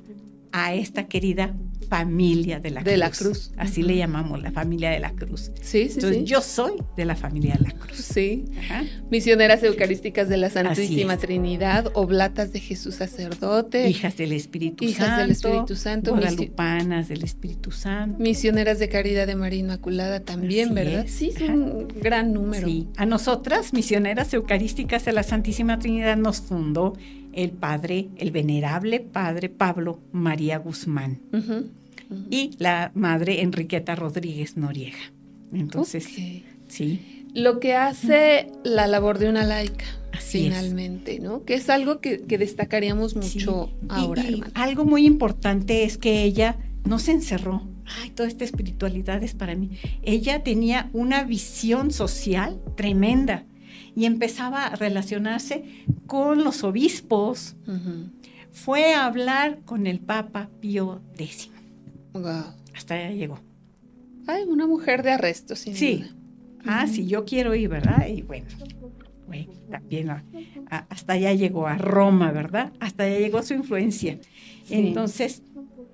a 0.52 0.74
esta 0.76 1.08
querida 1.08 1.56
familia 1.84 2.60
de 2.60 2.72
la 2.72 2.82
De 2.82 2.92
cruz. 2.92 3.00
la 3.00 3.10
cruz. 3.12 3.52
Así 3.58 3.84
le 3.84 3.96
llamamos 3.98 4.42
la 4.42 4.52
familia 4.52 4.90
de 4.92 5.00
la 5.00 5.12
cruz. 5.12 5.52
Sí, 5.62 5.88
sí, 5.90 5.96
Entonces 5.96 6.18
sí. 6.20 6.24
yo 6.26 6.42
soy 6.42 6.74
de 6.98 7.06
la 7.06 7.16
familia 7.16 7.56
de 7.56 7.66
la 7.66 7.72
cruz. 7.72 7.98
Sí. 7.98 8.46
Ajá. 8.60 8.84
Misioneras 9.12 9.64
eucarísticas 9.64 10.30
de 10.30 10.38
la 10.38 10.50
Santísima. 10.50 11.18
Trinidad, 11.18 11.92
oblatas 11.94 12.52
de 12.54 12.60
Jesús 12.60 12.96
sacerdote, 12.96 13.88
Hijas 13.90 14.18
del 14.18 14.32
Espíritu 14.34 14.84
Hijas 14.86 15.06
Santo. 15.08 15.22
del 15.22 15.32
Espíritu 15.32 15.76
Santo, 15.76 16.12
Guadalupanas 16.12 17.08
del 17.08 17.24
Espíritu 17.24 17.72
Santo. 17.72 18.18
misioneras 18.22 18.80
de 18.80 18.90
caridad 18.90 19.28
de 19.28 19.36
María 19.36 19.60
Inmaculada 19.60 20.20
también, 20.22 20.66
Así 20.68 20.76
¿verdad? 20.76 21.06
es. 21.06 21.12
Sí, 21.12 21.30
es 21.30 21.42
Ajá. 21.42 21.54
un 21.54 21.88
gran 22.02 22.34
número. 22.34 22.68
Sí. 22.68 22.88
A 22.98 23.06
nosotras, 23.06 23.74
misioneras 23.74 24.34
eucarísticas 24.34 25.06
de 25.06 25.12
la 25.14 25.24
Santísima 25.24 25.80
Trinidad, 25.80 26.18
nos 26.18 26.42
fundó 26.42 26.94
el 27.34 27.52
padre, 27.52 28.10
el 28.18 28.32
venerable 28.32 29.00
padre 29.00 29.50
Pablo 29.50 30.00
María 30.12 30.58
Guzmán 30.58 31.20
y 32.30 32.52
la 32.60 32.92
madre 32.96 33.42
Enriqueta 33.42 33.96
Rodríguez 33.96 34.56
Noriega. 34.58 34.98
Entonces, 35.54 36.06
sí, 36.68 37.02
Lo 37.34 37.60
que 37.60 37.76
hace 37.76 38.48
la 38.64 38.86
labor 38.88 39.18
de 39.20 39.30
una 39.30 39.44
laica, 39.44 39.86
Así 40.12 40.40
es. 40.40 40.44
finalmente, 40.46 41.20
¿no? 41.20 41.44
Que 41.44 41.56
es 41.56 41.70
algo 41.70 42.00
que, 42.00 42.22
que 42.22 42.38
destacaríamos 42.38 43.16
mucho 43.16 43.30
Sí. 43.72 43.86
Y- 43.86 43.88
ahora, 43.90 44.24
y 44.24 44.34
hermano. 44.34 44.52
algo 44.56 44.86
muy 44.86 45.06
importante 45.06 45.84
es 45.84 45.98
que 45.98 46.24
ella 46.24 46.58
no 46.86 47.00
se 47.00 47.12
encerró. 47.12 47.64
Ay, 48.02 48.12
toda 48.12 48.30
esta 48.30 48.44
espiritualidad 48.44 49.22
es 49.24 49.34
para 49.34 49.56
mí. 49.56 49.72
Ella 50.04 50.44
tenía 50.44 50.90
una 50.94 51.24
visión 51.24 51.92
social 51.92 52.62
tremenda 52.78 53.46
y 53.96 54.06
empezaba 54.06 54.68
a 54.68 54.76
relacionarse 54.76 55.86
con 56.08 56.44
los 56.44 56.64
obispos. 56.64 57.56
Fue 58.52 58.94
a 58.94 59.06
hablar 59.06 59.62
con 59.66 59.88
el 59.88 60.00
Papa 60.00 60.50
Pío 60.60 61.02
X. 61.18 61.50
Wow. 62.14 62.54
Hasta 62.76 62.96
allá 62.96 63.12
llegó. 63.12 63.39
Ay, 64.28 64.44
una 64.44 64.68
mujer 64.68 65.04
de 65.04 65.12
arresto, 65.12 65.56
sin 65.56 65.76
Sí. 65.76 65.98
duda. 65.98 66.10
Ah, 66.66 66.88
sí, 66.88 67.08
yo 67.08 67.26
quiero 67.26 67.56
ir, 67.56 67.70
¿verdad? 67.70 68.08
Y 68.08 68.22
bueno, 68.22 68.48
bueno 69.28 69.52
también 69.70 70.10
hasta 70.70 71.14
allá 71.14 71.34
llegó 71.34 71.68
a 71.68 71.78
Roma, 71.78 72.32
¿verdad? 72.32 72.72
Hasta 72.80 73.04
allá 73.04 73.20
llegó 73.20 73.41
su 73.44 73.54
influencia. 73.54 74.20
Entonces, 74.70 75.44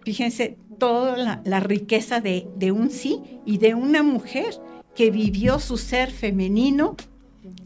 fíjense, 0.03 0.57
toda 0.77 1.41
la, 1.43 1.59
riqueza 1.59 2.21
de, 2.21 2.47
de, 2.55 2.71
un 2.71 2.89
sí 2.89 3.19
y 3.45 3.57
de 3.57 3.73
una 3.73 4.03
mujer 4.03 4.53
que 4.95 5.11
vivió 5.11 5.59
su 5.59 5.77
ser 5.77 6.11
femenino 6.11 6.95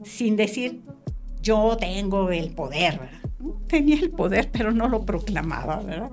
sin 0.03 0.35
decir, 0.35 0.81
yo 1.41 1.77
tengo 1.79 2.29
el 2.31 2.51
poder, 2.51 2.99
¿verdad? 2.99 3.19
Tenía 3.67 3.99
el 3.99 4.09
poder, 4.09 4.49
pero 4.51 4.71
no 4.71 4.87
lo 4.87 5.05
proclamaba, 5.05 5.81
¿verdad? 5.81 6.09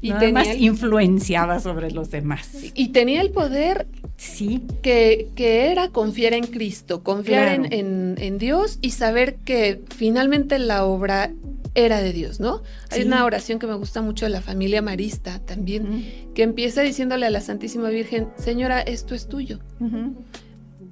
Y 0.00 0.10
Nada 0.10 0.32
más 0.32 0.48
influenciaba 0.56 1.60
sobre 1.60 1.92
los 1.92 2.10
demás. 2.10 2.50
Y 2.74 2.88
tenía 2.88 3.20
el 3.20 3.30
poder 3.30 3.86
sí. 4.16 4.62
que, 4.82 5.28
que 5.36 5.70
era 5.70 5.90
confiar 5.90 6.32
en 6.32 6.46
Cristo, 6.46 7.04
confiar 7.04 7.66
en, 7.70 8.16
en, 8.18 8.38
Dios 8.38 8.78
y 8.82 8.90
saber 8.90 9.36
que 9.36 9.80
finalmente 9.96 10.58
la 10.58 10.84
obra 10.84 11.32
era 11.74 12.00
de 12.00 12.12
Dios, 12.12 12.40
¿no? 12.40 12.62
Hay 12.90 13.02
una 13.02 13.24
oración 13.24 13.60
que 13.60 13.68
me 13.68 13.74
gusta 13.74 14.02
mucho 14.02 14.26
de 14.26 14.30
la 14.30 14.40
familia 14.40 14.82
marista 14.82 15.38
también, 15.38 16.04
que 16.34 16.42
empieza 16.42 16.82
diciéndole 16.82 17.26
a 17.26 17.30
la 17.30 17.40
Santísima 17.40 17.88
Virgen, 17.88 18.28
Señora, 18.36 18.80
esto 18.80 19.14
es 19.14 19.28
tuyo. 19.28 19.60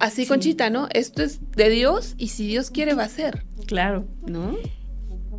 Así, 0.00 0.26
Conchita, 0.26 0.70
¿no? 0.70 0.88
Esto 0.92 1.22
es 1.22 1.40
de 1.54 1.68
Dios 1.68 2.14
y 2.16 2.28
si 2.28 2.46
Dios 2.46 2.70
quiere 2.70 2.94
va 2.94 3.04
a 3.04 3.08
ser. 3.08 3.44
Claro. 3.66 4.08
¿No? 4.26 4.56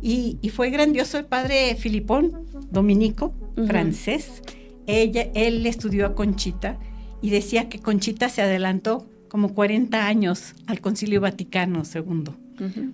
Y, 0.00 0.38
fue 0.50 0.70
grandioso 0.70 1.18
el 1.18 1.26
padre 1.26 1.76
Filipón, 1.76 2.46
dominico, 2.70 3.34
francés. 3.66 4.42
Ella, 4.86 5.28
él 5.34 5.64
estudió 5.66 6.06
a 6.06 6.14
Conchita 6.14 6.78
y 7.20 7.30
decía 7.30 7.68
que 7.68 7.78
Conchita 7.78 8.28
se 8.28 8.42
adelantó 8.42 9.06
como 9.28 9.54
40 9.54 10.06
años 10.06 10.54
al 10.66 10.80
Concilio 10.80 11.20
Vaticano 11.20 11.82
II, 11.94 12.32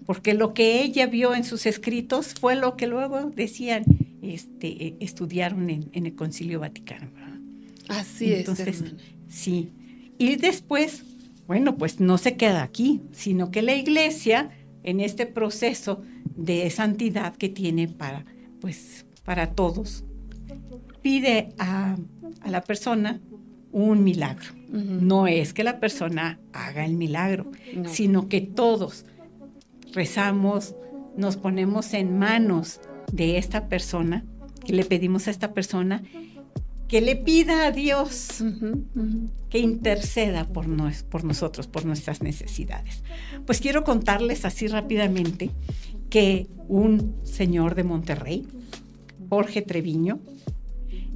porque 0.06 0.34
lo 0.34 0.54
que 0.54 0.82
ella 0.82 1.06
vio 1.06 1.34
en 1.34 1.44
sus 1.44 1.66
escritos 1.66 2.34
fue 2.34 2.54
lo 2.54 2.76
que 2.76 2.86
luego 2.86 3.30
decían, 3.34 3.84
este, 4.22 4.96
estudiaron 5.00 5.68
en, 5.70 5.90
el 5.92 6.14
Concilio 6.14 6.60
Vaticano. 6.60 7.08
Así 7.88 8.34
Entonces, 8.34 8.82
es. 8.82 8.94
Sí. 9.28 9.70
Y 10.18 10.36
después, 10.36 11.04
bueno, 11.48 11.78
pues 11.78 11.98
no 11.98 12.18
se 12.18 12.36
queda 12.36 12.62
aquí, 12.62 13.00
sino 13.10 13.50
que 13.50 13.62
la 13.62 13.74
iglesia, 13.74 14.50
en 14.82 15.00
este 15.00 15.24
proceso 15.24 16.02
de 16.36 16.68
santidad 16.68 17.34
que 17.34 17.48
tiene 17.48 17.88
para, 17.88 18.26
pues, 18.60 19.06
para 19.24 19.52
todos, 19.54 20.04
pide 21.00 21.48
a, 21.58 21.96
la 22.44 22.60
persona 22.60 23.22
un 23.72 24.04
milagro. 24.04 24.52
No 24.68 25.26
es 25.26 25.54
que 25.54 25.64
la 25.64 25.80
persona 25.80 26.38
haga 26.52 26.84
el 26.84 26.94
milagro, 26.94 27.50
sino 27.86 28.28
que 28.28 28.42
todos 28.42 29.06
rezamos, 29.94 30.76
nos 31.16 31.38
ponemos 31.38 31.94
en 31.94 32.18
manos 32.18 32.78
de 33.10 33.38
esta 33.38 33.68
persona, 33.68 34.26
que 34.66 34.74
le 34.74 34.84
pedimos 34.84 35.26
a 35.26 35.30
esta 35.30 35.54
persona 35.54 36.02
que 36.88 37.00
le 37.00 37.16
pida 37.16 37.66
a 37.66 37.70
Dios 37.70 38.42
que 39.50 39.58
interceda 39.58 40.44
por, 40.44 40.66
por 41.10 41.24
nosotros, 41.24 41.66
por 41.66 41.84
nuestras 41.84 42.22
necesidades. 42.22 43.02
Pues 43.46 43.60
quiero 43.60 43.84
contarles 43.84 44.44
así 44.44 44.66
rápidamente 44.66 45.50
que 46.10 46.48
un 46.68 47.16
señor 47.24 47.74
de 47.74 47.84
Monterrey, 47.84 48.46
Jorge 49.28 49.62
Treviño, 49.62 50.20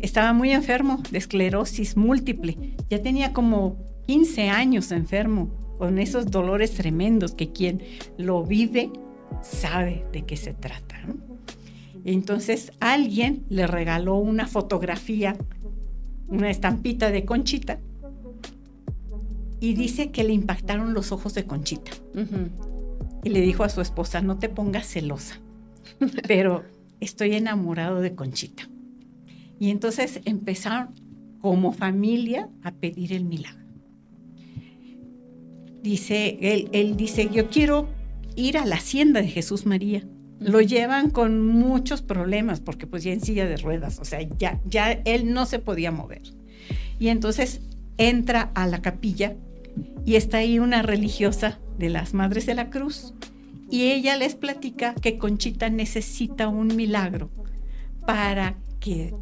estaba 0.00 0.32
muy 0.32 0.50
enfermo 0.50 1.02
de 1.10 1.18
esclerosis 1.18 1.96
múltiple. 1.96 2.74
Ya 2.90 3.00
tenía 3.02 3.32
como 3.32 3.78
15 4.06 4.50
años 4.50 4.92
enfermo, 4.92 5.50
con 5.78 5.98
esos 5.98 6.30
dolores 6.30 6.74
tremendos 6.74 7.34
que 7.34 7.50
quien 7.50 7.82
lo 8.16 8.44
vive 8.44 8.90
sabe 9.42 10.04
de 10.12 10.22
qué 10.22 10.36
se 10.36 10.52
trata. 10.52 11.02
Entonces 12.04 12.72
alguien 12.80 13.44
le 13.48 13.66
regaló 13.66 14.16
una 14.16 14.46
fotografía, 14.46 15.36
una 16.32 16.50
estampita 16.50 17.10
de 17.10 17.24
Conchita, 17.24 17.78
y 19.60 19.74
dice 19.74 20.10
que 20.10 20.24
le 20.24 20.32
impactaron 20.32 20.92
los 20.92 21.12
ojos 21.12 21.34
de 21.34 21.44
Conchita. 21.44 21.92
Y 23.22 23.28
le 23.28 23.40
dijo 23.40 23.62
a 23.62 23.68
su 23.68 23.80
esposa, 23.80 24.20
no 24.20 24.38
te 24.38 24.48
pongas 24.48 24.88
celosa, 24.88 25.40
pero 26.26 26.64
estoy 26.98 27.34
enamorado 27.34 28.00
de 28.00 28.14
Conchita. 28.14 28.68
Y 29.60 29.70
entonces 29.70 30.20
empezaron 30.24 30.88
como 31.40 31.72
familia 31.72 32.48
a 32.64 32.72
pedir 32.72 33.12
el 33.12 33.24
milagro. 33.24 33.62
Dice, 35.82 36.38
él, 36.40 36.68
él 36.72 36.96
dice, 36.96 37.28
yo 37.32 37.48
quiero 37.48 37.88
ir 38.34 38.58
a 38.58 38.64
la 38.64 38.76
hacienda 38.76 39.20
de 39.20 39.28
Jesús 39.28 39.66
María. 39.66 40.04
Lo 40.42 40.60
llevan 40.60 41.10
con 41.10 41.40
muchos 41.46 42.02
problemas 42.02 42.60
porque 42.60 42.86
pues 42.86 43.04
ya 43.04 43.12
en 43.12 43.20
silla 43.20 43.46
de 43.46 43.56
ruedas, 43.56 43.98
o 43.98 44.04
sea, 44.04 44.20
ya, 44.38 44.60
ya 44.64 44.92
él 44.92 45.32
no 45.32 45.46
se 45.46 45.58
podía 45.58 45.90
mover. 45.90 46.22
Y 46.98 47.08
entonces 47.08 47.60
entra 47.98 48.50
a 48.54 48.66
la 48.66 48.82
capilla 48.82 49.36
y 50.04 50.16
está 50.16 50.38
ahí 50.38 50.58
una 50.58 50.82
religiosa 50.82 51.58
de 51.78 51.88
las 51.88 52.14
Madres 52.14 52.46
de 52.46 52.54
la 52.54 52.70
Cruz 52.70 53.14
y 53.70 53.90
ella 53.90 54.16
les 54.16 54.34
platica 54.34 54.94
que 54.94 55.16
Conchita 55.16 55.70
necesita 55.70 56.48
un 56.48 56.76
milagro 56.76 57.30
para 58.06 58.56
que 58.80 59.14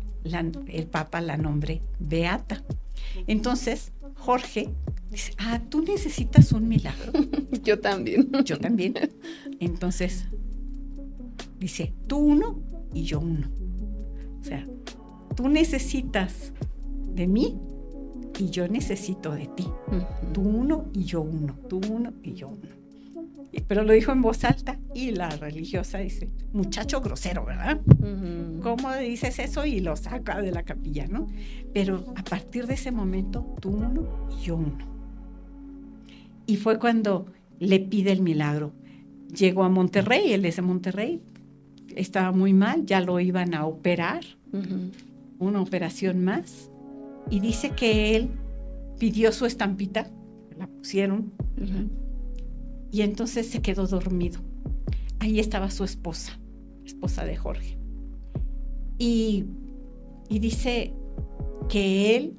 el 0.68 0.86
Papa 0.86 1.20
la 1.20 1.36
nombre 1.36 1.82
Beata. 1.98 2.62
Entonces, 3.26 3.92
Jorge 4.16 4.70
dice, 5.10 5.32
ah, 5.38 5.60
tú 5.68 5.82
necesitas 5.82 6.52
un 6.52 6.68
milagro. 6.68 7.12
Yo 7.62 7.80
también. 7.80 8.30
Yo 8.44 8.58
también. 8.58 8.94
Entonces, 9.60 10.26
dice, 11.60 11.94
tú 12.08 12.18
uno 12.18 12.58
y 12.92 13.04
yo 13.04 13.20
uno. 13.20 13.48
O 14.40 14.42
sea, 14.42 14.66
tú 15.36 15.48
necesitas 15.48 16.52
de 17.14 17.28
mí 17.28 17.58
y 18.38 18.50
yo 18.50 18.66
necesito 18.66 19.32
de 19.32 19.46
ti. 19.48 19.66
Tú 20.32 20.40
uno 20.40 20.86
y 20.92 21.04
yo 21.04 21.20
uno, 21.20 21.54
tú 21.68 21.80
uno 21.88 22.14
y 22.22 22.32
yo 22.32 22.48
uno. 22.48 22.80
Pero 23.66 23.82
lo 23.82 23.92
dijo 23.92 24.12
en 24.12 24.22
voz 24.22 24.44
alta 24.44 24.78
y 24.94 25.10
la 25.10 25.28
religiosa 25.28 25.98
dice, 25.98 26.30
muchacho 26.52 27.00
grosero, 27.00 27.44
¿verdad? 27.44 27.80
¿Cómo 28.62 28.94
dices 28.94 29.38
eso? 29.38 29.66
Y 29.66 29.80
lo 29.80 29.96
saca 29.96 30.40
de 30.40 30.52
la 30.52 30.62
capilla, 30.62 31.06
¿no? 31.06 31.26
Pero 31.74 32.04
a 32.16 32.22
partir 32.22 32.66
de 32.66 32.74
ese 32.74 32.90
momento, 32.92 33.56
tú 33.60 33.70
uno 33.70 34.28
y 34.30 34.44
yo 34.44 34.56
uno. 34.56 34.78
Y 36.46 36.56
fue 36.56 36.78
cuando 36.78 37.26
le 37.58 37.80
pide 37.80 38.12
el 38.12 38.22
milagro. 38.22 38.72
Llegó 39.36 39.64
a 39.64 39.68
Monterrey, 39.68 40.32
él 40.32 40.44
es 40.44 40.56
de 40.56 40.62
Monterrey, 40.62 41.20
estaba 41.96 42.32
muy 42.32 42.52
mal, 42.52 42.86
ya 42.86 43.00
lo 43.00 43.20
iban 43.20 43.54
a 43.54 43.66
operar, 43.66 44.24
una 45.38 45.60
operación 45.60 46.24
más, 46.24 46.70
y 47.30 47.40
dice 47.40 47.70
que 47.70 48.16
él 48.16 48.28
pidió 48.98 49.32
su 49.32 49.46
estampita, 49.46 50.10
la 50.58 50.66
pusieron, 50.66 51.32
y 52.90 53.02
entonces 53.02 53.48
se 53.48 53.62
quedó 53.62 53.86
dormido. 53.86 54.40
Ahí 55.20 55.38
estaba 55.38 55.70
su 55.70 55.84
esposa, 55.84 56.38
esposa 56.84 57.24
de 57.24 57.36
Jorge. 57.36 57.78
Y, 58.98 59.46
dice 60.28 60.92
que 61.68 62.16
él 62.16 62.36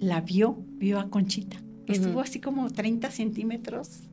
la 0.00 0.20
vio, 0.20 0.58
vio 0.78 0.98
a 0.98 1.10
Conchita. 1.10 1.56
Estuvo 1.86 2.20
así 2.20 2.40
como 2.40 2.70
30 2.70 3.10
centímetros. 3.10 4.08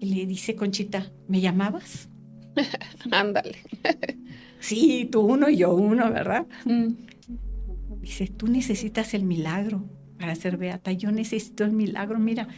Y 0.00 0.14
le 0.14 0.26
dice, 0.26 0.54
Conchita, 0.54 1.10
¿me 1.28 1.40
llamabas? 1.40 2.08
Ándale. 3.10 3.56
sí, 4.60 5.08
tú 5.10 5.20
uno 5.20 5.48
y 5.48 5.56
yo 5.58 5.74
uno, 5.74 6.10
¿verdad? 6.10 6.46
Mm. 6.64 6.94
Dice, 8.00 8.26
tú 8.26 8.48
necesitas 8.48 9.14
el 9.14 9.24
milagro 9.24 9.84
para 10.18 10.34
ser 10.34 10.56
beata. 10.56 10.92
Yo 10.92 11.10
necesito 11.10 11.64
el 11.64 11.72
milagro. 11.72 12.18
Mira, 12.18 12.48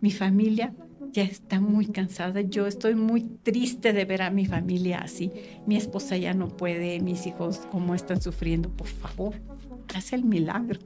mi 0.00 0.10
familia 0.10 0.74
ya 1.12 1.22
está 1.22 1.60
muy 1.60 1.86
cansada. 1.86 2.40
Yo 2.40 2.66
estoy 2.66 2.94
muy 2.94 3.22
triste 3.22 3.92
de 3.92 4.04
ver 4.04 4.22
a 4.22 4.30
mi 4.30 4.46
familia 4.46 4.98
así. 4.98 5.30
Mi 5.66 5.76
esposa 5.76 6.16
ya 6.16 6.34
no 6.34 6.48
puede, 6.48 7.00
mis 7.00 7.26
hijos 7.26 7.66
cómo 7.70 7.94
están 7.94 8.20
sufriendo. 8.20 8.68
Por 8.70 8.88
favor, 8.88 9.34
haz 9.94 10.12
el 10.12 10.24
milagro. 10.24 10.80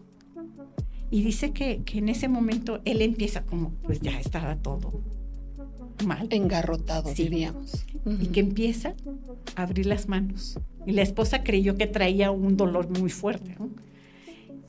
Y 1.10 1.22
dice 1.22 1.52
que, 1.52 1.82
en 1.92 2.08
ese 2.08 2.28
momento 2.28 2.80
él 2.84 3.02
empieza 3.02 3.44
como, 3.44 3.70
pues 3.82 4.00
ya 4.00 4.18
estaba 4.20 4.56
todo 4.56 5.02
mal. 6.03 6.28
Engarrotado, 6.30 7.12
diríamos. 7.12 7.84
Y 8.07 8.26
que 8.28 8.40
empieza 8.40 8.94
a 9.57 9.62
abrir 9.62 9.86
las 9.86 10.09
manos. 10.09 10.59
Y 10.86 10.92
la 10.92 11.03
esposa 11.03 11.42
creyó 11.42 11.76
que 11.76 11.86
traía 11.86 12.30
un 12.30 12.57
dolor 12.57 12.88
muy 12.98 13.11
fuerte. 13.11 13.57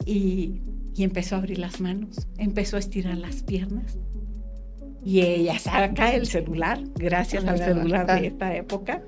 Y, 0.05 0.61
y 0.95 1.03
empezó 1.03 1.35
a 1.35 1.39
abrir 1.39 1.59
las 1.59 1.79
manos, 1.79 2.27
empezó 2.37 2.75
a 2.75 2.79
estirar 2.79 3.17
las 3.17 3.43
piernas 3.43 3.97
y 5.03 5.21
ella 5.21 5.57
saca 5.57 6.13
el 6.13 6.27
celular, 6.27 6.79
gracias 6.95 7.45
al 7.45 7.57
celular 7.57 8.05
de 8.19 8.27
esta 8.27 8.55
época, 8.55 9.03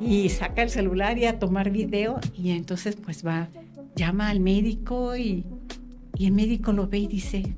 y 0.00 0.28
saca 0.30 0.62
el 0.62 0.70
celular 0.70 1.16
y 1.18 1.26
a 1.26 1.38
tomar 1.38 1.70
video 1.70 2.18
y 2.36 2.50
entonces 2.50 2.96
pues 2.96 3.24
va, 3.24 3.48
llama 3.94 4.28
al 4.28 4.40
médico 4.40 5.16
y, 5.16 5.44
y 6.16 6.26
el 6.26 6.32
médico 6.32 6.72
lo 6.72 6.88
ve 6.88 6.98
y 6.98 7.06
dice, 7.06 7.56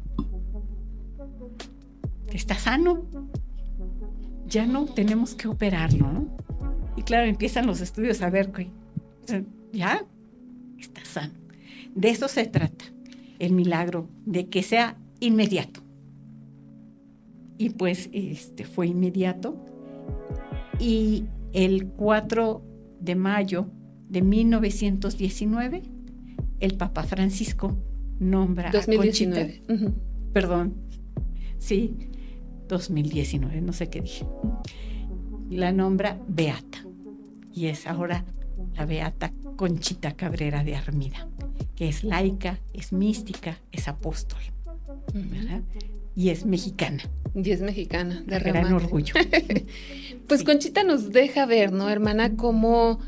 está 2.33 2.55
sano. 2.57 3.05
Ya 4.49 4.66
no 4.66 4.86
tenemos 4.86 5.34
que 5.34 5.49
operarlo, 5.49 6.12
¿no? 6.12 6.28
Y 6.96 7.03
claro, 7.03 7.26
empiezan 7.26 7.66
los 7.66 7.80
estudios 7.80 8.22
a 8.22 8.30
ver 8.30 8.51
que 8.51 8.68
ya 9.72 10.05
está 10.78 11.05
sano. 11.05 11.34
De 11.94 12.11
eso 12.11 12.28
se 12.28 12.46
trata 12.46 12.84
el 13.38 13.53
milagro, 13.53 14.09
de 14.24 14.49
que 14.49 14.62
sea 14.62 14.96
inmediato. 15.20 15.80
Y 17.59 17.70
pues 17.70 18.09
este 18.12 18.64
fue 18.64 18.88
inmediato. 18.88 19.64
Y 20.80 21.24
el 21.53 21.86
4 21.86 22.62
de 23.01 23.14
mayo 23.16 23.70
de 24.09 24.22
1919, 24.22 25.82
el 26.61 26.76
Papa 26.76 27.03
Francisco 27.03 27.76
nombra 28.18 28.70
a 28.70 28.72
Conchita. 28.72 29.46
Perdón, 30.32 30.74
sí, 31.59 32.07
2019, 32.69 33.61
no 33.61 33.73
sé 33.73 33.89
qué 33.89 34.01
dije. 34.01 34.27
La 35.51 35.73
nombra 35.73 36.19
Beata. 36.29 36.85
Y 37.53 37.66
es 37.66 37.87
ahora 37.87 38.25
la 38.77 38.87
Beata 38.87 39.33
Conchita 39.57 40.12
Cabrera 40.12 40.62
de 40.62 40.77
Armida, 40.77 41.27
que 41.75 41.89
es 41.89 42.05
laica, 42.05 42.61
es 42.73 42.93
mística, 42.93 43.59
es 43.73 43.89
apóstol. 43.89 44.41
Y 46.14 46.31
es 46.31 46.47
mexicana. 46.47 47.03
Y 47.35 47.51
es 47.51 47.61
mexicana, 47.61 48.23
de 48.27 48.39
gran 48.39 48.73
orgullo. 48.73 49.14
pues 50.29 50.45
Conchita 50.45 50.83
nos 50.85 51.12
deja 51.12 51.47
ver, 51.47 51.73
¿no, 51.73 51.89
hermana? 51.89 52.37
Cómo, 52.37 53.01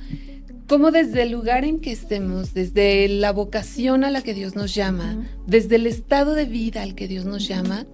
cómo 0.66 0.90
desde 0.90 1.22
el 1.22 1.30
lugar 1.30 1.64
en 1.64 1.80
que 1.80 1.92
estemos, 1.92 2.54
desde 2.54 3.08
la 3.08 3.32
vocación 3.32 4.04
a 4.04 4.10
la 4.10 4.22
que 4.22 4.34
Dios 4.34 4.54
nos 4.56 4.74
llama, 4.74 5.26
desde 5.46 5.76
el 5.76 5.86
estado 5.86 6.34
de 6.34 6.44
vida 6.44 6.82
al 6.82 6.94
que 6.94 7.08
Dios 7.08 7.24
nos 7.24 7.46
llama, 7.46 7.86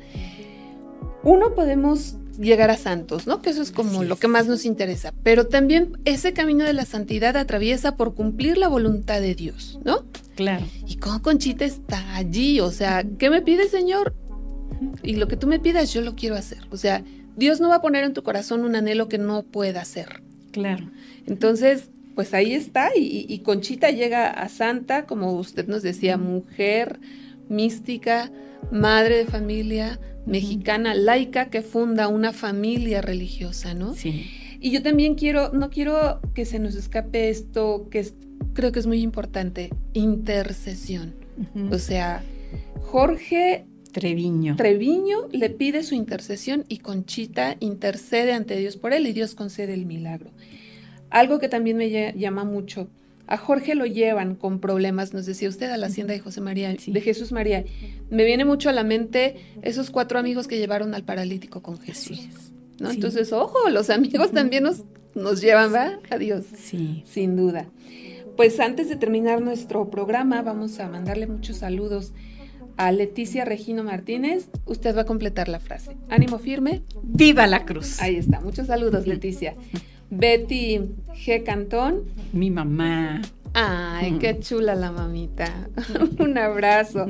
uno 1.27 1.55
podemos 1.55 2.15
llegar 2.39 2.71
a 2.71 2.77
santos, 2.77 3.27
¿no? 3.27 3.43
Que 3.43 3.51
eso 3.51 3.61
es 3.61 3.73
como 3.73 4.05
lo 4.05 4.17
que 4.17 4.29
más 4.29 4.47
nos 4.47 4.65
interesa. 4.65 5.13
Pero 5.25 5.49
también 5.49 5.99
ese 6.05 6.33
camino 6.33 6.65
de 6.65 6.73
la 6.73 6.85
santidad 6.85 7.37
atraviesa 7.37 7.97
por 7.97 8.15
cumplir 8.15 8.59
la 8.59 8.69
voluntad 8.69 9.21
de 9.21 9.35
Dios, 9.35 9.81
¿no? 9.85 10.05
Claro. 10.37 10.65
Y 10.87 10.97
como 10.97 11.23
Conchita 11.23 11.65
está 11.65 12.15
allí, 12.15 12.61
o 12.61 12.71
sea, 12.71 13.05
¿qué 13.19 13.29
me 13.29 13.43
pide, 13.43 13.69
Señor? 13.69 14.15
Y 15.03 15.17
lo 15.17 15.27
que 15.27 15.37
tú 15.37 15.49
me 15.49 15.59
pidas, 15.59 15.93
yo 15.93 16.01
lo 16.01 16.15
quiero 16.15 16.37
hacer. 16.37 16.59
O 16.71 16.77
sea, 16.77 17.03
Dios 17.37 17.61
no 17.61 17.71
va 17.71 17.77
a 17.77 17.83
poner 17.83 18.05
en 18.05 18.15
tu 18.15 18.23
corazón 18.23 18.65
un 18.65 18.77
anhelo 18.77 19.09
que 19.09 19.19
no 19.19 19.43
pueda 19.43 19.81
hacer. 19.81 20.23
Claro. 20.53 20.91
Entonces, 21.27 21.91
pues 22.15 22.35
ahí 22.35 22.55
está. 22.55 22.91
Y, 22.95 23.27
y 23.29 23.41
Conchita 23.41 23.91
llega 23.91 24.31
a 24.31 24.49
santa, 24.49 25.07
como 25.07 25.33
usted 25.33 25.67
nos 25.67 25.83
decía, 25.83 26.19
mujer 26.19 27.01
mística, 27.49 28.31
madre 28.71 29.17
de 29.17 29.27
familia, 29.27 29.99
mexicana 30.27 30.95
laica 30.95 31.49
que 31.51 31.63
funda 31.63 32.09
una 32.09 32.33
familia 32.33 33.01
religiosa, 33.01 33.75
¿no? 33.75 33.95
Sí. 33.95 34.27
Y 34.61 34.71
yo 34.71 34.83
también 34.83 35.15
quiero, 35.15 35.53
no 35.53 35.71
quiero 35.71 36.21
que 36.35 36.45
se 36.45 36.59
nos 36.59 36.75
escape 36.75 37.29
esto, 37.29 37.89
que 37.91 38.07
creo 38.53 38.73
que 38.73 38.81
es 38.81 38.87
muy 38.87 39.01
importante, 39.01 39.71
intercesión. 39.93 41.15
O 41.71 41.79
sea, 41.79 42.23
Jorge 42.81 43.67
Treviño. 43.93 44.57
Treviño 44.57 45.29
le 45.31 45.51
pide 45.51 45.83
su 45.83 45.95
intercesión 45.95 46.65
y 46.69 46.79
Conchita 46.79 47.57
intercede 47.61 48.33
ante 48.33 48.57
Dios 48.57 48.77
por 48.77 48.93
él 48.93 49.07
y 49.07 49.13
Dios 49.13 49.35
concede 49.35 49.75
el 49.75 49.87
milagro. 49.87 50.31
Algo 51.11 51.39
que 51.39 51.49
también 51.49 51.77
me 51.77 52.13
llama 52.15 52.45
mucho 52.45 52.89
a 53.27 53.37
Jorge 53.37 53.75
lo 53.75 53.87
llevan 53.87 54.37
con 54.37 54.61
problemas, 54.61 55.13
nos 55.13 55.27
decía 55.27 55.49
usted, 55.49 55.71
a 55.71 55.77
la 55.77 55.87
hacienda 55.87 56.13
de 56.13 56.21
José 56.21 56.41
María, 56.41 56.75
de 56.75 57.01
Jesús 57.01 57.33
María. 57.33 57.65
Me 58.11 58.25
viene 58.25 58.45
mucho 58.45 58.69
a 58.69 58.73
la 58.73 58.85
mente 58.85 59.37
esos 59.63 59.91
cuatro 59.91 60.19
amigos 60.19 60.47
que 60.47 60.59
llevaron 60.59 60.95
al 60.95 61.03
paralítico 61.03 61.63
con 61.63 61.79
Jesús. 61.79 62.29
¿no? 62.79 62.91
Entonces, 62.91 63.33
ojo, 63.33 63.69
los 63.71 63.91
amigos 63.91 64.31
también 64.33 64.63
nos, 64.63 64.85
nos 65.15 65.41
llevan, 65.41 65.75
¿va? 65.75 65.99
A 66.11 66.19
Dios. 66.19 66.45
Sí. 66.55 67.03
Sin 67.07 67.37
duda. 67.37 67.69
Pues 68.37 68.61
antes 68.61 68.89
de 68.89 68.97
terminar 68.97 69.41
nuestro 69.41 69.91
programa, 69.91 70.43
vamos 70.43 70.79
a 70.79 70.89
mandarle 70.89 71.27
muchos 71.27 71.59
saludos 71.59 72.13
a 72.77 72.93
Leticia 72.93 73.45
Regino 73.45 73.83
Martínez. 73.83 74.51
Usted 74.67 74.97
va 74.97 75.03
a 75.03 75.07
completar 75.07 75.49
la 75.49 75.59
frase. 75.59 75.97
Ánimo 76.11 76.39
firme. 76.39 76.83
Viva 77.03 77.47
la 77.47 77.65
cruz. 77.65 78.01
Ahí 78.01 78.17
está. 78.17 78.41
Muchos 78.41 78.67
saludos, 78.67 79.07
Leticia. 79.07 79.57
Betty 80.11 80.81
G. 81.15 81.43
Cantón. 81.45 82.05
Mi 82.33 82.51
mamá. 82.51 83.23
Ay, 83.55 84.19
qué 84.21 84.35
mm. 84.35 84.41
chula 84.41 84.75
la 84.75 84.93
mamita. 84.93 85.69
Un 86.19 86.37
abrazo. 86.37 87.07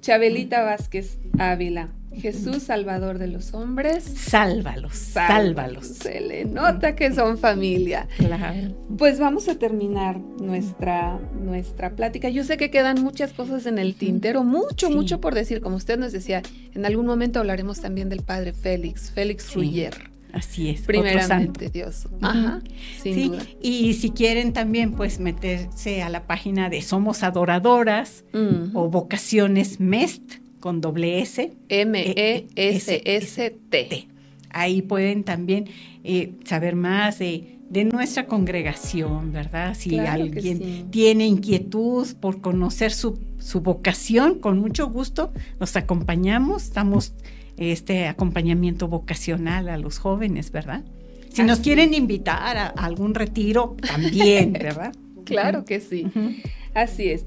Chabelita 0.00 0.62
Vázquez 0.62 1.18
Ávila. 1.38 1.90
Jesús, 2.12 2.64
Salvador 2.64 3.18
de 3.18 3.28
los 3.28 3.54
hombres. 3.54 4.02
Sálvalos, 4.04 4.94
sálvalos. 4.94 5.86
Se 5.86 6.20
le 6.20 6.44
nota 6.44 6.96
que 6.96 7.12
son 7.14 7.38
familia. 7.38 8.08
Claro. 8.16 8.76
Pues 8.98 9.20
vamos 9.20 9.48
a 9.48 9.56
terminar 9.58 10.18
nuestra, 10.18 11.18
nuestra 11.40 11.94
plática. 11.94 12.28
Yo 12.28 12.42
sé 12.44 12.56
que 12.56 12.70
quedan 12.70 13.00
muchas 13.02 13.32
cosas 13.32 13.66
en 13.66 13.78
el 13.78 13.94
tintero, 13.94 14.42
mucho, 14.42 14.90
mucho 14.90 15.20
por 15.20 15.34
decir. 15.34 15.60
Como 15.60 15.76
usted 15.76 15.98
nos 15.98 16.12
decía, 16.12 16.42
en 16.74 16.84
algún 16.84 17.06
momento 17.06 17.38
hablaremos 17.38 17.80
también 17.80 18.08
del 18.08 18.22
padre 18.22 18.52
Félix, 18.52 19.12
Félix 19.12 19.44
sí. 19.44 19.88
Así 20.32 20.68
es. 20.70 20.82
Primeramente 20.82 21.70
Dios. 21.70 22.08
Ajá. 22.20 22.60
sí. 23.02 23.32
Y 23.60 23.94
si 23.94 24.10
quieren 24.10 24.52
también, 24.52 24.92
pues 24.92 25.20
meterse 25.20 26.02
a 26.02 26.08
la 26.08 26.26
página 26.26 26.68
de 26.70 26.82
Somos 26.82 27.22
Adoradoras 27.22 28.24
o 28.74 28.88
Vocaciones 28.88 29.80
MEST 29.80 30.40
con 30.60 30.80
doble 30.80 31.20
S. 31.20 31.52
M-E-S-S-T. 31.68 32.48
Ahí 34.50 34.82
pueden 34.82 35.24
también 35.24 35.68
eh, 36.04 36.34
saber 36.44 36.76
más 36.76 37.18
de, 37.18 37.56
nuestra 37.92 38.26
congregación, 38.26 39.32
¿verdad? 39.32 39.74
Si 39.78 39.96
alguien 39.98 40.90
tiene 40.90 41.26
inquietud 41.26 42.06
por 42.18 42.40
conocer 42.40 42.90
su, 42.90 43.18
su 43.38 43.60
vocación, 43.60 44.40
con 44.40 44.58
mucho 44.58 44.88
gusto 44.88 45.32
nos 45.60 45.76
acompañamos. 45.76 46.64
Estamos 46.64 47.14
este 47.60 48.08
acompañamiento 48.08 48.88
vocacional 48.88 49.68
a 49.68 49.76
los 49.76 49.98
jóvenes, 49.98 50.50
¿verdad? 50.50 50.82
Si 51.28 51.42
nos 51.42 51.60
quieren 51.60 51.94
invitar 51.94 52.56
a, 52.56 52.66
algún 52.68 53.14
retiro, 53.14 53.76
también, 53.86 54.52
¿verdad? 54.60 54.92
claro 55.24 55.64
que 55.64 55.78
sí. 55.80 56.06
Así 56.74 57.10
es. 57.10 57.24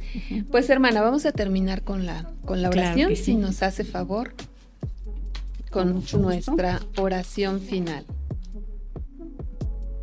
Pues 0.51 0.69
hermana, 0.69 1.01
vamos 1.01 1.25
a 1.25 1.31
terminar 1.31 1.83
con 1.83 2.05
la, 2.05 2.31
con 2.45 2.61
la 2.61 2.69
oración, 2.69 3.15
si 3.15 3.35
nos 3.35 3.61
hace 3.61 3.83
favor, 3.83 4.33
con 5.69 6.03
nuestra 6.19 6.81
oración 6.97 7.61
final. 7.61 8.05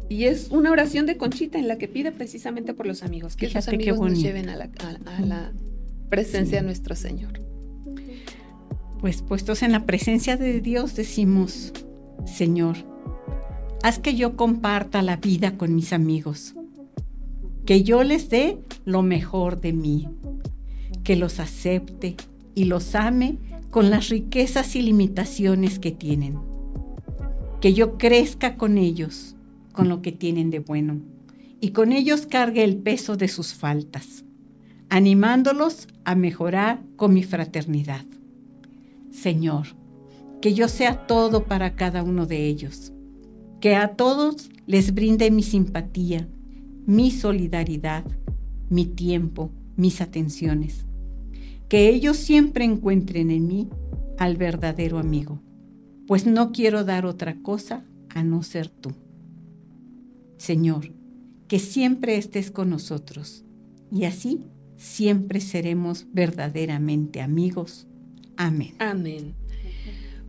Y 0.09 0.25
es 0.25 0.51
una 0.51 0.71
oración 0.71 1.07
de 1.07 1.17
Conchita 1.17 1.59
en 1.59 1.69
la 1.69 1.79
que 1.79 1.89
pide 1.89 2.11
precisamente 2.11 2.75
por 2.75 2.87
los 2.87 3.03
amigos, 3.03 3.37
que 3.37 3.49
los 3.49 3.69
amigos 3.69 3.99
nos 3.99 4.21
lleven 4.21 4.49
a 4.49 4.57
la, 4.57 5.53
presencia 6.09 6.59
de 6.59 6.65
nuestro 6.65 6.97
Señor 6.97 7.50
pues 9.01 9.23
puestos 9.23 9.63
en 9.63 9.73
la 9.73 9.87
presencia 9.87 10.37
de 10.37 10.61
Dios 10.61 10.95
decimos, 10.95 11.73
Señor, 12.27 12.77
haz 13.83 13.99
que 13.99 14.15
yo 14.15 14.37
comparta 14.37 15.01
la 15.01 15.17
vida 15.17 15.57
con 15.57 15.75
mis 15.75 15.95
amigos, 15.95 16.55
que 17.65 17.83
yo 17.83 18.05
les 18.05 18.29
dé 18.29 18.59
lo 18.85 19.03
mejor 19.03 19.61
de 19.61 19.73
mí, 19.73 20.09
que 21.03 21.17
los 21.17 21.41
acepte 21.41 22.17
y 22.55 22.65
los 22.65 22.95
ame 22.95 23.39
con 23.71 23.89
las 23.89 24.11
riquezas 24.11 24.77
y 24.77 24.83
limitaciones 24.83 25.79
que 25.79 25.93
tienen, 25.93 26.39
que 27.63 27.73
yo 27.73 27.97
crezca 27.97 28.57
con 28.57 28.77
ellos, 28.77 29.35
con 29.73 29.89
lo 29.89 30.03
que 30.03 30.13
tienen 30.13 30.51
de 30.51 30.59
bueno, 30.59 31.01
y 31.59 31.71
con 31.71 31.93
ellos 31.93 32.27
cargue 32.27 32.65
el 32.65 32.77
peso 32.77 33.17
de 33.17 33.29
sus 33.29 33.55
faltas, 33.55 34.25
animándolos 34.91 35.89
a 36.05 36.15
mejorar 36.15 36.83
con 36.97 37.15
mi 37.15 37.23
fraternidad. 37.23 38.05
Señor, 39.11 39.67
que 40.41 40.55
yo 40.55 40.69
sea 40.69 41.07
todo 41.07 41.45
para 41.45 41.75
cada 41.75 42.03
uno 42.03 42.27
de 42.27 42.47
ellos, 42.47 42.93
que 43.61 43.77
a 43.77 43.97
todos 43.97 44.51
les 44.67 44.95
brinde 44.95 45.31
mi 45.31 45.43
simpatía, 45.43 46.29
mi 46.87 47.11
solidaridad, 47.11 48.05
mi 48.69 48.87
tiempo, 48.87 49.51
mis 49.77 50.01
atenciones, 50.01 50.87
que 51.69 51.89
ellos 51.89 52.17
siempre 52.17 52.65
encuentren 52.65 53.31
en 53.31 53.47
mí 53.47 53.69
al 54.19 54.37
verdadero 54.37 54.99
amigo, 54.99 55.41
pues 56.07 56.27
no 56.27 56.53
quiero 56.53 56.85
dar 56.85 57.07
otra 57.07 57.41
cosa 57.43 57.85
a 58.15 58.23
no 58.23 58.43
ser 58.43 58.69
tú. 58.69 58.93
Señor, 60.39 60.93
que 61.49 61.59
siempre 61.59 62.17
estés 62.17 62.51
con 62.51 62.71
nosotros 62.71 63.45
y 63.93 64.05
así 64.05 64.47
siempre 64.77 65.41
seremos 65.41 66.07
verdaderamente 66.13 67.21
amigos 67.21 67.87
Amén. 68.41 68.75
Amén. 68.79 69.35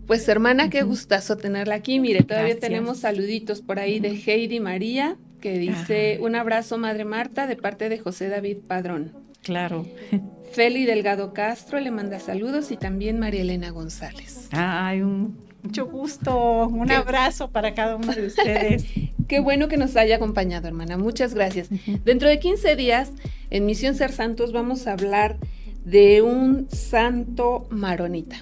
Pues 0.06 0.28
hermana, 0.28 0.70
qué 0.70 0.82
gustazo 0.82 1.38
tenerla 1.38 1.76
aquí. 1.76 2.02
Mire, 2.02 2.24
todavía 2.24 2.60
tenemos 2.60 3.00
saluditos 3.00 3.62
por 3.62 3.80
ahí 3.80 4.02
de 4.02 4.10
Heidi 4.10 4.60
María, 4.60 5.16
que 5.40 5.58
dice 5.58 6.20
un 6.22 6.36
abrazo, 6.36 6.78
Madre 6.78 7.06
Marta, 7.06 7.48
de 7.48 7.56
parte 7.56 7.88
de 7.88 8.00
José 8.00 8.28
David 8.28 8.58
Padrón. 8.68 9.14
Claro. 9.42 9.88
Feli 10.52 10.84
Delgado 10.86 11.34
Castro 11.34 11.80
le 11.80 11.90
manda 11.90 12.20
saludos 12.20 12.72
y 12.72 12.76
también 12.76 13.18
María 13.18 13.44
Elena 13.44 13.70
González. 13.70 14.50
Ay, 14.52 15.02
un 15.04 15.38
Mucho 15.64 15.86
gusto. 15.86 16.68
Un 16.68 16.92
abrazo 16.92 17.52
para 17.52 17.74
cada 17.74 17.96
uno 17.96 18.14
de 18.14 18.26
ustedes. 18.26 18.86
Qué 19.30 19.40
bueno 19.40 19.70
que 19.70 19.78
nos 19.78 19.96
haya 19.96 20.18
acompañado, 20.18 20.68
hermana. 20.68 20.98
Muchas 20.98 21.34
gracias. 21.34 21.70
Dentro 22.04 22.28
de 22.28 22.40
15 22.40 22.76
días, 22.76 23.14
en 23.50 23.66
Misión 23.66 23.96
Ser 23.96 24.12
Santos, 24.12 24.52
vamos 24.52 24.86
a 24.88 24.92
hablar 24.92 25.38
de 25.86 26.22
un 26.22 26.68
santo 26.70 27.68
maronita. 27.70 28.38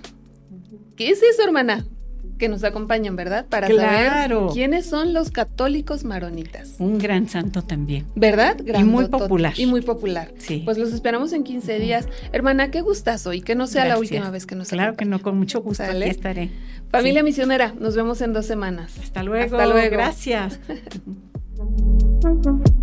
¿Qué 0.96 1.10
es 1.10 1.24
eso, 1.24 1.44
hermana? 1.44 1.86
que 2.40 2.50
nos 2.50 2.64
acompañan, 2.64 3.16
¿verdad? 3.16 3.46
Para 3.48 3.68
saber 3.68 4.34
quiénes 4.52 4.88
son 4.88 5.14
los 5.14 5.30
católicos 5.30 6.04
maronitas. 6.04 6.78
Un 6.80 6.98
gran 6.98 7.30
santo 7.30 7.62
también. 7.62 8.08
¿Verdad? 8.16 8.58
y 8.66 8.84
muy 8.84 9.08
popular. 9.08 9.54
Y 9.56 9.68
muy 9.68 9.82
popular. 9.82 10.32
Sí. 10.40 10.64
Pues 10.66 10.80
los 10.80 10.92
esperamos 10.92 11.34
en 11.34 11.44
15 11.44 11.78
días. 11.78 12.08
Hermana, 12.32 12.72
qué 12.72 12.82
gustazo 12.82 13.34
y 13.34 13.42
que 13.42 13.54
no 13.54 13.68
sea 13.68 13.86
la 13.86 14.00
última 14.00 14.32
vez 14.32 14.48
que 14.48 14.56
nos 14.56 14.70
Claro 14.70 14.96
que 14.96 15.06
no, 15.06 15.22
con 15.22 15.38
mucho 15.38 15.62
gusto 15.62 15.84
aquí 15.84 16.04
estaré. 16.04 16.50
Familia 16.90 17.22
misionera, 17.22 17.76
nos 17.78 17.96
vemos 17.96 18.22
en 18.22 18.34
dos 18.34 18.48
semanas. 18.48 18.98
Hasta 19.04 19.22
luego. 19.22 19.58
Hasta 19.58 19.68
luego. 19.68 19.92
Gracias. 19.92 20.60